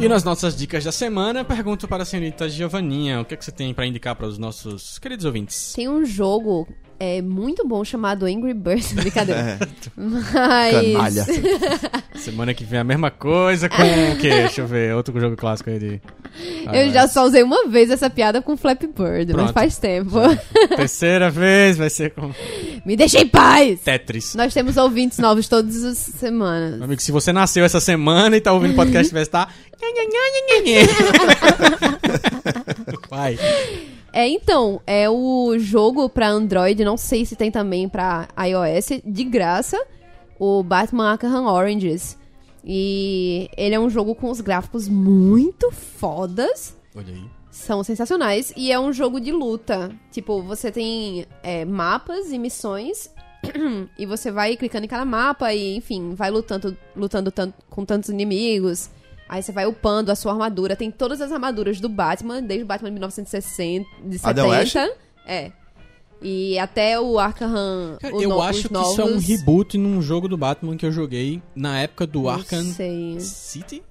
E 0.02 0.08
nas 0.08 0.24
nossas 0.24 0.56
dicas 0.56 0.86
da 0.86 0.93
semana, 0.93 1.43
pergunto 1.43 1.86
para 1.86 2.04
a 2.04 2.06
senhorita 2.06 2.47
Giovanninha, 2.47 3.20
o 3.20 3.26
que, 3.26 3.34
é 3.34 3.38
que 3.38 3.43
você 3.43 3.52
tem 3.52 3.74
para 3.74 3.86
indicar 3.86 4.16
para 4.16 4.28
os 4.28 4.38
nossos 4.38 4.97
queridos 4.97 5.26
ouvintes? 5.26 5.74
Tem 5.74 5.89
um 5.89 6.06
jogo 6.06 6.66
é, 7.00 7.22
muito 7.22 7.66
bom 7.66 7.84
chamado 7.86 8.26
Angry 8.26 8.54
Birds. 8.54 8.91
Brincadeira. 8.93 9.41
É, 9.41 9.58
Mas. 9.95 11.16
canalha. 11.16 11.26
Semana 12.16 12.54
que 12.54 12.66
vem 12.66 12.80
a 12.80 12.84
mesma 12.84 13.10
coisa 13.10 13.70
com 13.70 13.82
o 13.82 14.18
quê? 14.18 14.30
Deixa 14.30 14.62
eu 14.62 14.68
ver, 14.68 14.93
outro 14.93 15.18
jogo 15.20 15.38
clássico 15.38 15.70
aí 15.70 15.80
de... 15.80 16.02
Eu 16.74 16.91
já 16.91 17.08
só 17.08 17.26
usei 17.26 17.41
uma 17.41 17.68
vez 17.68 17.89
essa 17.89 18.10
piada 18.10 18.41
com 18.41 18.58
Flappy 18.58 18.88
Bird, 18.88 19.34
mas 19.34 19.43
Pronto. 19.43 19.54
faz 19.54 19.78
tempo. 19.78 20.20
Terceira 20.76 21.30
vez 21.30 21.78
vai 21.78 21.89
ser 21.89 22.12
com 22.12 22.32
Me 22.86 22.97
deixa 22.97 23.20
em 23.20 23.28
paz! 23.28 23.80
Tetris. 23.80 24.36
Nós 24.36 24.54
temos 24.54 24.76
ouvintes 24.76 25.18
novos 25.20 25.47
todas 25.47 25.84
as 25.84 25.97
semanas. 25.97 26.76
Meu 26.76 26.84
amigo, 26.84 27.02
se 27.02 27.12
você 27.12 27.32
nasceu 27.32 27.64
essa 27.64 27.80
semana 27.80 28.36
e 28.36 28.41
tá 28.41 28.52
ouvindo 28.52 28.74
o 28.74 28.76
podcast, 28.76 29.14
vai 29.14 29.24
estar... 29.24 29.54
Vai. 33.10 33.39
É, 34.12 34.28
então, 34.28 34.82
é 34.88 35.10
o 35.10 35.57
jogo 35.60 36.10
pra 36.10 36.30
Android, 36.30 36.84
não 36.84 36.97
sei 36.97 37.26
se 37.26 37.36
tem 37.36 37.51
também 37.51 37.88
pra 37.88 38.28
iOS, 38.38 39.01
de 39.05 39.24
graça, 39.24 39.80
o 40.39 40.64
Batman 40.64 41.12
Arkham 41.12 41.45
Oranges. 41.45 42.18
E 42.64 43.49
ele 43.55 43.76
é 43.76 43.80
um 43.80 43.89
jogo 43.89 44.14
com 44.16 44.30
os 44.30 44.41
gráficos 44.41 44.88
muito 44.88 45.72
fodas, 45.72 46.76
Olha 46.95 47.14
aí. 47.14 47.24
são 47.51 47.84
sensacionais, 47.84 48.51
e 48.57 48.72
é 48.72 48.80
um 48.80 48.91
jogo 48.91 49.20
de 49.20 49.32
luta. 49.32 49.91
Tipo, 50.12 50.41
você 50.41 50.72
tem 50.72 51.26
é, 51.41 51.64
mapas 51.64 52.32
e 52.32 52.38
missões, 52.38 53.10
e 53.97 54.05
você 54.05 54.32
vai 54.32 54.57
clicando 54.57 54.86
em 54.86 54.89
cada 54.89 55.05
mapa 55.05 55.53
e, 55.53 55.76
enfim, 55.78 56.14
vai 56.16 56.30
lutando, 56.32 56.76
lutando 56.95 57.32
tan- 57.32 57.53
com 57.70 57.86
tantos 57.86 58.10
inimigos. 58.10 58.89
Aí 59.30 59.44
você 59.44 59.52
vai 59.52 59.66
upando 59.68 60.12
a 60.12 60.16
sua 60.16 60.32
armadura. 60.34 60.76
Tem 60.76 60.90
todas 60.90 61.22
as 61.22 61.32
armaduras 61.32 61.80
do 61.80 61.88
Batman, 61.88 62.42
desde 62.42 62.64
o 62.64 62.68
Batman 62.68 62.90
de 62.90 62.94
1960, 62.96 63.86
de 64.04 64.20
Adam 64.24 64.50
West? 64.50 64.74
70. 64.74 64.98
É. 65.28 65.52
E 66.22 66.58
até 66.60 67.00
o 67.00 67.18
Arkham. 67.20 67.98
Cara, 68.02 68.16
o 68.16 68.22
eu 68.22 68.30
no- 68.30 68.42
acho 68.42 68.60
os 68.62 68.68
que 68.68 68.74
novos, 68.74 68.92
isso 68.92 69.02
é 69.02 69.06
um 69.06 69.18
reboot 69.20 69.78
num 69.78 70.02
jogo 70.02 70.28
do 70.28 70.36
Batman 70.36 70.76
que 70.76 70.86
eu 70.86 70.92
joguei 70.92 71.42
na 71.56 71.80
época 71.80 72.06
do 72.06 72.24
não 72.24 72.30
Arkham 72.30 72.64
sei. 72.74 73.20
City. 73.22 73.82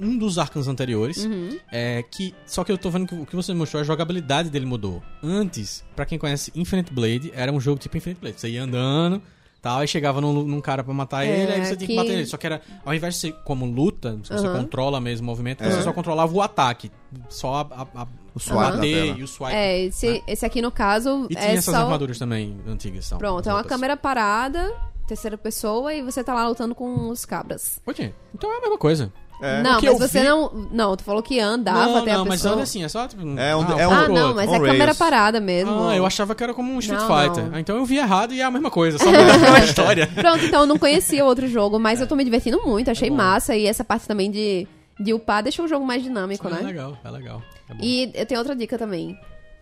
Um 0.00 0.16
dos 0.16 0.38
Arkhams 0.38 0.68
anteriores. 0.68 1.24
Uhum. 1.24 1.58
É 1.72 2.04
que. 2.08 2.32
Só 2.46 2.62
que 2.62 2.70
eu 2.70 2.78
tô 2.78 2.88
vendo 2.88 3.06
que 3.06 3.14
o 3.16 3.26
que 3.26 3.34
você 3.34 3.52
mostrou, 3.52 3.80
a 3.80 3.84
jogabilidade 3.84 4.48
dele 4.48 4.64
mudou. 4.64 5.02
Antes, 5.22 5.84
pra 5.96 6.06
quem 6.06 6.16
conhece 6.16 6.52
Infinite 6.54 6.92
Blade, 6.92 7.32
era 7.34 7.52
um 7.52 7.60
jogo 7.60 7.80
tipo 7.80 7.96
Infinite 7.96 8.20
Blade. 8.20 8.40
Você 8.40 8.48
ia 8.48 8.62
andando. 8.62 9.20
Tal, 9.60 9.80
aí 9.80 9.88
chegava 9.88 10.20
num, 10.20 10.32
num 10.44 10.60
cara 10.60 10.84
pra 10.84 10.94
matar 10.94 11.26
É, 11.26 11.30
ele, 11.42 11.52
aí 11.52 11.64
você 11.66 11.76
tinha 11.76 11.78
que 11.78 11.86
que- 11.88 11.96
bater 11.96 12.12
ele. 12.12 12.26
Só 12.26 12.36
que 12.36 12.46
era, 12.46 12.62
ao 12.84 12.94
invés 12.94 13.14
de 13.14 13.20
ser 13.20 13.32
como 13.44 13.66
luta, 13.66 14.16
você 14.22 14.32
Aham. 14.34 14.58
controla 14.62 15.00
mesmo 15.00 15.24
o 15.24 15.26
movimento, 15.26 15.64
É. 15.64 15.70
você 15.70 15.82
só 15.82 15.92
controlava 15.92 16.32
o 16.32 16.40
ataque. 16.40 16.92
Só 17.28 17.54
a, 17.54 17.60
a, 17.60 18.02
a 18.02 18.06
O 18.34 18.38
swipe 18.38 18.62
da 18.62 18.70
bater 18.70 19.18
e 19.18 19.22
o 19.22 19.26
swipe. 19.26 19.52
É, 19.54 19.84
esse, 19.86 20.22
esse 20.28 20.46
aqui 20.46 20.62
no 20.62 20.70
caso 20.70 21.26
E 21.28 21.34
tinha 21.34 21.48
é 21.48 21.54
essas 21.54 21.74
só. 21.74 21.82
armaduras 21.82 22.18
também 22.18 22.56
antigas. 22.68 23.08
Tal, 23.10 23.18
Pronto, 23.18 23.48
é 23.48 23.52
uma 23.52 23.64
câmera 23.64 23.96
parada 23.96 24.72
terceira 25.08 25.38
pessoa 25.38 25.92
e 25.94 26.02
você 26.02 26.22
tá 26.22 26.34
lá 26.34 26.46
lutando 26.46 26.74
com 26.74 27.08
os 27.08 27.24
cabras. 27.24 27.80
Oye, 27.86 28.14
então 28.34 28.52
é 28.52 28.58
a 28.58 28.60
mesma 28.60 28.76
coisa. 28.78 29.10
É. 29.40 29.62
não, 29.62 29.80
mas 29.80 29.98
você 29.98 30.20
vi- 30.20 30.26
não. 30.26 30.50
Não, 30.70 30.96
tu 30.96 31.04
falou 31.04 31.22
que 31.22 31.38
andava 31.38 31.86
não, 31.86 31.96
até 31.98 32.12
não, 32.12 32.22
a 32.22 32.24
mas 32.24 32.40
pessoa. 32.40 32.54
anda 32.54 32.62
assim, 32.64 32.82
é 32.84 32.88
só 32.88 33.06
tipo... 33.06 33.22
É 33.22 33.24
um- 33.24 33.38
é 33.38 33.82
ah, 33.84 33.88
um- 33.88 33.92
Ah, 33.92 34.08
não, 34.08 34.34
mas 34.34 34.48
on 34.48 34.54
é 34.56 34.60
câmera 34.60 34.94
parada 34.94 35.40
mesmo. 35.40 35.88
Ah, 35.88 35.96
eu 35.96 36.04
achava 36.04 36.34
que 36.34 36.42
era 36.42 36.52
como 36.52 36.72
um 36.72 36.78
Street 36.80 37.00
Não, 37.00 37.06
Fighter. 37.06 37.44
não. 37.46 37.54
Ah, 37.54 37.60
Então 37.60 37.76
eu 37.76 37.84
vi 37.84 37.98
errado 37.98 38.34
e 38.34 38.40
é 38.40 38.44
a 38.44 38.50
mesma 38.50 38.70
coisa, 38.70 38.98
só 38.98 39.04
a 39.54 39.64
história. 39.64 40.06
Pronto, 40.08 40.44
então 40.44 40.60
eu 40.62 40.66
não 40.66 40.78
conhecia 40.78 41.24
o 41.24 41.28
outro 41.28 41.46
jogo, 41.46 41.78
mas 41.78 42.00
eu 42.00 42.06
tô 42.06 42.16
me 42.16 42.24
divertindo 42.24 42.60
muito, 42.64 42.90
achei 42.90 43.08
É 43.08 43.12
massa. 43.12 43.54
E 43.56 43.66
essa 43.66 43.84
parte 43.84 44.08
também 44.08 44.30
de, 44.30 44.66
de 44.98 45.14
upar 45.14 45.42
deixa 45.42 45.62
o 45.62 45.68
jogo 45.68 45.86
mais 45.86 46.02
dinâmico, 46.02 46.48
É 46.48 46.50
né? 46.50 46.60
legal, 46.62 46.96
é 47.04 47.10
legal. 47.10 47.42
É. 47.70 47.74
E 47.80 48.10
eu 48.14 48.26
tenho 48.26 48.40
outra 48.40 48.56
dica 48.56 48.76
também. 48.76 49.16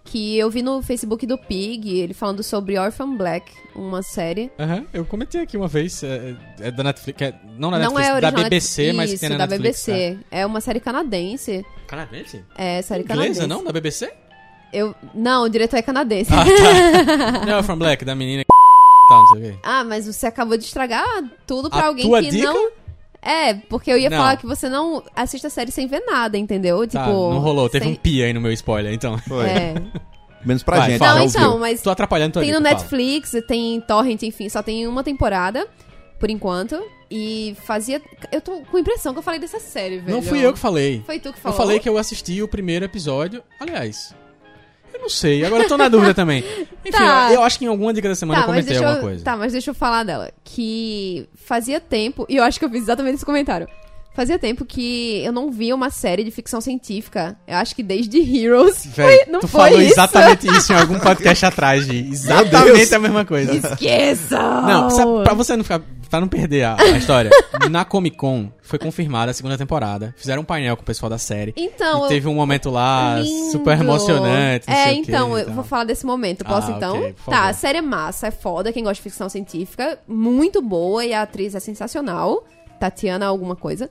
Que 0.07 0.39
eu 0.39 0.49
vi 0.49 0.63
no 0.63 0.81
Facebook 0.83 1.27
do 1.27 1.37
Pig, 1.37 1.99
ele 1.99 2.15
falando 2.15 2.43
sobre 2.43 2.79
Orphan 2.79 3.17
Black, 3.17 3.53
uma 3.75 4.03
série. 4.03 4.51
Aham, 4.59 4.87
eu 4.95 5.05
comentei 5.05 5.41
aqui 5.43 5.57
uma 5.57 5.67
vez, 5.69 6.03
é, 6.03 6.37
é 6.61 6.71
da 6.71 6.85
Netflix, 6.85 7.21
é- 7.23 7.35
não 7.59 7.71
na 7.73 7.79
não 7.79 7.93
Netflix, 7.93 8.09
é 8.17 8.21
da 8.21 8.31
BBC, 8.31 8.93
mas 8.93 9.11
que 9.11 9.15
Isso, 9.17 9.21
tem 9.21 9.31
na 9.31 9.37
da 9.37 9.47
Netflix. 9.59 9.85
BBC. 9.87 10.19
É. 10.31 10.47
uma 10.47 10.61
série 10.61 10.79
canadense. 10.81 11.53
É. 11.57 11.65
Canadense? 11.89 12.45
É, 12.57 12.83
série 12.83 13.03
canadense. 13.05 13.31
Inglesa, 13.41 13.47
não? 13.49 13.65
Da 13.65 13.73
BBC? 13.73 14.13
Eu, 14.73 14.95
não, 15.15 15.45
o 15.45 15.49
diretor 15.49 15.77
é 15.77 15.83
canadense. 15.83 16.31
Ah, 16.33 16.45
tá. 16.45 17.45
não, 17.47 17.63
From 17.63 17.77
Black, 17.79 18.05
da 18.05 18.15
menina 18.15 18.43
que 18.43 18.49
tal, 19.09 19.19
não 19.21 19.27
sei 19.29 19.39
o 19.39 19.53
quê. 19.53 19.59
Ah, 19.65 19.85
mas 19.85 20.07
você 20.07 20.27
acabou 20.27 20.57
de 20.57 20.65
estragar 20.65 21.05
tudo 21.47 21.69
pra 21.69 21.81
A 21.81 21.87
alguém 21.87 22.09
que 22.23 22.31
dica? 22.31 22.45
não. 22.53 22.71
É, 23.27 23.55
porque 23.55 23.91
eu 23.91 23.99
ia 23.99 24.09
Não. 24.09 24.17
falar 24.19 24.37
que 24.37 24.47
você 24.47 24.69
não 24.69 25.03
assiste 25.15 25.47
a 25.47 25.51
série 25.51 25.71
sem 25.73 25.87
ver 25.87 26.05
nada, 26.07 26.39
entendeu? 26.39 26.81
Tipo. 26.87 26.93
Tá, 26.99 27.07
não 27.09 27.39
rolou, 27.41 27.69
teve 27.69 27.85
sem- 27.87 27.95
um 27.95 27.97
pi 27.97 28.23
aí 28.23 28.33
no 28.33 28.41
meu 28.41 28.53
spoiler, 28.53 28.93
então. 28.93 29.19
Foi. 29.19 29.47
É. 29.47 29.75
Menos 30.45 30.63
pra 30.63 30.79
Vai, 30.79 30.91
gente. 30.91 30.99
fala. 31.01 31.13
já 31.29 31.41
Não, 31.41 31.47
então, 31.49 31.59
mas 31.59 31.83
Tô 31.83 31.91
atrapalhando 31.91 32.35
tua 32.35 32.43
tem 32.43 32.53
no 32.53 32.59
dica, 32.59 32.69
fala. 32.71 32.81
Netflix, 32.83 33.33
tem 33.49 33.81
Torrent, 33.81 34.23
enfim, 34.23 34.49
só 34.49 34.63
tem 34.63 34.87
uma 34.87 35.03
temporada, 35.03 35.67
por 36.21 36.31
enquanto. 36.31 36.81
E 37.11 37.57
fazia. 37.65 38.01
Eu 38.33 38.41
tô 38.41 38.61
com 38.63 38.77
a 38.77 38.81
impressão 38.81 39.13
que 39.13 39.19
eu 39.19 39.23
falei 39.23 39.39
dessa 39.41 39.59
série, 39.61 39.99
velho. 39.99 40.15
Não 40.17 40.23
fui 40.23 40.39
eu 40.45 40.53
que 40.53 40.59
falei. 40.59 41.03
Foi 41.07 41.19
tu 41.19 41.33
que 41.33 41.39
Eu 41.39 41.43
falou. 41.43 41.57
falei 41.57 41.79
que 41.81 41.89
eu 41.89 41.99
assisti 41.99 42.43
o 42.43 42.49
primeiro 42.49 42.85
episódio. 42.85 43.43
Aliás, 43.61 44.15
eu 44.97 45.03
não 45.03 45.09
sei, 45.09 45.45
agora 45.45 45.63
eu 45.65 45.69
tô 45.69 45.77
na 45.77 45.89
dúvida 45.89 46.13
também. 46.15 46.41
Enfim, 46.85 46.91
Tá. 46.97 47.29
eu, 47.31 47.37
eu 47.37 47.43
acho 47.43 47.59
que 47.59 47.65
em 47.65 47.69
alguma 47.69 47.93
dica 47.93 48.09
da 48.09 48.15
semana 48.15 48.41
eu 48.41 48.43
Tá, 48.47 48.49
mas 48.53 48.65
comentei 48.65 48.77
alguma 48.79 48.97
eu, 48.99 49.03
coisa. 49.03 49.25
tá, 49.25 49.37
mas 49.37 49.53
deixa 49.53 49.71
eu 49.71 49.75
falar 49.75 50.03
dela. 50.05 50.31
Que 50.45 51.29
fazia 51.35 51.81
tempo, 51.81 52.25
e 52.29 52.37
eu 52.37 52.45
acho 52.45 52.59
que 52.59 52.65
eu 52.65 52.71
fiz 52.71 52.83
exatamente 52.83 53.17
esse 53.17 53.25
comentário. 53.27 53.69
Fazia 54.15 54.39
tempo 54.39 54.65
que 54.65 55.23
eu 55.27 55.31
não 55.31 55.51
via 55.53 55.75
uma 55.75 55.91
série 55.91 56.25
de 56.25 56.31
ficção 56.31 56.59
científica. 56.59 57.37
Eu 57.47 57.57
acho 57.59 57.77
que 57.77 57.83
desde 57.83 58.17
Heroes. 58.19 58.87
Véi, 58.87 59.19
foi, 59.25 59.31
não 59.31 59.41
tu 59.41 59.47
foi 59.49 59.61
falou 59.61 59.83
isso? 59.83 59.93
exatamente 59.93 60.47
isso 60.49 60.73
em 60.73 60.77
algum 60.77 60.99
podcast 60.99 61.45
atrás, 61.45 61.85
Gi. 61.85 62.09
Exatamente 62.13 62.95
a 62.95 62.99
mesma 62.99 63.27
coisa. 63.27 63.53
Esqueça! 63.55 64.39
Não, 64.39 65.23
pra 65.23 65.35
você 65.35 65.55
não 65.55 65.63
ficar. 65.65 65.83
Pra 66.09 66.21
não 66.21 66.29
perder 66.29 66.63
a, 66.65 66.77
a 66.81 66.97
história, 66.97 67.31
na 67.71 67.85
Comic 67.85 68.17
Con 68.17 68.51
foi 68.63 68.79
confirmada 68.79 69.31
a 69.31 69.35
segunda 69.35 69.59
temporada. 69.59 70.15
Fizeram 70.17 70.43
um 70.43 70.45
painel 70.45 70.77
com 70.77 70.83
o 70.83 70.87
pessoal 70.87 71.11
da 71.11 71.19
série. 71.19 71.53
Então, 71.57 72.07
e 72.07 72.09
teve 72.09 72.29
um 72.29 72.35
momento 72.35 72.71
lá 72.71 73.19
Lindo. 73.19 73.51
super 73.53 73.79
emocionante. 73.81 74.71
É, 74.71 74.87
quê 74.87 75.01
então, 75.01 75.37
e 75.37 75.43
eu 75.43 75.53
vou 75.53 75.65
falar 75.65 75.85
desse 75.85 76.07
momento. 76.07 76.45
Posso, 76.45 76.73
Ah, 76.73 76.77
então? 76.77 76.99
ok, 76.99 77.15
por 77.25 77.31
tá, 77.31 77.49
a 77.49 77.53
série 77.53 77.79
é 77.79 77.83
massa, 77.83 78.29
é 78.29 78.31
foda. 78.31 78.73
Quem 78.73 78.85
gosta 78.85 78.95
de 78.97 79.03
ficção 79.03 79.29
científica, 79.29 79.99
muito 80.07 80.63
boa 80.63 81.05
e 81.05 81.13
a 81.13 81.23
atriz 81.23 81.55
é 81.55 81.61
sensacional. 81.61 82.45
Tatiana 82.79 83.27
alguma 83.27 83.57
coisa. 83.57 83.91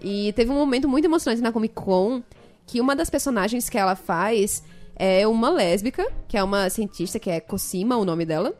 E 0.00 0.32
teve 0.34 0.50
um 0.50 0.54
momento 0.54 0.88
muito 0.88 1.06
emocionante 1.06 1.42
na 1.42 1.50
Comic 1.50 1.74
Con 1.74 2.22
que 2.66 2.80
uma 2.80 2.94
das 2.94 3.08
personagens 3.10 3.68
que 3.68 3.78
ela 3.78 3.96
faz 3.96 4.62
é 4.94 5.26
uma 5.26 5.48
lésbica, 5.50 6.06
que 6.28 6.36
é 6.36 6.42
uma 6.44 6.68
cientista, 6.68 7.18
que 7.18 7.30
é 7.30 7.40
Cosima, 7.40 7.96
o 7.96 8.04
nome 8.04 8.24
dela. 8.26 8.52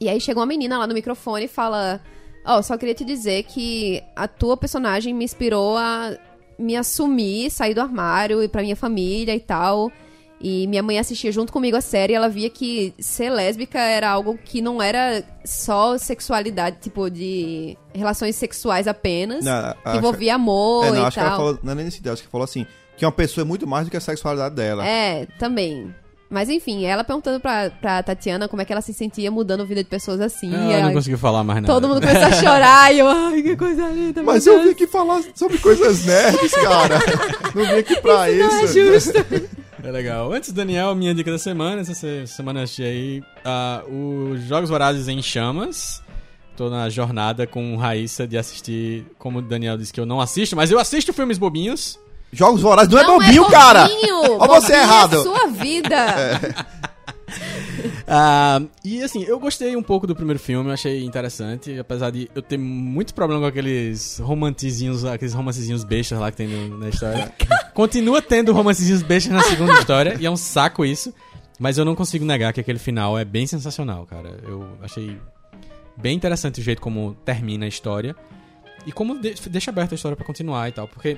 E 0.00 0.08
aí 0.08 0.20
chega 0.20 0.40
uma 0.40 0.46
menina 0.46 0.78
lá 0.78 0.86
no 0.86 0.94
microfone 0.94 1.44
e 1.44 1.48
fala: 1.48 2.00
Ó, 2.44 2.60
só 2.62 2.76
queria 2.76 2.94
te 2.94 3.04
dizer 3.04 3.44
que 3.44 4.02
a 4.16 4.26
tua 4.26 4.56
personagem 4.56 5.14
me 5.14 5.24
inspirou 5.24 5.76
a 5.76 6.16
me 6.58 6.76
assumir, 6.76 7.50
sair 7.50 7.74
do 7.74 7.80
armário 7.80 8.42
e 8.42 8.48
pra 8.48 8.62
minha 8.62 8.76
família 8.76 9.34
e 9.34 9.40
tal. 9.40 9.90
E 10.44 10.66
minha 10.66 10.82
mãe 10.82 10.98
assistia 10.98 11.30
junto 11.30 11.52
comigo 11.52 11.76
a 11.76 11.80
série 11.80 12.14
e 12.14 12.16
ela 12.16 12.28
via 12.28 12.50
que 12.50 12.92
ser 12.98 13.30
lésbica 13.30 13.78
era 13.78 14.10
algo 14.10 14.36
que 14.36 14.60
não 14.60 14.82
era 14.82 15.22
só 15.44 15.96
sexualidade, 15.96 16.78
tipo, 16.80 17.08
de 17.08 17.78
relações 17.94 18.34
sexuais 18.34 18.88
apenas. 18.88 19.44
Não, 19.44 19.74
que 19.92 19.98
envolvia 19.98 20.34
amor 20.34 20.86
É, 20.86 20.90
não, 20.90 20.96
e 20.96 21.00
acho 21.04 21.14
que 21.14 21.20
ela 21.20 21.28
tal. 21.30 21.38
falou. 21.38 21.58
Não 21.62 21.72
é 21.72 21.74
nem 21.76 21.84
nesse 21.84 21.98
ideia, 21.98 22.12
acho 22.12 22.24
que 22.24 22.28
falou 22.28 22.44
assim. 22.44 22.66
Que 22.96 23.06
uma 23.06 23.12
pessoa 23.12 23.44
é 23.44 23.46
muito 23.46 23.68
mais 23.68 23.86
do 23.86 23.90
que 23.92 23.96
a 23.96 24.00
sexualidade 24.00 24.56
dela. 24.56 24.84
É, 24.84 25.26
também. 25.38 25.94
Mas 26.32 26.48
enfim, 26.48 26.84
ela 26.86 27.04
perguntando 27.04 27.38
pra, 27.38 27.68
pra 27.68 28.02
Tatiana 28.02 28.48
como 28.48 28.62
é 28.62 28.64
que 28.64 28.72
ela 28.72 28.80
se 28.80 28.94
sentia 28.94 29.30
mudando 29.30 29.60
a 29.60 29.64
vida 29.64 29.84
de 29.84 29.90
pessoas 29.90 30.18
assim. 30.18 30.50
Ah, 30.54 30.66
e 30.70 30.72
eu 30.72 30.80
não 30.80 30.88
aí 30.88 30.94
consegui 30.94 31.16
falar 31.18 31.44
mais 31.44 31.60
nada. 31.60 31.72
todo 31.74 31.86
mundo 31.86 32.00
começou 32.00 32.22
a 32.22 32.32
chorar 32.32 32.94
e 32.94 33.00
eu, 33.00 33.06
ai, 33.06 33.42
que 33.42 33.54
coisa 33.54 33.86
linda. 33.90 34.22
Mas 34.22 34.46
eu 34.46 34.62
vim 34.62 34.70
aqui 34.70 34.86
falar 34.86 35.22
sobre 35.34 35.58
coisas 35.58 36.06
nerds, 36.06 36.52
cara. 36.52 36.98
não 37.54 37.64
vim 37.66 37.78
aqui 37.78 38.00
pra 38.00 38.30
isso. 38.30 38.48
Não 38.48 38.58
é 38.60 38.66
justo. 38.66 39.12
É 39.84 39.90
legal. 39.90 40.32
Antes, 40.32 40.52
Daniel, 40.52 40.94
minha 40.94 41.14
dica 41.14 41.30
da 41.30 41.38
semana. 41.38 41.82
Essa 41.82 41.92
se- 41.92 42.26
semana 42.26 42.60
eu 42.60 42.64
assisti 42.64 42.82
aí 42.82 43.22
ah, 43.44 43.82
os 43.86 44.40
Jogos 44.44 44.70
Vorazes 44.70 45.08
em 45.08 45.20
Chamas. 45.20 46.02
Tô 46.56 46.70
na 46.70 46.88
jornada 46.88 47.46
com 47.46 47.76
Raíssa 47.76 48.26
de 48.26 48.38
assistir, 48.38 49.04
como 49.18 49.40
o 49.40 49.42
Daniel 49.42 49.76
disse 49.76 49.92
que 49.92 49.98
eu 50.00 50.06
não 50.06 50.20
assisto, 50.20 50.54
mas 50.56 50.70
eu 50.70 50.78
assisto 50.78 51.12
filmes 51.12 51.36
bobinhos. 51.36 51.98
Jogos 52.32 52.62
Vorazes 52.62 52.90
não, 52.92 52.98
é 52.98 53.02
Não 53.02 53.18
bobinho, 53.18 53.44
cara. 53.50 53.86
bobinho, 53.86 54.22
Olha 54.40 54.48
você 54.60 54.72
bobinho 54.72 54.74
é 54.74 54.82
errado. 54.82 55.22
sua 55.22 55.46
vida. 55.48 55.96
Ah, 58.06 58.60
e 58.84 59.02
assim, 59.02 59.22
eu 59.24 59.38
gostei 59.40 59.74
um 59.74 59.82
pouco 59.82 60.06
do 60.06 60.14
primeiro 60.14 60.38
filme, 60.38 60.68
eu 60.68 60.74
achei 60.74 61.02
interessante, 61.04 61.78
apesar 61.78 62.10
de 62.10 62.30
eu 62.34 62.42
ter 62.42 62.58
muito 62.58 63.14
problema 63.14 63.40
com 63.40 63.46
aqueles 63.48 64.18
romancezinhos, 64.18 65.04
aqueles 65.04 65.32
romancezinhos 65.32 65.82
bestas 65.82 66.18
lá 66.18 66.30
que 66.30 66.36
tem 66.36 66.46
no- 66.48 66.76
na 66.78 66.88
história. 66.90 67.32
Continua 67.72 68.20
tendo 68.20 68.52
romancezinhos 68.52 69.02
bestas 69.02 69.32
na 69.32 69.42
segunda 69.42 69.72
história, 69.74 70.16
e 70.20 70.26
é 70.26 70.30
um 70.30 70.36
saco 70.36 70.84
isso, 70.84 71.14
mas 71.58 71.78
eu 71.78 71.84
não 71.86 71.94
consigo 71.94 72.24
negar 72.24 72.52
que 72.52 72.60
aquele 72.60 72.78
final 72.78 73.18
é 73.18 73.24
bem 73.24 73.46
sensacional, 73.46 74.04
cara. 74.04 74.38
Eu 74.46 74.68
achei 74.82 75.18
bem 75.96 76.14
interessante 76.14 76.60
o 76.60 76.62
jeito 76.62 76.82
como 76.82 77.14
termina 77.24 77.64
a 77.64 77.68
história 77.68 78.14
e 78.86 78.92
como 78.92 79.18
de- 79.18 79.34
deixa 79.48 79.70
aberta 79.70 79.94
a 79.94 79.96
história 79.96 80.16
pra 80.16 80.26
continuar 80.26 80.68
e 80.68 80.72
tal, 80.72 80.86
porque 80.86 81.16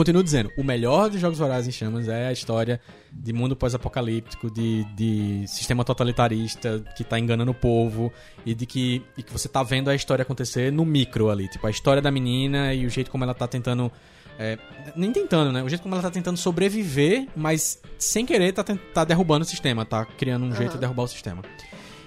Continuo 0.00 0.22
dizendo, 0.22 0.50
o 0.56 0.64
melhor 0.64 1.10
dos 1.10 1.20
Jogos 1.20 1.38
Vorazes 1.38 1.68
em 1.68 1.72
Chamas 1.78 2.08
é 2.08 2.28
a 2.28 2.32
história 2.32 2.80
de 3.12 3.34
mundo 3.34 3.54
pós-apocalíptico, 3.54 4.50
de, 4.50 4.82
de 4.94 5.46
sistema 5.46 5.84
totalitarista 5.84 6.82
que 6.96 7.04
tá 7.04 7.18
enganando 7.18 7.50
o 7.50 7.54
povo 7.54 8.10
e 8.46 8.54
de 8.54 8.64
que, 8.64 9.04
e 9.14 9.22
que 9.22 9.30
você 9.30 9.46
tá 9.46 9.62
vendo 9.62 9.90
a 9.90 9.94
história 9.94 10.22
acontecer 10.22 10.72
no 10.72 10.86
micro 10.86 11.28
ali. 11.28 11.48
Tipo, 11.48 11.66
a 11.66 11.70
história 11.70 12.00
da 12.00 12.10
menina 12.10 12.72
e 12.72 12.86
o 12.86 12.88
jeito 12.88 13.10
como 13.10 13.24
ela 13.24 13.34
tá 13.34 13.46
tentando. 13.46 13.92
é, 14.38 14.58
nem 14.96 15.12
tentando, 15.12 15.52
né? 15.52 15.62
O 15.62 15.68
jeito 15.68 15.82
como 15.82 15.94
ela 15.94 16.02
tá 16.02 16.10
tentando 16.10 16.38
sobreviver, 16.38 17.28
mas 17.36 17.78
sem 17.98 18.24
querer 18.24 18.52
tá, 18.52 18.64
tá 18.64 19.04
derrubando 19.04 19.44
o 19.44 19.46
sistema, 19.46 19.84
tá 19.84 20.06
criando 20.06 20.46
um 20.46 20.54
jeito 20.54 20.72
de 20.72 20.78
derrubar 20.78 21.02
o 21.02 21.08
sistema. 21.08 21.42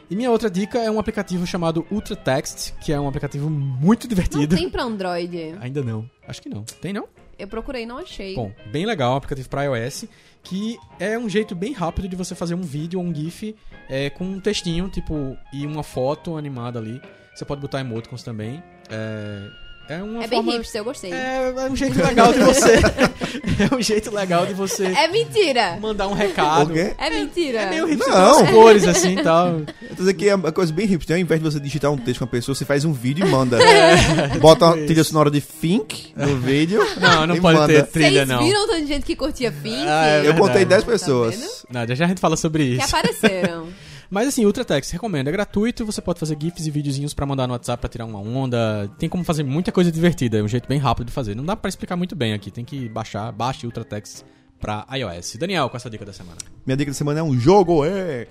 E 0.10 0.16
minha 0.16 0.32
outra 0.32 0.50
dica 0.50 0.80
é 0.80 0.90
um 0.90 0.98
aplicativo 0.98 1.46
chamado 1.46 1.86
Ultra 1.92 2.16
Text, 2.16 2.72
que 2.82 2.92
é 2.92 3.00
um 3.00 3.08
aplicativo 3.08 3.52
muito 3.52 4.06
Não 4.06 4.10
divertido. 4.10 4.56
tem 4.56 4.68
pra 4.68 4.82
Android. 4.82 5.56
Ainda 5.62 5.84
não. 5.84 6.10
Acho 6.28 6.42
que 6.42 6.50
não. 6.50 6.64
Tem 6.82 6.92
não? 6.92 7.08
Eu 7.44 7.48
procurei, 7.48 7.86
não 7.86 7.98
achei. 7.98 8.36
Bom, 8.36 8.54
bem 8.72 8.86
legal, 8.86 9.14
um 9.14 9.18
aplicativo 9.18 9.50
para 9.50 9.64
iOS, 9.64 10.06
que 10.42 10.78
é 10.98 11.18
um 11.18 11.28
jeito 11.28 11.54
bem 11.54 11.74
rápido 11.74 12.08
de 12.08 12.16
você 12.16 12.34
fazer 12.34 12.56
um 12.56 12.62
vídeo 12.62 13.00
ou 13.00 13.06
um 13.06 13.14
GIF 13.14 13.54
é, 13.90 14.10
com 14.10 14.24
um 14.24 14.40
textinho, 14.40 14.88
tipo, 14.90 15.38
e 15.52 15.66
uma 15.66 15.84
foto 15.84 16.38
animada 16.38 16.80
ali. 16.80 17.02
Você 17.36 17.44
pode 17.44 17.60
botar 17.60 17.82
emoticons 17.82 18.24
também. 18.24 18.64
É, 18.90 19.50
é 19.90 20.02
uma 20.02 20.24
é 20.24 20.28
bem 20.28 20.38
forma... 20.44 20.52
hipster, 20.54 20.82
eu 20.82 20.86
gostei. 20.86 21.12
É, 21.14 21.54
é 21.56 21.70
um 21.70 21.76
jeito 21.76 21.98
legal 22.02 22.32
de 22.34 22.40
você. 22.40 22.74
é 23.72 23.76
um 23.76 23.82
jeito 23.82 24.14
legal 24.14 24.46
de 24.46 24.54
você 24.54 24.86
É 24.86 25.08
mentira! 25.08 25.78
mandar 25.82 26.08
um 26.08 26.14
recado. 26.14 26.72
O 26.72 26.74
quê? 26.74 26.94
É 26.98 27.10
mentira! 27.10 27.62
É 27.62 27.70
meio 27.70 27.86
hipster 27.88 28.14
Não. 28.14 28.36
com 28.40 28.44
as 28.44 28.50
cores 28.52 28.88
assim 28.88 29.18
e 29.20 29.24
tal. 29.24 29.48
Eu 29.60 29.66
tô 29.90 29.96
dizendo 29.98 30.14
que 30.16 30.30
é 30.30 30.36
uma 30.36 30.52
coisa 30.52 30.72
bem 30.74 30.86
hipster. 30.86 31.16
Ao 31.16 31.22
invés 31.22 31.42
de 31.42 31.50
você 31.52 31.60
digitar 31.60 31.92
um 31.92 31.98
texto 31.98 32.20
com 32.20 32.26
a 32.26 32.28
pessoa, 32.28 32.56
você 32.56 32.66
faz 32.66 32.86
um 32.86 32.94
vídeo 32.94 33.26
e 33.26 33.30
manda. 33.30 33.62
É, 33.62 34.38
Bota 34.40 34.66
uma 34.66 34.74
tipo 34.76 34.86
trilha 34.88 35.04
sonora 35.04 35.30
de 35.30 35.42
Think 35.42 36.14
no 36.16 36.38
vídeo. 36.42 36.80
Não, 37.00 37.28
não 37.28 37.38
pode 37.40 37.60
manda. 37.60 37.74
ter 37.74 37.84
trilha, 37.88 38.26
Vocês 38.26 38.28
não. 38.28 38.44
viram 38.44 38.64
o 38.64 38.68
tanto 38.68 38.82
de 38.82 38.88
gente 38.88 39.06
que 39.06 39.16
curtia 39.16 39.52
Fink? 39.52 39.86
Ah, 39.88 40.08
é 40.24 40.28
Eu 40.28 40.36
contei 40.36 40.66
10 40.66 40.84
Tá 40.84 40.92
pessoas. 40.92 41.66
Não, 41.70 41.86
já 41.88 41.96
já 41.96 42.06
a 42.06 42.08
gente 42.08 42.20
fala 42.22 42.36
sobre 42.38 42.78
Que 42.78 42.84
isso. 42.84 42.96
apareceram. 42.96 43.68
Mas 44.14 44.28
assim, 44.28 44.46
Ultratext, 44.46 44.94
recomendo. 44.94 45.28
É 45.28 45.32
gratuito, 45.32 45.84
você 45.86 46.00
pode 46.00 46.20
fazer 46.20 46.38
GIFs 46.40 46.68
e 46.68 46.72
videozinhos 46.72 47.14
pra 47.16 47.26
mandar 47.26 47.48
no 47.48 47.54
WhatsApp 47.54 47.82
pra 47.82 47.90
tirar 47.90 48.06
uma 48.06 48.20
onda. 48.20 48.88
Tem 49.00 49.10
como 49.10 49.24
fazer 49.24 49.42
muita 49.44 49.72
coisa 49.72 49.92
divertida, 49.92 50.38
é 50.38 50.44
um 50.44 50.48
jeito 50.48 50.68
bem 50.68 50.78
rápido 50.78 51.08
de 51.08 51.12
fazer. 51.14 51.36
Não 51.36 51.44
dá 51.44 51.56
pra 51.56 51.68
explicar 51.68 51.96
muito 51.96 52.16
bem 52.16 52.32
aqui, 52.34 52.52
tem 52.52 52.64
que 52.64 52.88
baixar, 52.88 53.32
baixe 53.32 53.66
Ultratext 53.66 54.24
pra 54.60 54.86
iOS. 54.96 55.36
Daniel, 55.38 55.68
qual 55.68 55.74
é 55.76 55.78
a 55.78 55.80
sua 55.80 55.90
dica 55.92 56.06
da 56.06 56.14
semana? 56.14 56.38
Minha 56.66 56.78
dica 56.78 56.92
da 56.92 56.96
semana 56.96 57.20
é 57.22 57.24
um 57.24 57.38
jogo, 57.38 57.84
é. 57.84 58.28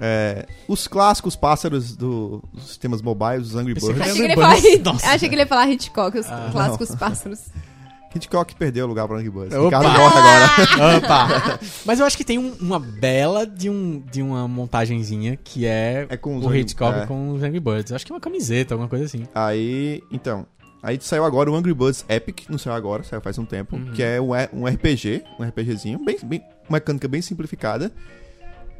É, 0.00 0.46
os 0.66 0.88
clássicos 0.88 1.36
pássaros 1.36 1.94
do- 1.96 2.42
dos 2.52 2.64
sistemas 2.66 3.00
mobiles, 3.00 3.48
os 3.50 3.54
Angry 3.54 3.74
Birds. 3.74 3.88
Achei 4.00 4.12
que, 4.14 4.20
ele 4.22 4.28
ia 4.32 4.34
falar, 4.34 4.54
Birds, 4.60 4.80
nossa. 4.84 5.06
achei 5.06 5.28
que 5.28 5.34
ele 5.36 5.42
ia 5.42 5.46
falar 5.46 5.70
Hitchcock, 5.70 6.18
os 6.18 6.26
Ah, 6.26 6.48
clássicos 6.50 6.94
pássaros. 6.96 7.40
Hitchcock 8.14 8.54
perdeu 8.56 8.84
o 8.84 8.88
lugar 8.88 9.06
pra 9.08 9.16
Angry 9.16 9.30
Birds. 9.30 9.54
Opa! 9.54 9.64
Ricardo 9.78 9.98
morre 9.98 10.18
agora. 10.18 10.96
Opa! 10.98 11.60
Mas 11.86 12.00
eu 12.00 12.06
acho 12.06 12.16
que 12.16 12.24
tem 12.24 12.38
um- 12.38 12.54
uma 12.60 12.78
bela 12.78 13.46
de, 13.46 13.68
um, 13.70 14.00
de 14.10 14.22
uma 14.22 14.46
montagenzinha 14.48 15.36
que 15.36 15.66
é, 15.66 16.06
É 16.08 16.16
com 16.16 16.36
os 16.36 16.44
o 16.44 16.48
Angry- 16.48 16.60
Hitchcock 16.60 16.98
é. 17.00 17.06
com 17.06 17.30
os 17.32 17.42
Angry 17.42 17.60
Birds. 17.60 17.92
Acho 17.92 18.04
que 18.06 18.12
é 18.12 18.14
uma 18.14 18.20
camiseta, 18.20 18.74
alguma 18.74 18.88
coisa 18.88 19.04
assim. 19.04 19.26
Aí, 19.34 20.02
então. 20.10 20.46
Aí 20.82 20.98
saiu 21.00 21.24
agora 21.24 21.48
o 21.48 21.54
Angry 21.54 21.72
Birds 21.72 22.04
Epic, 22.08 22.48
não 22.48 22.58
saiu 22.58 22.74
agora, 22.74 23.04
saiu 23.04 23.20
faz 23.20 23.38
um 23.38 23.44
tempo, 23.44 23.78
que 23.94 24.02
é 24.02 24.20
um, 24.20 24.34
E- 24.34 24.48
um 24.52 24.66
RPG, 24.66 25.22
um 25.38 25.44
RPGzinho, 25.44 26.04
bem, 26.04 26.18
bem, 26.24 26.42
uma 26.68 26.76
mecânica 26.76 27.06
bem 27.06 27.22
simplificada, 27.22 27.92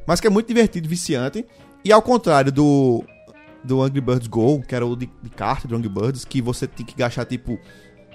mas 0.04 0.20
que 0.20 0.26
é 0.26 0.30
muito 0.30 0.48
divertido, 0.48 0.88
viciante. 0.88 1.46
E 1.84 1.92
ao 1.92 2.02
contrário 2.02 2.50
do, 2.50 3.04
do 3.62 3.80
Angry 3.80 4.00
Birds 4.00 4.26
Go, 4.26 4.60
que 4.66 4.74
era 4.74 4.84
o 4.84 4.96
de, 4.96 5.08
de 5.22 5.30
carta 5.30 5.68
do 5.68 5.76
Angry 5.76 5.88
Birds, 5.88 6.24
que 6.24 6.42
você 6.42 6.66
tinha 6.66 6.84
que 6.84 6.96
gastar 6.96 7.24
tipo 7.24 7.56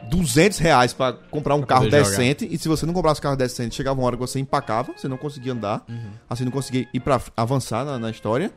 200 0.09 0.57
reais 0.59 0.93
pra 0.93 1.13
comprar 1.13 1.55
um 1.55 1.59
Pra 1.59 1.67
carro 1.67 1.85
poder 1.85 2.03
jogar. 2.03 2.09
decente, 2.17 2.47
e 2.49 2.57
se 2.57 2.67
você 2.67 2.85
não 2.85 2.93
comprasse 2.93 3.21
carro 3.21 3.35
decente, 3.35 3.75
chegava 3.75 3.99
uma 3.99 4.05
hora 4.07 4.15
que 4.15 4.21
você 4.21 4.39
empacava, 4.39 4.93
você 4.95 5.07
não 5.07 5.17
conseguia 5.17 5.53
andar, 5.53 5.85
assim, 6.29 6.43
não 6.43 6.51
conseguia 6.51 6.87
ir 6.93 6.99
pra 6.99 7.21
avançar 7.35 7.85
na, 7.85 7.97
na 7.99 8.09
história. 8.09 8.51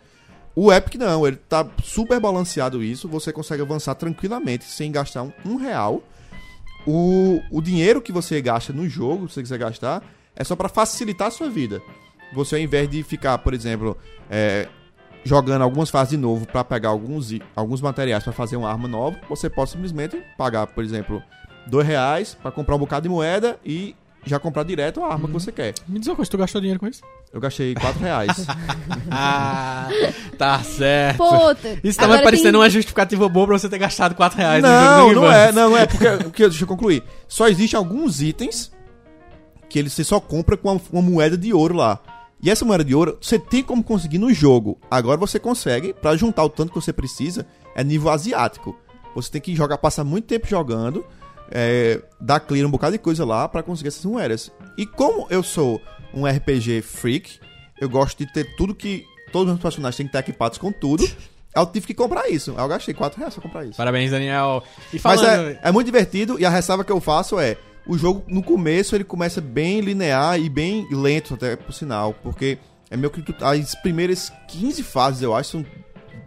O 0.55 0.73
Epic 0.73 0.97
não, 0.97 1.27
ele 1.27 1.37
tá 1.37 1.67
super 1.83 2.19
balanceado 2.19 2.83
isso, 2.83 3.09
você 3.09 3.33
consegue 3.33 3.63
avançar 3.63 3.95
tranquilamente 3.95 4.65
sem 4.65 4.91
gastar 4.91 5.23
um, 5.23 5.33
um 5.45 5.57
real. 5.57 6.03
O, 6.87 7.41
o 7.51 7.61
dinheiro 7.61 8.01
que 8.01 8.11
você 8.13 8.41
gasta 8.41 8.73
no 8.73 8.89
jogo, 8.89 9.29
se 9.29 9.35
você 9.35 9.43
quiser 9.43 9.59
gastar, 9.59 10.03
é 10.35 10.43
só 10.43 10.57
pra 10.57 10.69
facilitar 10.69 11.29
a 11.29 11.31
sua 11.31 11.49
vida. 11.49 11.81
Você 12.33 12.57
ao 12.57 12.61
invés 12.61 12.89
de 12.89 13.03
ficar, 13.03 13.39
por 13.39 13.53
exemplo, 13.55 13.97
é, 14.31 14.67
jogando 15.25 15.63
algumas 15.63 15.91
fases 15.91 16.11
de 16.11 16.17
novo 16.17 16.47
pra 16.47 16.65
pegar 16.65 16.89
alguns, 16.89 17.33
alguns 17.55 17.81
materiais 17.81 18.25
pra 18.25 18.33
fazer 18.33 18.57
uma 18.57 18.71
arma 18.71 18.89
nova, 18.89 19.19
você 19.29 19.51
pode 19.51 19.71
simplesmente 19.71 20.21
pagar, 20.37 20.67
por 20.69 20.83
exemplo, 20.83 21.23
dois 21.67 21.87
reais 21.87 22.37
pra 22.41 22.51
comprar 22.51 22.77
um 22.77 22.79
bocado 22.79 23.03
de 23.05 23.09
moeda 23.09 23.59
e 23.65 23.95
já 24.25 24.39
comprar 24.39 24.65
direto 24.65 25.03
a 25.03 25.13
arma 25.13 25.27
que 25.29 25.33
você 25.33 25.51
quer. 25.51 25.73
Me 25.89 25.99
diz 25.99 26.07
uma 26.09 26.17
coisa, 26.17 26.31
tu 26.31 26.37
gastou 26.37 26.61
dinheiro 26.61 26.79
com 26.79 26.87
isso? 26.87 27.01
Eu 27.33 27.41
gastei 27.41 27.75
quatro 27.75 28.01
reais. 28.01 28.47
Ah, 29.11 29.89
tá 30.39 30.63
certo. 30.63 31.23
Isso 31.83 31.99
tá 31.99 32.07
me 32.07 32.13
agora 32.13 32.25
parecendo 32.25 32.53
tem- 32.53 32.61
uma 32.61 32.71
justificativa 32.71 33.29
boa 33.29 33.47
pra 33.47 33.59
você 33.59 33.69
ter 33.69 33.79
gastado 33.79 34.15
4 34.15 34.39
reais 34.39 34.63
no 34.63 34.69
jogo 34.69 35.09
do 35.09 35.15
Não, 35.17 35.23
não 35.23 35.33
é, 35.33 35.53
não 35.53 35.77
é, 35.77 35.87
porque, 35.87 36.09
porque 36.25 36.49
deixa 36.49 36.65
eu 36.65 36.69
concluir. 36.69 37.03
Só 37.27 37.49
existem 37.49 37.77
alguns 37.77 38.21
itens 38.23 38.71
que 39.69 39.79
ele, 39.79 39.89
você 39.91 40.05
só 40.05 40.21
compra 40.21 40.57
com 40.57 40.71
uma, 40.73 40.81
uma 40.93 41.03
moeda 41.03 41.37
de 41.37 41.53
ouro 41.53 41.75
lá. 41.75 41.99
E 42.43 42.51
essa 42.51 42.65
moeda 42.65 42.85
de 42.85 42.95
ouro 42.95 43.19
você 43.21 43.39
tem 43.39 43.63
como 43.63 43.83
conseguir 43.83 44.19
no 44.19 44.33
jogo. 44.33 44.79
Agora 44.91 45.17
você 45.19 45.39
consegue, 45.39 45.93
pra 45.93 46.17
juntar 46.17 46.45
o 46.45 46.49
tanto 46.49 46.73
que 46.73 46.81
você 46.81 46.93
precisa, 46.93 47.47
é 47.75 47.83
nível 47.85 48.11
asiático. 48.11 48.77
Você 49.15 49.31
tem 49.31 49.41
que 49.41 49.55
jogar, 49.57 49.77
passar 49.79 50.05
muito 50.05 50.27
tempo 50.27 50.47
jogando, 50.47 51.05
é, 51.51 52.01
dar 52.21 52.41
clear 52.41 52.67
um 52.67 52.71
bocado 52.71 52.93
de 52.93 52.99
coisa 52.99 53.25
lá 53.25 53.49
pra 53.49 53.63
conseguir 53.63 53.89
essas 53.89 54.05
moedas. 54.05 54.51
E 54.77 54.87
como 54.87 55.27
eu 55.31 55.43
sou 55.43 55.81
um 56.15 56.27
RPG 56.27 56.83
freak, 56.83 57.39
eu 57.81 57.89
gosto 57.89 58.19
de 58.19 58.33
ter 58.33 58.57
tudo 58.57 58.75
que. 58.75 59.05
Todos 59.33 59.47
os 59.47 59.53
meus 59.53 59.63
personagens 59.63 59.97
têm 59.97 60.07
que 60.07 60.11
estar 60.11 60.21
equipados 60.21 60.59
com 60.59 60.73
tudo. 60.73 61.09
Eu 61.55 61.67
tive 61.67 61.89
que 61.89 61.95
comprar 61.95 62.29
isso. 62.29 62.55
Eu 62.57 62.69
gastei 62.69 62.95
4 62.95 63.19
reais 63.19 63.35
pra 63.35 63.43
comprar 63.43 63.65
isso. 63.65 63.77
Parabéns, 63.77 64.13
Daniel. 64.13 64.63
E 64.93 65.01
Mas 65.03 65.21
falando... 65.21 65.49
é, 65.49 65.61
é 65.65 65.73
muito 65.73 65.87
divertido 65.87 66.39
e 66.39 66.45
a 66.45 66.51
ressalva 66.51 66.85
que 66.85 66.93
eu 66.93 67.01
faço 67.01 67.41
é 67.41 67.57
o 67.87 67.99
jogo 67.99 68.23
no 68.29 68.43
começo 68.43 68.95
ele 68.95 69.05
começa 69.05 69.41
bem 69.41 69.81
linear 69.81 70.39
e 70.39 70.49
bem 70.49 70.87
lento 70.93 71.35
até 71.35 71.57
por 71.57 71.73
sinal, 71.73 72.15
porque 72.23 72.59
é 72.91 72.97
meio 72.97 73.11
que 73.11 73.23
as 73.43 73.75
primeiras 73.75 74.33
15 74.49 74.83
fases 74.83 75.23
eu 75.23 75.35
acho 75.35 75.51
são 75.51 75.67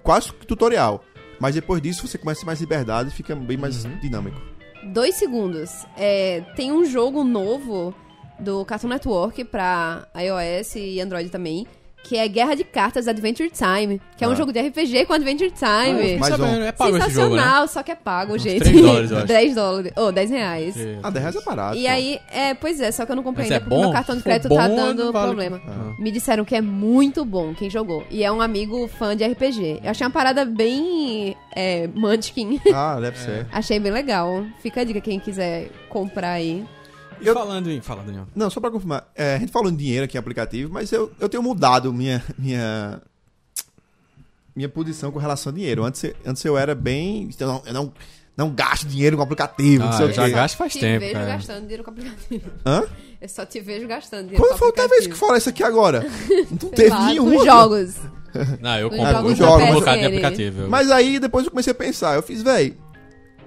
quase 0.01 0.33
que 0.33 0.45
tutorial, 0.45 1.03
mas 1.39 1.55
depois 1.55 1.81
disso 1.81 2.05
você 2.05 2.17
começa 2.17 2.45
mais 2.45 2.59
liberdade 2.59 3.09
e 3.09 3.13
fica 3.13 3.35
bem 3.35 3.57
mais 3.57 3.83
dinâmico. 4.01 4.52
Dois 4.91 5.15
segundos. 5.15 5.85
É, 5.97 6.41
tem 6.55 6.71
um 6.71 6.85
jogo 6.85 7.23
novo 7.23 7.93
do 8.39 8.65
Cartoon 8.65 8.89
Network 8.89 9.43
pra 9.45 10.07
iOS 10.15 10.75
e 10.75 10.99
Android 10.99 11.29
também, 11.29 11.65
que 12.03 12.17
é 12.17 12.27
Guerra 12.27 12.53
de 12.53 12.63
Cartas 12.65 13.07
Adventure 13.07 13.49
Time, 13.49 13.99
que 14.17 14.23
é 14.25 14.27
um 14.27 14.31
Ah. 14.33 14.35
jogo 14.35 14.51
de 14.51 14.59
RPG 14.59 15.05
com 15.05 15.13
Adventure 15.13 15.49
Time. 15.51 16.17
mais 16.17 16.35
sabendo, 16.35 16.59
um. 16.59 16.63
é 16.65 16.71
pago 16.73 16.97
esse 16.97 17.09
jogo, 17.11 17.35
né? 17.35 17.41
Sensacional, 17.41 17.67
só 17.69 17.81
que 17.81 17.91
é 17.91 17.95
pago, 17.95 18.35
Uns 18.35 18.41
gente. 18.41 18.59
3 18.63 18.81
dólares, 18.81 19.11
eu 19.11 19.17
acho. 19.19 19.27
10 19.27 19.55
dólares. 19.55 19.91
Ou 19.95 20.11
10 20.11 20.29
reais. 20.29 20.75
Ah, 21.01 21.09
10 21.09 21.23
reais 21.23 21.35
é 21.37 21.41
barato. 21.45 21.77
E 21.77 21.87
aí, 21.87 22.19
é, 22.29 22.53
pois 22.53 22.79
é, 22.81 22.91
só 22.91 23.05
que 23.05 23.11
eu 23.11 23.15
não 23.15 23.23
comprei 23.23 23.45
Mas 23.45 23.51
ainda 23.53 23.63
é 23.65 23.67
porque 23.67 23.75
bom? 23.75 23.81
meu 23.83 23.91
cartão 23.93 24.17
de 24.17 24.21
crédito 24.23 24.53
tá 24.53 24.67
dando 24.67 25.11
vale. 25.13 25.25
problema. 25.27 25.61
Ah. 25.67 25.93
Me 25.97 26.11
disseram 26.11 26.43
que 26.43 26.55
é 26.55 26.61
muito 26.61 27.23
bom 27.23 27.53
quem 27.53 27.69
jogou. 27.69 28.03
E 28.11 28.21
é 28.23 28.31
um 28.31 28.41
amigo 28.41 28.87
fã 28.87 29.15
de 29.15 29.23
RPG. 29.25 29.79
Eu 29.83 29.91
achei 29.91 30.05
uma 30.05 30.11
parada 30.11 30.43
bem 30.45 31.35
é, 31.55 31.87
Munchkin. 31.95 32.59
Ah, 32.73 32.99
deve 32.99 33.17
ser. 33.17 33.47
achei 33.51 33.79
bem 33.79 33.91
legal. 33.91 34.43
Fica 34.61 34.81
a 34.81 34.83
dica 34.83 34.99
quem 34.99 35.19
quiser 35.19 35.69
comprar 35.89 36.31
aí. 36.33 36.65
E 37.23 37.27
Eu- 37.27 37.33
falando 37.33 37.71
em... 37.71 37.81
Fala, 37.81 38.03
Daniel. 38.03 38.27
Não, 38.35 38.49
só 38.49 38.59
pra 38.59 38.69
confirmar, 38.69 39.09
é, 39.15 39.35
a 39.35 39.39
gente 39.39 39.51
falou 39.51 39.71
em 39.71 39.75
dinheiro 39.75 40.05
aqui 40.05 40.17
em 40.17 40.19
aplicativo, 40.19 40.71
mas 40.71 40.91
eu, 40.91 41.11
eu 41.19 41.29
tenho 41.29 41.41
mudado 41.43 41.91
minha 41.93 42.23
minha 42.37 43.01
minha 44.55 44.69
posição 44.69 45.11
com 45.11 45.19
relação 45.19 45.51
a 45.51 45.55
dinheiro. 45.55 45.83
Antes, 45.83 46.13
antes 46.25 46.43
eu 46.45 46.57
era 46.57 46.75
bem, 46.75 47.29
eu 47.39 47.47
não, 47.47 47.63
eu 47.65 47.73
não, 47.73 47.93
não 48.37 48.49
gasto 48.51 48.85
dinheiro 48.87 49.17
com 49.17 49.23
aplicativo, 49.23 49.83
não 49.83 49.89
Ah, 49.89 49.93
sei 49.97 50.05
eu 50.07 50.13
já 50.13 50.29
gasto 50.29 50.57
faz 50.57 50.73
te 50.73 50.79
tempo, 50.79 50.99
vejo 50.99 51.13
cara. 51.13 51.25
gastando 51.25 51.61
dinheiro 51.61 51.83
com 51.83 51.89
aplicativo. 51.91 52.51
Hã? 52.65 52.83
Eu 53.21 53.29
só 53.29 53.45
te 53.45 53.59
vejo 53.59 53.87
gastando 53.87 54.23
dinheiro 54.27 54.43
Quando 54.43 54.51
com 54.53 54.57
foi 54.59 54.67
a 54.67 54.69
última 54.71 54.87
vez 54.89 55.07
que 55.07 55.13
falaram 55.15 55.37
isso 55.37 55.49
aqui 55.49 55.63
agora? 55.63 56.05
Não 56.51 56.69
teve 56.69 56.89
lá, 56.89 57.05
nenhum. 57.07 57.31
Com 57.37 57.45
jogos. 57.45 57.95
Não, 58.61 58.79
eu 58.79 58.89
Com 58.89 58.97
compro 58.97 59.35
jogos 59.35 59.63
um 59.63 59.69
da 59.69 59.73
bocado 59.73 59.99
de 59.99 60.05
aplicativo. 60.05 60.67
Mas 60.67 60.89
aí 60.91 61.19
depois 61.19 61.45
eu 61.45 61.51
comecei 61.51 61.71
a 61.71 61.75
pensar, 61.75 62.15
eu 62.15 62.21
fiz, 62.23 62.41
véi, 62.43 62.75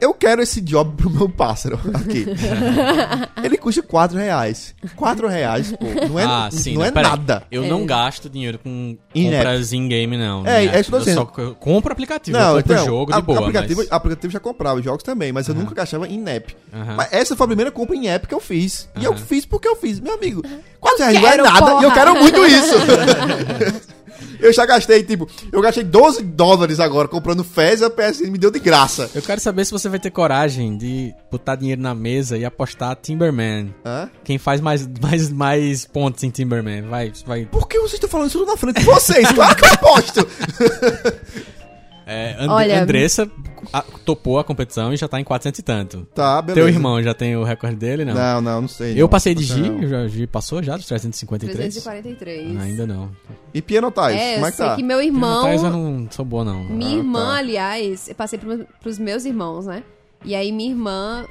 eu 0.01 0.13
quero 0.15 0.43
esse 0.43 0.61
job 0.61 0.95
pro 0.97 1.11
meu 1.11 1.29
pássaro 1.29 1.79
aqui. 1.95 2.27
Ele 3.43 3.57
custa 3.57 3.83
4 3.83 4.19
reais. 4.19 4.75
4 4.95 5.29
reais, 5.29 5.73
pô. 5.73 5.87
Não 6.09 6.19
é, 6.19 6.25
ah, 6.25 6.49
sim. 6.51 6.75
não 6.75 6.85
é 6.85 6.91
peraí. 6.91 7.11
nada. 7.11 7.43
Eu 7.51 7.65
É. 7.65 7.69
não 7.69 7.85
gasto 7.87 8.29
dinheiro 8.29 8.59
com 8.59 8.97
In-app. 9.15 9.37
compras 9.45 9.73
in-game, 9.73 10.17
não. 10.17 10.47
É, 10.47 10.65
In-app. 10.65 10.77
é 10.77 10.81
isso 10.81 10.91
que 10.91 10.95
eu 10.97 10.99
tô 11.01 11.05
só 11.05 11.11
dizendo. 11.11 11.27
co- 11.27 11.55
compro 11.57 11.93
aplicativo. 11.93 12.37
eu 12.37 12.41
Não, 12.41 12.55
compro 12.57 12.73
então, 12.73 12.85
jogo 12.85 13.13
a- 13.13 13.17
de 13.17 13.23
boa, 13.23 13.39
aplicativo, 13.41 13.81
mas... 13.81 13.93
aplicativo 13.93 14.33
já 14.33 14.41
comprava, 14.41 14.83
jogos 14.83 15.03
também, 15.03 15.33
mas 15.33 15.49
eu 15.49 15.55
nunca 15.55 15.75
gastava 15.75 16.07
em 16.09 16.23
app. 16.29 16.57
Aham. 16.73 16.95
Mas 16.97 17.13
essa 17.13 17.37
foi 17.37 17.45
a 17.45 17.49
primeira 17.49 17.71
compra 17.71 17.97
em 17.97 18.09
app 18.09 18.27
que 18.27 18.35
eu 18.35 18.41
fiz. 18.41 18.89
E 19.01 19.05
eu 19.05 19.17
fiz 19.17 19.45
porque 19.47 19.69
eu 19.69 19.77
fiz. 19.77 20.01
Meu 20.01 20.15
amigo, 20.15 20.43
4 20.81 20.99
reais 20.99 21.21
não 21.21 21.29
é 21.29 21.37
nada 21.37 21.67
e 21.71 21.75
eu 21.75 21.81
porra. 21.83 21.95
quero 21.95 22.15
muito 22.17 22.45
isso. 22.47 22.75
eu 24.41 24.53
já 24.53 24.67
gastei, 24.67 25.03
tipo, 25.03 25.29
eu 25.53 25.61
gastei 25.61 25.85
12 25.85 26.23
dólares 26.23 26.81
agora 26.81 27.09
comprando 27.09 27.45
Fez 27.45 27.81
e 27.81 27.85
a 27.85 27.91
PSN 27.91 28.31
me 28.31 28.39
deu 28.39 28.51
de 28.51 28.59
graça. 28.59 29.11
Eu 29.15 29.23
quero 29.23 29.41
saber 29.41 29.65
se 29.65 29.73
você 29.73 29.89
vai 29.89 29.99
ter 29.99 30.11
coragem 30.11 30.77
de 30.77 31.15
botar 31.31 31.57
dinheiro 31.57 31.81
na 31.81 31.95
mesa 31.95 32.37
e 32.37 32.45
apostar 32.45 32.97
Timberman. 32.97 33.75
Hã? 33.85 34.11
Quem 34.25 34.39
faz 34.39 34.61
mais, 34.61 34.87
mais, 35.01 35.31
mais 35.31 35.85
pontos 35.85 36.23
em 36.23 36.31
Timberman? 36.31 36.83
Vai, 36.83 37.13
vai. 37.27 37.47
Por 37.47 37.69
que 37.69 37.79
vocês 37.79 37.95
estão 37.95 38.09
falando 38.09 38.29
isso 38.29 38.45
na 38.45 38.57
frente 38.57 38.81
de 38.81 38.85
vocês? 38.85 39.31
Claro 39.33 39.57
que 39.57 39.65
eu 39.65 39.73
aposto. 39.73 40.29
É, 42.09 42.37
And 42.39 42.49
Olha- 42.53 42.83
Andressa 42.83 43.29
a- 43.73 43.83
topou 44.05 44.39
a 44.39 44.45
competição 44.45 44.95
e 44.95 44.97
já 44.97 45.09
tá 45.09 45.19
em 45.21 45.25
400 45.25 45.59
e 45.59 45.63
tanto. 45.65 46.07
Tá, 46.15 46.41
beleza. 46.41 46.65
Teu 46.65 46.73
irmão 46.73 47.03
já 47.03 47.13
tem 47.13 47.37
o 47.37 47.43
recorde 47.43 47.75
dele, 47.75 48.05
não? 48.05 48.15
Não, 48.15 48.41
não, 48.41 48.61
não 48.61 48.69
sei. 48.69 48.93
Eu 48.93 49.01
não. 49.03 49.09
passei 49.09 49.35
de 49.35 49.43
G, 49.43 49.89
já, 49.89 50.07
G 50.07 50.25
passou 50.29 50.63
já 50.63 50.77
dos 50.77 50.87
353? 50.87 51.75
343. 51.75 52.57
Ah, 52.57 52.63
ainda 52.63 52.87
não. 52.87 53.11
E 53.53 53.61
Piano 53.61 53.91
Tais, 53.91 54.17
É, 54.21 54.35
como 54.35 54.47
é 54.47 54.51
que 54.53 54.57
tá? 54.57 54.77
que 54.77 54.83
meu 54.85 55.03
irmão... 55.03 55.43
Mas 55.43 55.65
eu 55.65 55.71
não 55.71 56.07
sou 56.11 56.25
boa, 56.25 56.45
não. 56.45 56.63
Minha 56.63 56.91
Ah, 56.91 56.99
irmã, 56.99 57.25
tá. 57.27 57.37
aliás, 57.39 58.09
eu 58.09 58.15
passei 58.15 58.39
pro, 58.39 58.65
pros 58.81 58.99
meus 59.01 59.25
irmãos, 59.25 59.67
né? 59.67 59.83
E 60.25 60.35
aí 60.37 60.53
minha 60.53 60.71
irmã... 60.71 61.27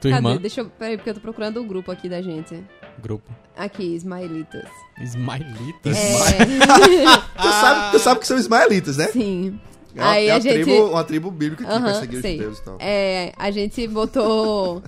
Tua 0.00 0.10
Cadê? 0.10 0.16
irmã? 0.28 0.36
Deixa 0.36 0.60
eu... 0.62 0.66
Peraí, 0.70 0.96
porque 0.96 1.10
eu 1.10 1.14
tô 1.14 1.20
procurando 1.20 1.60
o 1.60 1.64
grupo 1.64 1.90
aqui 1.90 2.08
da 2.08 2.20
gente. 2.22 2.62
Grupo. 3.00 3.30
Aqui, 3.56 3.94
Smilitas. 3.96 4.68
Smilitas. 5.02 5.96
É, 5.96 6.38
Tu, 7.40 7.48
sabe, 7.48 7.90
tu 7.92 7.98
sabe 7.98 8.20
que 8.20 8.26
são 8.26 8.36
ismaelitas, 8.38 8.96
né? 8.96 9.08
sim. 9.08 9.58
É 9.94 10.00
uma, 10.02 10.10
Aí 10.12 10.26
é 10.28 10.30
a 10.30 10.34
uma 10.36 10.40
gente- 10.40 10.62
tribo, 10.62 10.86
uma 10.90 11.04
tribo 11.04 11.30
bíblica 11.32 11.64
que 11.64 11.70
Aham, 11.70 11.84
perseguiu 11.84 12.20
os 12.20 12.24
judeus 12.26 12.58
e 12.58 12.62
tal. 12.64 12.76
É, 12.78 13.32
a 13.36 13.50
gente 13.50 13.88
botou... 13.88 14.82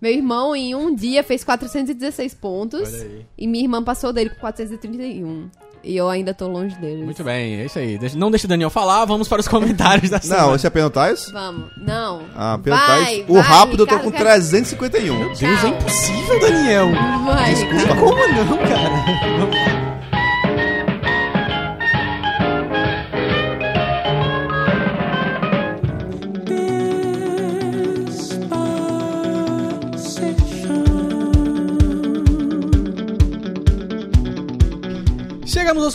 Meu 0.00 0.12
irmão, 0.12 0.54
em 0.54 0.74
um 0.74 0.94
dia, 0.94 1.24
fez 1.24 1.42
416 1.42 2.34
pontos. 2.34 2.92
Olha 2.92 3.02
aí. 3.02 3.26
E 3.38 3.46
minha 3.48 3.64
irmã 3.64 3.82
passou 3.82 4.12
dele 4.12 4.30
com 4.30 4.36
431. 4.40 5.50
E 5.84 5.96
eu 5.96 6.08
ainda 6.08 6.32
tô 6.32 6.48
longe 6.48 6.74
deles. 6.76 7.04
Muito 7.04 7.22
bem, 7.22 7.60
é 7.60 7.66
isso 7.66 7.78
aí. 7.78 7.98
Deixa- 7.98 8.16
não 8.18 8.30
deixa 8.30 8.46
o 8.46 8.48
Daniel 8.48 8.70
falar, 8.70 9.04
vamos 9.04 9.28
para 9.28 9.40
os 9.40 9.46
comentários 9.48 10.08
da 10.10 10.16
Não, 10.16 10.22
semana. 10.22 10.56
esse 10.56 10.66
é 10.66 10.70
Piano 10.70 10.90
Tais? 10.90 11.30
Vamos. 11.30 11.66
Não. 11.76 12.22
Ah, 12.34 12.58
Piano 12.62 12.80
Vai. 12.80 13.24
O 13.28 13.34
vai, 13.34 13.42
rápido 13.42 13.82
eu 13.82 13.86
tô 13.86 13.94
Ricardo, 13.96 14.04
com 14.04 14.10
quero- 14.10 14.24
351. 14.24 15.18
Meu 15.18 15.34
Deus, 15.34 15.64
é 15.64 15.68
impossível, 15.68 16.40
Daniel. 16.40 16.88
Vai. 17.26 17.54
Desculpa. 17.54 17.94
Como 17.96 18.16
não, 18.16 18.58
cara? 18.58 19.84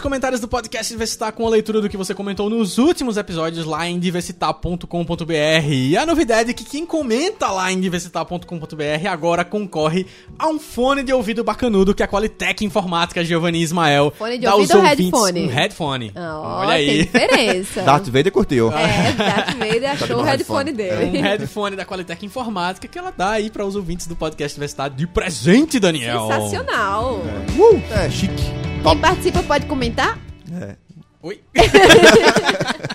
comentários 0.10 0.42
do 0.42 0.48
podcast 0.48 0.92
Diversitar 0.92 1.32
com 1.32 1.46
a 1.46 1.50
leitura 1.52 1.80
do 1.80 1.88
que 1.88 1.96
você 1.96 2.16
comentou 2.16 2.50
nos 2.50 2.80
últimos 2.80 3.16
episódios 3.16 3.64
lá 3.64 3.88
em 3.88 4.00
diversitar.com.br. 4.00 5.72
E 5.72 5.96
a 5.96 6.04
novidade 6.04 6.50
é 6.50 6.54
que 6.54 6.64
quem 6.64 6.84
comenta 6.84 7.52
lá 7.52 7.72
em 7.72 7.80
diversitar.com.br 7.80 9.08
agora 9.08 9.46
concorre 9.46 10.08
a 10.40 10.48
um 10.48 10.58
fone 10.58 11.04
de 11.04 11.14
ouvido 11.14 11.44
bacanudo 11.44 11.94
que 11.94 12.02
a 12.02 12.08
Qualitec 12.08 12.66
Informática 12.66 13.24
Giovanni 13.24 13.62
Ismael 13.62 14.12
Fone 14.18 14.40
de 14.40 14.46
dá 14.46 14.56
ouvido 14.56 14.72
aos 14.72 14.84
ou 14.84 14.90
ouvintes. 14.90 15.06
headphone? 15.06 15.46
Um 15.46 15.48
headphone. 15.48 16.12
Ó, 16.16 16.58
Olha 16.62 16.74
aí. 16.74 17.04
diferença. 17.04 17.82
Darth 17.86 18.08
Vader 18.08 18.32
curtiu. 18.32 18.72
É, 18.72 19.12
Darth 19.12 19.58
Vader 19.60 19.92
achou 19.92 20.18
no 20.18 20.24
o 20.24 20.26
headphone 20.26 20.72
headphone. 20.72 20.90
É 20.90 21.06
um 21.06 21.12
dele. 21.12 21.22
headphone 21.22 21.76
da 21.76 21.86
Qualitec 21.86 22.26
Informática 22.26 22.88
que 22.88 22.98
ela 22.98 23.14
dá 23.16 23.30
aí 23.34 23.52
para 23.52 23.64
os 23.64 23.76
ouvintes 23.76 24.08
do 24.08 24.16
podcast 24.16 24.56
Diversitar 24.56 24.90
de 24.90 25.06
presente, 25.06 25.80
Daniel. 25.80 26.28
Sensacional. 26.28 27.22
Uh, 27.56 27.94
é 27.94 28.10
chique. 28.10 28.59
Quem 28.84 28.98
participa 29.00 29.44
pode 29.44 29.66
comentar? 29.66 30.20
É. 30.52 30.76
Oi? 31.22 31.42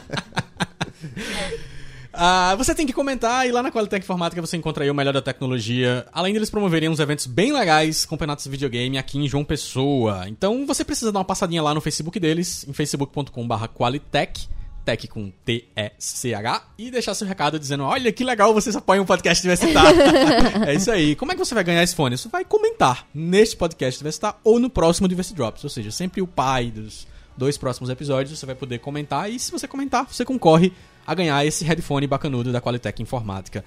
Ah, 2.16 2.55
você 2.55 2.72
tem 2.76 2.87
que 2.87 2.93
comentar 2.93 3.45
e 3.45 3.51
lá 3.51 3.61
na 3.61 3.72
Qualitec 3.72 4.05
Informática 4.05 4.41
você 4.41 4.57
encontra 4.57 4.85
aí 4.85 4.91
o 4.91 4.95
melhor 4.95 5.12
da 5.12 5.20
tecnologia. 5.20 6.07
Além 6.12 6.32
deles 6.32 6.49
promoverem 6.49 6.89
uns 6.89 7.01
eventos 7.01 7.26
bem 7.26 7.53
legais, 7.53 8.07
campeonatos 8.07 8.45
de 8.45 8.51
videogame 8.51 8.97
aqui 8.97 9.18
em 9.18 9.26
João 9.26 9.45
Pessoa. 9.45 10.28
Então 10.28 10.64
você 10.64 10.85
precisa 10.85 11.11
dar 11.11 11.18
uma 11.18 11.24
passadinha 11.24 11.61
lá 11.61 11.74
no 11.74 11.80
Facebook 11.80 12.20
deles, 12.20 12.64
em 12.68 12.72
facebook.com.br 12.72 13.66
Qualitec, 13.74 14.47
tech 14.85 15.09
com 15.09 15.32
T-E-C-H, 15.45 16.64
e 16.78 16.91
deixar 16.91 17.14
seu 17.14 17.26
recado 17.26 17.59
dizendo: 17.59 17.85
Olha 17.85 18.12
que 18.12 18.22
legal, 18.22 18.53
vocês 18.53 18.76
apoiam 18.76 19.03
o 19.03 19.07
podcast 19.07 19.43
Diversitar. 19.43 19.87
é 20.68 20.74
isso 20.74 20.91
aí. 20.91 21.16
Como 21.16 21.32
é 21.32 21.35
que 21.35 21.45
você 21.45 21.55
vai 21.55 21.64
ganhar 21.64 21.82
esse 21.82 21.95
fone? 21.95 22.16
Você 22.16 22.28
vai 22.28 22.45
comentar 22.45 23.07
neste 23.14 23.57
podcast 23.57 23.99
Diversitar 23.99 24.39
ou 24.45 24.61
no 24.61 24.68
próximo 24.68 25.09
Diversity 25.09 25.37
Drops. 25.37 25.64
Ou 25.64 25.70
seja, 25.70 25.91
sempre 25.91 26.20
o 26.20 26.26
pai 26.26 26.70
dos 26.70 27.07
dois 27.37 27.59
próximos 27.59 27.91
episódios 27.91 28.39
você 28.39 28.47
vai 28.47 28.55
poder 28.55 28.78
comentar. 28.78 29.30
E 29.30 29.39
se 29.39 29.51
você 29.51 29.66
comentar, 29.66 30.07
você 30.11 30.24
concorre 30.24 30.72
a 31.07 31.14
ganhar 31.14 31.45
esse 31.45 31.64
headphone 31.64 32.07
bacanudo 32.07 32.53
da 32.53 32.61
Qualitec 32.61 33.03
Informática. 33.03 33.64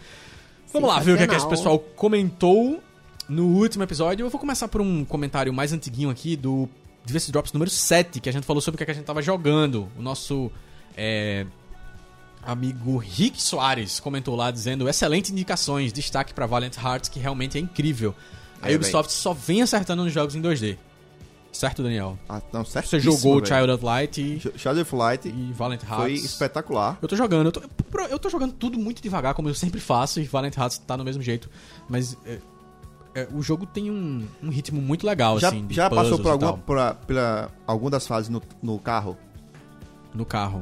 Vamos 0.71 0.89
lá 0.89 0.99
ver 0.99 1.13
o 1.13 1.17
que, 1.17 1.23
é 1.23 1.27
que 1.27 1.35
esse 1.35 1.47
pessoal 1.47 1.79
comentou 1.79 2.81
no 3.29 3.47
último 3.47 3.83
episódio. 3.83 4.25
Eu 4.25 4.29
vou 4.29 4.39
começar 4.39 4.67
por 4.67 4.81
um 4.81 5.05
comentário 5.05 5.53
mais 5.53 5.71
antiguinho 5.73 6.09
aqui 6.09 6.35
do 6.35 6.67
Diversity 7.05 7.31
Drops 7.31 7.53
número 7.53 7.71
7, 7.71 8.19
que 8.19 8.29
a 8.29 8.33
gente 8.33 8.45
falou 8.45 8.61
sobre 8.61 8.75
o 8.75 8.77
que, 8.77 8.83
é 8.83 8.85
que 8.85 8.91
a 8.91 8.95
gente 8.95 9.05
tava 9.05 9.21
jogando. 9.21 9.87
O 9.97 10.01
nosso 10.01 10.51
é, 10.97 11.45
amigo 12.43 12.97
Rick 12.97 13.41
Soares 13.41 13.99
comentou 13.99 14.35
lá 14.35 14.49
dizendo: 14.51 14.89
excelentes 14.89 15.31
indicações, 15.31 15.93
destaque 15.93 16.33
pra 16.33 16.45
Valiant 16.45 16.75
Hearts, 16.77 17.09
que 17.09 17.19
realmente 17.19 17.57
é 17.57 17.61
incrível. 17.61 18.13
A 18.61 18.71
É, 18.71 18.75
Ubisoft 18.75 19.11
só 19.13 19.33
vem 19.33 19.61
acertando 19.61 20.03
nos 20.03 20.11
jogos 20.11 20.33
em 20.35 20.41
2D. 20.41 20.77
Certo, 21.51 21.81
Daniel? 21.81 22.19
Ah, 22.29 22.41
não, 22.53 22.63
Você 22.63 22.73
certíssimo, 22.83 23.13
jogou 23.13 23.35
velho. 23.41 23.47
Child 23.47 23.71
of 23.71 23.85
Light 23.85 24.17
e, 24.21 24.59
Shadow 24.59 24.81
of 24.81 24.95
Light 24.95 25.27
e 25.27 25.51
Valiant 25.53 25.81
foi 25.81 26.11
Hearts. 26.13 26.25
espetacular. 26.25 26.97
Eu 27.01 27.07
tô 27.07 27.15
jogando, 27.15 27.47
eu 27.47 27.51
tô, 27.51 27.61
eu 28.09 28.19
tô 28.19 28.29
jogando 28.29 28.53
tudo 28.53 28.77
muito 28.77 29.01
devagar, 29.01 29.33
como 29.33 29.49
eu 29.49 29.55
sempre 29.55 29.79
faço, 29.79 30.19
e 30.19 30.23
Valiant 30.25 30.55
Hearts 30.55 30.77
tá 30.79 30.95
no 30.97 31.03
mesmo 31.03 31.23
jeito. 31.23 31.49
Mas 31.89 32.15
é, 32.25 32.39
é, 33.15 33.27
o 33.33 33.41
jogo 33.41 33.65
tem 33.65 33.89
um, 33.89 34.27
um 34.43 34.49
ritmo 34.49 34.79
muito 34.79 35.07
legal, 35.07 35.39
Já, 35.39 35.47
assim. 35.47 35.65
já 35.71 35.89
passou 35.89 36.19
por 36.19 36.31
alguma, 36.31 36.57
por 36.57 36.77
pela 37.07 37.49
alguma 37.65 37.89
das 37.89 38.05
fases 38.05 38.29
no, 38.29 38.41
no 38.61 38.77
carro? 38.77 39.17
no 40.13 40.25
carro. 40.25 40.61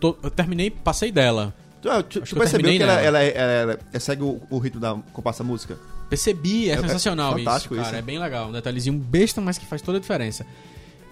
Eu 0.00 0.30
terminei, 0.30 0.70
passei 0.70 1.10
dela. 1.10 1.54
Tu, 1.82 1.88
tu- 2.04 2.20
tu 2.22 2.36
percebeu 2.36 2.70
que 2.72 2.82
ela, 2.82 3.00
ela, 3.00 3.22
ela- 3.22 3.78
ela 3.92 4.00
segue 4.00 4.22
o, 4.22 4.40
o 4.50 4.58
ritmo 4.58 4.80
da 4.80 4.94
compasso 5.12 5.38
da 5.42 5.44
música? 5.48 5.78
Percebi, 6.08 6.68
é, 6.68 6.72
É- 6.72 6.76
é 6.76 6.80
sensacional 6.80 7.32
fantástico 7.32 7.74
isso, 7.74 7.82
cara. 7.84 7.96
isso. 7.96 7.98
É 7.98 8.02
bem 8.02 8.18
legal. 8.18 8.48
Um 8.48 8.52
detalhezinho 8.52 8.96
besta, 8.98 9.40
mas 9.40 9.58
que 9.58 9.66
faz 9.66 9.82
toda 9.82 9.98
a 9.98 10.00
diferença. 10.00 10.44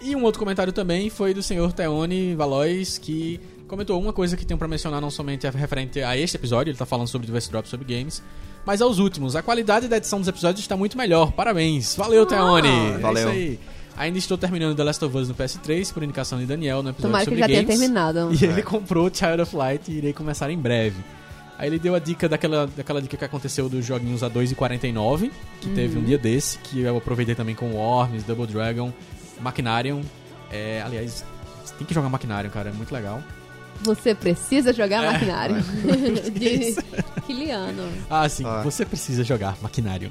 E 0.01 0.15
um 0.15 0.23
outro 0.23 0.39
comentário 0.39 0.71
também 0.73 1.09
foi 1.09 1.33
do 1.33 1.41
senhor 1.41 1.71
Teone 1.73 2.35
Valois, 2.35 2.97
que 2.97 3.39
comentou 3.67 3.99
uma 3.99 4.13
coisa 4.13 4.37
que 4.37 4.45
tenho 4.45 4.57
pra 4.57 4.67
mencionar, 4.67 5.01
não 5.01 5.09
somente 5.09 5.49
referente 5.49 6.01
a 6.01 6.15
este 6.17 6.35
episódio, 6.37 6.69
ele 6.71 6.77
tá 6.77 6.85
falando 6.85 7.07
sobre 7.07 7.25
Diverse 7.25 7.49
Drops, 7.49 7.69
sobre 7.71 7.91
games, 7.97 8.21
mas 8.65 8.81
aos 8.81 8.99
últimos. 8.99 9.35
A 9.35 9.41
qualidade 9.41 9.87
da 9.87 9.97
edição 9.97 10.19
dos 10.19 10.27
episódios 10.27 10.61
está 10.61 10.75
muito 10.77 10.97
melhor. 10.97 11.31
Parabéns. 11.31 11.95
Valeu, 11.95 12.25
Teone. 12.25 12.67
É 12.95 12.97
valeu. 12.99 13.21
isso 13.29 13.29
aí. 13.29 13.59
Ainda 13.97 14.17
estou 14.17 14.37
terminando 14.37 14.75
The 14.75 14.83
Last 14.83 15.05
of 15.05 15.15
Us 15.17 15.29
no 15.29 15.35
PS3, 15.35 15.93
por 15.93 16.03
indicação 16.03 16.37
de 16.37 16.45
Daniel 16.45 16.83
no 16.83 16.89
episódio 16.89 17.01
Tomara 17.09 17.23
que 17.23 17.31
sobre 17.31 17.39
já 17.39 17.47
tenha 17.47 17.61
games. 17.63 17.79
terminado. 17.79 18.29
E 18.33 18.43
ele 18.45 18.61
comprou 18.61 19.09
Child 19.13 19.41
of 19.41 19.55
Light 19.55 19.89
e 19.89 19.97
irei 19.97 20.11
começar 20.13 20.49
em 20.51 20.57
breve. 20.57 20.97
Aí 21.57 21.69
ele 21.69 21.79
deu 21.79 21.95
a 21.95 21.99
dica 21.99 22.27
daquela, 22.27 22.67
daquela 22.67 23.01
dica 23.01 23.15
que 23.15 23.23
aconteceu 23.23 23.69
dos 23.69 23.85
joguinhos 23.85 24.21
a 24.21 24.29
2,49, 24.29 25.31
que 25.61 25.69
teve 25.69 25.97
um 25.97 26.03
dia 26.03 26.17
desse, 26.17 26.57
que 26.59 26.81
eu 26.81 26.97
aproveitei 26.97 27.33
também 27.35 27.55
com 27.55 27.71
Worms, 27.71 28.23
Double 28.23 28.45
Dragon, 28.45 28.91
Machinarium. 29.39 30.01
É, 30.51 30.81
aliás, 30.85 31.23
você 31.63 31.73
tem 31.75 31.87
que 31.87 31.93
jogar 31.93 32.09
Machinarium, 32.09 32.51
cara, 32.51 32.69
é 32.69 32.73
muito 32.73 32.93
legal. 32.93 33.23
Você 33.83 34.13
precisa 34.13 34.73
jogar 34.73 35.03
É. 35.05 35.11
maquinário. 35.13 35.55
De 36.33 36.75
Kiliano. 37.25 37.87
Ah, 38.09 38.27
sim, 38.27 38.43
Ah. 38.45 38.61
você 38.61 38.85
precisa 38.85 39.23
jogar 39.23 39.57
Machinarium. 39.61 40.09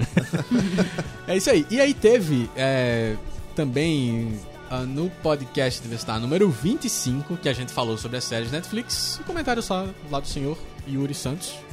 é 1.29 1.37
isso 1.37 1.51
aí. 1.51 1.67
E 1.71 1.79
aí 1.81 1.93
teve 1.93 2.49
é, 2.57 3.17
também 3.55 4.39
ah, 4.71 4.81
no 4.81 5.09
podcast 5.23 5.83
deve 5.83 5.95
estar 5.95 6.19
número 6.19 6.51
25, 6.51 7.37
que 7.37 7.49
a 7.49 7.53
gente 7.53 7.73
falou 7.73 7.97
sobre 7.97 8.17
as 8.17 8.25
séries 8.25 8.51
Netflix, 8.51 9.19
um 9.21 9.25
comentário 9.25 9.63
só 9.63 9.89
lá 10.11 10.21
do 10.21 10.27
senhor 10.27 10.59
Yuri 10.87 11.15
Santos. 11.15 11.64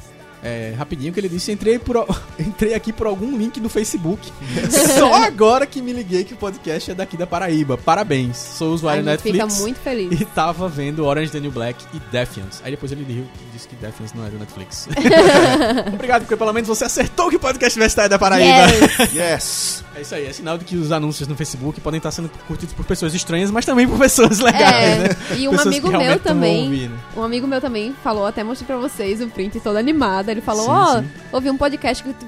É, 0.44 0.74
rapidinho 0.76 1.14
que 1.14 1.20
ele 1.20 1.30
disse, 1.30 1.52
entrei, 1.52 1.78
por, 1.78 2.08
entrei 2.40 2.74
aqui 2.74 2.92
por 2.92 3.06
algum 3.08 3.38
link 3.38 3.60
no 3.60 3.70
Facebook. 3.70 4.32
Só 4.98 5.14
agora 5.14 5.66
que 5.68 5.82
me 5.82 5.94
liguei 5.94 6.24
que 6.24 6.34
o 6.34 6.38
podcast 6.38 6.92
é 6.92 6.94
daqui 6.96 7.16
da 7.16 7.28
Paraíba. 7.28 7.78
Parabéns, 7.78 8.38
sou 8.38 8.74
usuário 8.74 9.04
Netflix. 9.04 9.54
fica 9.54 9.62
muito 9.62 9.80
feliz. 9.80 10.20
E 10.20 10.26
tava 10.26 10.68
vendo 10.68 11.06
Orange 11.06 11.40
New 11.40 11.52
Black 11.52 11.86
e 11.94 12.00
Defiance. 12.12 12.60
Aí 12.64 12.72
depois 12.72 12.92
ele 12.92 13.04
riu 13.04 13.24
e 13.24 13.54
disse 13.54 13.68
que 13.68 13.76
Defiance 13.76 14.16
não 14.18 14.26
é 14.26 14.30
do 14.30 14.40
Netflix. 14.40 14.88
Obrigado, 15.94 16.22
porque 16.22 16.36
pelo 16.36 16.54
menos 16.54 16.68
você 16.68 16.86
acertou 16.86 17.30
que 17.30 17.36
o 17.36 17.40
podcast 17.40 17.78
vai 17.78 17.88
estar 17.88 18.08
da 18.08 18.18
Paraíba. 18.18 18.68
Yes. 19.14 19.14
Yes! 19.14 19.84
É 19.94 20.02
isso 20.02 20.16
aí, 20.16 20.26
é 20.26 20.32
sinal 20.32 20.58
de 20.58 20.64
que 20.64 20.78
os 20.78 20.92
anúncios 20.92 21.28
no 21.28 21.36
Facebook 21.36 21.82
podem 21.82 21.98
estar 21.98 22.12
sendo 22.12 22.30
curtidos 22.48 22.74
por 22.74 22.86
pessoas 22.86 23.14
estranhas, 23.14 23.52
mas 23.52 23.66
também 23.66 23.86
por 23.86 24.00
pessoas 24.00 24.40
legais, 24.40 25.00
né? 25.00 25.10
É, 25.32 25.36
e 25.36 25.48
um 25.50 25.52
Pessoas 25.52 25.68
amigo 25.68 25.92
meu 25.92 26.18
também, 26.20 26.64
ouvir, 26.64 26.90
né? 26.90 26.98
um 27.18 27.22
amigo 27.24 27.46
meu 27.46 27.60
também 27.60 27.94
falou, 28.02 28.26
até 28.26 28.42
mostrei 28.42 28.66
pra 28.66 28.78
vocês 28.78 29.22
o 29.22 29.28
print 29.28 29.60
todo 29.60 29.76
animado. 29.76 30.31
Ele 30.32 30.42
falou, 30.42 30.68
ó, 30.70 31.00
sim. 31.02 31.08
ouvi 31.32 31.50
um 31.50 31.58
podcast 31.58 32.04
que 32.04 32.14
tu, 32.14 32.26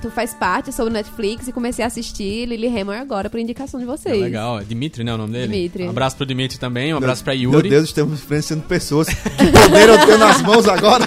tu 0.00 0.10
faz 0.10 0.34
parte 0.34 0.72
sobre 0.72 0.92
Netflix 0.92 1.48
e 1.48 1.52
comecei 1.52 1.84
a 1.84 1.88
assistir 1.88 2.46
Lily 2.46 2.66
Hammer 2.68 3.00
agora 3.00 3.28
por 3.30 3.38
indicação 3.38 3.78
de 3.78 3.84
É 3.84 3.88
vocês. 3.88 4.20
legal, 4.20 4.58
é 4.60 4.64
Dimitri, 4.64 5.04
né, 5.04 5.14
o 5.14 5.18
nome 5.18 5.32
dele? 5.32 5.46
Dimitri. 5.52 5.84
Um 5.84 5.90
abraço 5.90 6.16
pro 6.16 6.26
Dimitri 6.26 6.58
também, 6.58 6.92
um 6.92 6.96
abraço 6.96 7.22
pra 7.22 7.34
Meu 7.34 7.52
Yuri. 7.52 7.68
Deus, 7.68 7.84
estamos 7.84 8.20
influenciando 8.22 8.62
pessoas. 8.64 9.08
Que 9.08 9.46
poder 9.52 9.88
eu 9.88 10.06
tenho 10.06 10.18
nas 10.18 10.42
mãos 10.42 10.66
agora? 10.68 11.04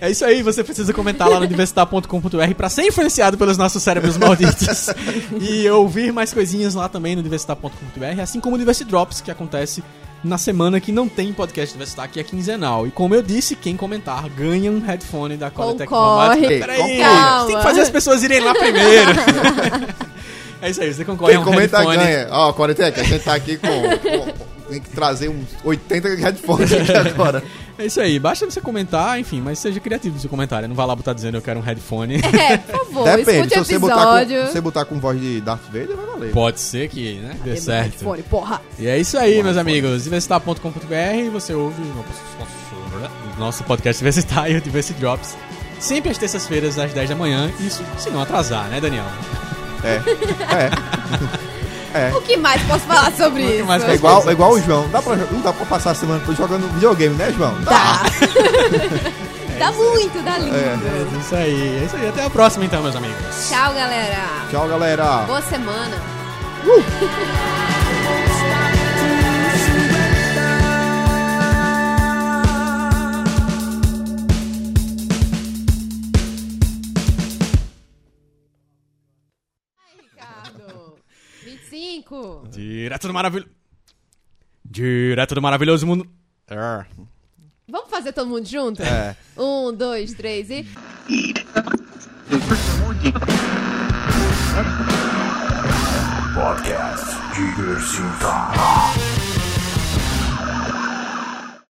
É 0.00 0.10
isso 0.10 0.24
aí, 0.24 0.42
você 0.42 0.64
precisa 0.64 0.92
comentar 0.92 1.28
lá 1.28 1.38
no 1.38 1.46
diversitar.com.br 1.46 2.54
pra 2.56 2.68
ser 2.68 2.82
influenciado 2.82 3.38
pelos 3.38 3.56
nossos 3.56 3.80
cérebros 3.84 4.16
malditos. 4.16 4.88
e 5.40 5.68
ouvir 5.70 6.12
mais 6.12 6.34
coisinhas 6.34 6.74
lá 6.74 6.88
também 6.88 7.14
no 7.14 7.22
diversitar.com.br, 7.22 8.20
assim 8.20 8.40
como 8.40 8.56
o 8.56 8.58
Diversity 8.58 8.90
Drops, 8.90 9.20
que 9.20 9.30
acontece 9.30 9.80
na 10.24 10.38
semana 10.38 10.80
que 10.80 10.92
não 10.92 11.08
tem 11.08 11.32
podcast 11.32 11.72
Diversitar, 11.74 12.08
que 12.08 12.20
é 12.20 12.22
quinzenal. 12.22 12.86
E 12.86 12.90
como 12.90 13.14
eu 13.14 13.22
disse, 13.22 13.56
quem 13.56 13.76
comentar 13.76 14.28
ganha 14.30 14.70
um 14.70 14.80
headphone 14.80 15.36
da 15.36 15.50
Concorre. 15.50 15.84
Informática. 15.84 16.48
Peraí, 16.48 16.78
Concorre. 16.78 17.46
tem 17.46 17.56
que 17.56 17.62
fazer 17.62 17.80
as 17.80 17.90
pessoas 17.90 18.22
irem 18.22 18.40
lá 18.40 18.54
primeiro. 18.54 19.10
é 20.62 20.70
isso 20.70 20.80
aí, 20.82 20.92
você 20.94 21.04
concorre 21.04 21.32
Quem 21.32 21.38
a 21.38 21.40
um 21.40 21.44
comenta 21.44 21.78
headphone. 21.78 21.96
ganha. 21.96 22.28
Ó, 22.30 22.52
Quarentec, 22.52 23.00
a 23.00 23.04
gente 23.04 23.24
tá 23.24 23.34
aqui 23.34 23.56
com, 23.56 23.66
com- 23.68 24.51
Tem 24.72 24.80
que 24.80 24.90
trazer 24.90 25.28
uns 25.28 25.48
80 25.62 26.16
headphones 26.16 26.72
aqui 26.72 26.92
agora. 26.96 27.42
É 27.78 27.86
isso 27.86 28.00
aí, 28.00 28.18
basta 28.18 28.44
você 28.44 28.60
comentar, 28.60 29.18
enfim, 29.18 29.40
mas 29.40 29.58
seja 29.58 29.80
criativo 29.80 30.14
no 30.14 30.20
seu 30.20 30.30
comentário. 30.30 30.68
Não 30.68 30.74
vá 30.74 30.84
lá 30.84 30.94
botar 30.94 31.12
dizendo 31.12 31.36
eu 31.36 31.42
quero 31.42 31.60
um 31.60 31.62
headphone. 31.62 32.16
É, 32.16 32.56
por 32.56 32.86
favor, 32.86 33.04
Depende, 33.04 33.48
escute 33.48 33.54
se 33.54 33.60
o 33.60 33.64
você 33.64 33.78
botar, 33.78 34.24
com, 34.24 34.28
se 34.28 34.52
você 34.52 34.60
botar 34.60 34.84
com 34.84 35.00
voz 35.00 35.20
de 35.20 35.40
Darth 35.40 35.64
Vader, 35.66 35.96
vai 35.96 36.06
valer. 36.06 36.32
Pode 36.32 36.60
ser 36.60 36.88
que, 36.88 37.14
né, 37.16 37.36
dê 37.44 37.56
certo. 37.56 37.92
Headphone, 37.92 38.22
porra. 38.22 38.62
E 38.78 38.86
é 38.86 38.98
isso 38.98 39.18
aí, 39.18 39.42
meus 39.42 39.56
amigos. 39.56 40.04
Diversitar.com.br, 40.04 41.30
você 41.32 41.54
ouve 41.54 41.82
o 41.82 42.04
nosso, 43.38 43.64
podcast 43.64 43.98
Diversitário, 43.98 44.60
Diversity 44.60 45.00
Drops, 45.00 45.36
sempre 45.80 46.10
às 46.10 46.18
terças-feiras, 46.18 46.78
às 46.78 46.92
10 46.92 47.10
da 47.10 47.16
manhã. 47.16 47.50
Isso 47.60 47.82
se 47.98 48.10
não 48.10 48.22
atrasar, 48.22 48.68
né, 48.68 48.80
Daniel? 48.80 49.06
É. 49.82 49.96
É. 49.96 51.52
O 52.16 52.20
que 52.22 52.36
mais 52.36 52.62
posso 52.62 52.80
falar 52.80 53.12
sobre 53.12 53.42
O 53.42 53.46
que 53.46 53.52
isso? 53.56 53.66
mais 53.66 53.84
É 53.84 53.94
igual, 53.94 54.28
é 54.28 54.32
igual 54.32 54.52
o 54.52 54.60
João. 54.60 54.88
Dá 54.88 55.02
pra, 55.02 55.16
não 55.16 55.40
dá 55.40 55.52
pra 55.52 55.66
passar 55.66 55.90
a 55.90 55.94
semana 55.94 56.20
toda 56.24 56.36
jogando 56.36 56.72
videogame, 56.74 57.14
né, 57.16 57.32
João? 57.36 57.54
Dá. 57.62 58.02
dá 59.58 59.72
muito, 59.76 60.22
dá 60.24 60.38
lindo. 60.38 60.56
É 60.56 61.18
isso 61.20 61.34
aí, 61.34 61.78
é 61.80 61.84
isso 61.84 61.96
aí. 61.96 62.08
Até 62.08 62.24
a 62.24 62.30
próxima, 62.30 62.64
então, 62.64 62.82
meus 62.82 62.96
amigos. 62.96 63.48
Tchau, 63.48 63.74
galera. 63.74 64.18
Tchau, 64.50 64.68
galera. 64.68 65.04
Boa 65.26 65.42
semana. 65.42 65.96
Ai, 66.64 67.78
Ricardo. 81.92 82.42
25. 82.42 82.48
Direto 82.48 83.06
do 83.06 83.14
maravilhoso. 83.14 83.50
Direto 84.64 85.34
do 85.34 85.42
maravilhoso 85.42 85.86
mundo. 85.86 86.08
É. 86.48 86.84
Vamos 87.68 87.90
fazer 87.90 88.12
todo 88.12 88.28
mundo 88.28 88.46
junto? 88.46 88.82
É. 88.82 89.16
Um, 89.36 89.72
dois, 89.72 90.14
três 90.14 90.50
e. 90.50 90.66
Podcast 96.34 97.16
Diversidade. 97.34 99.21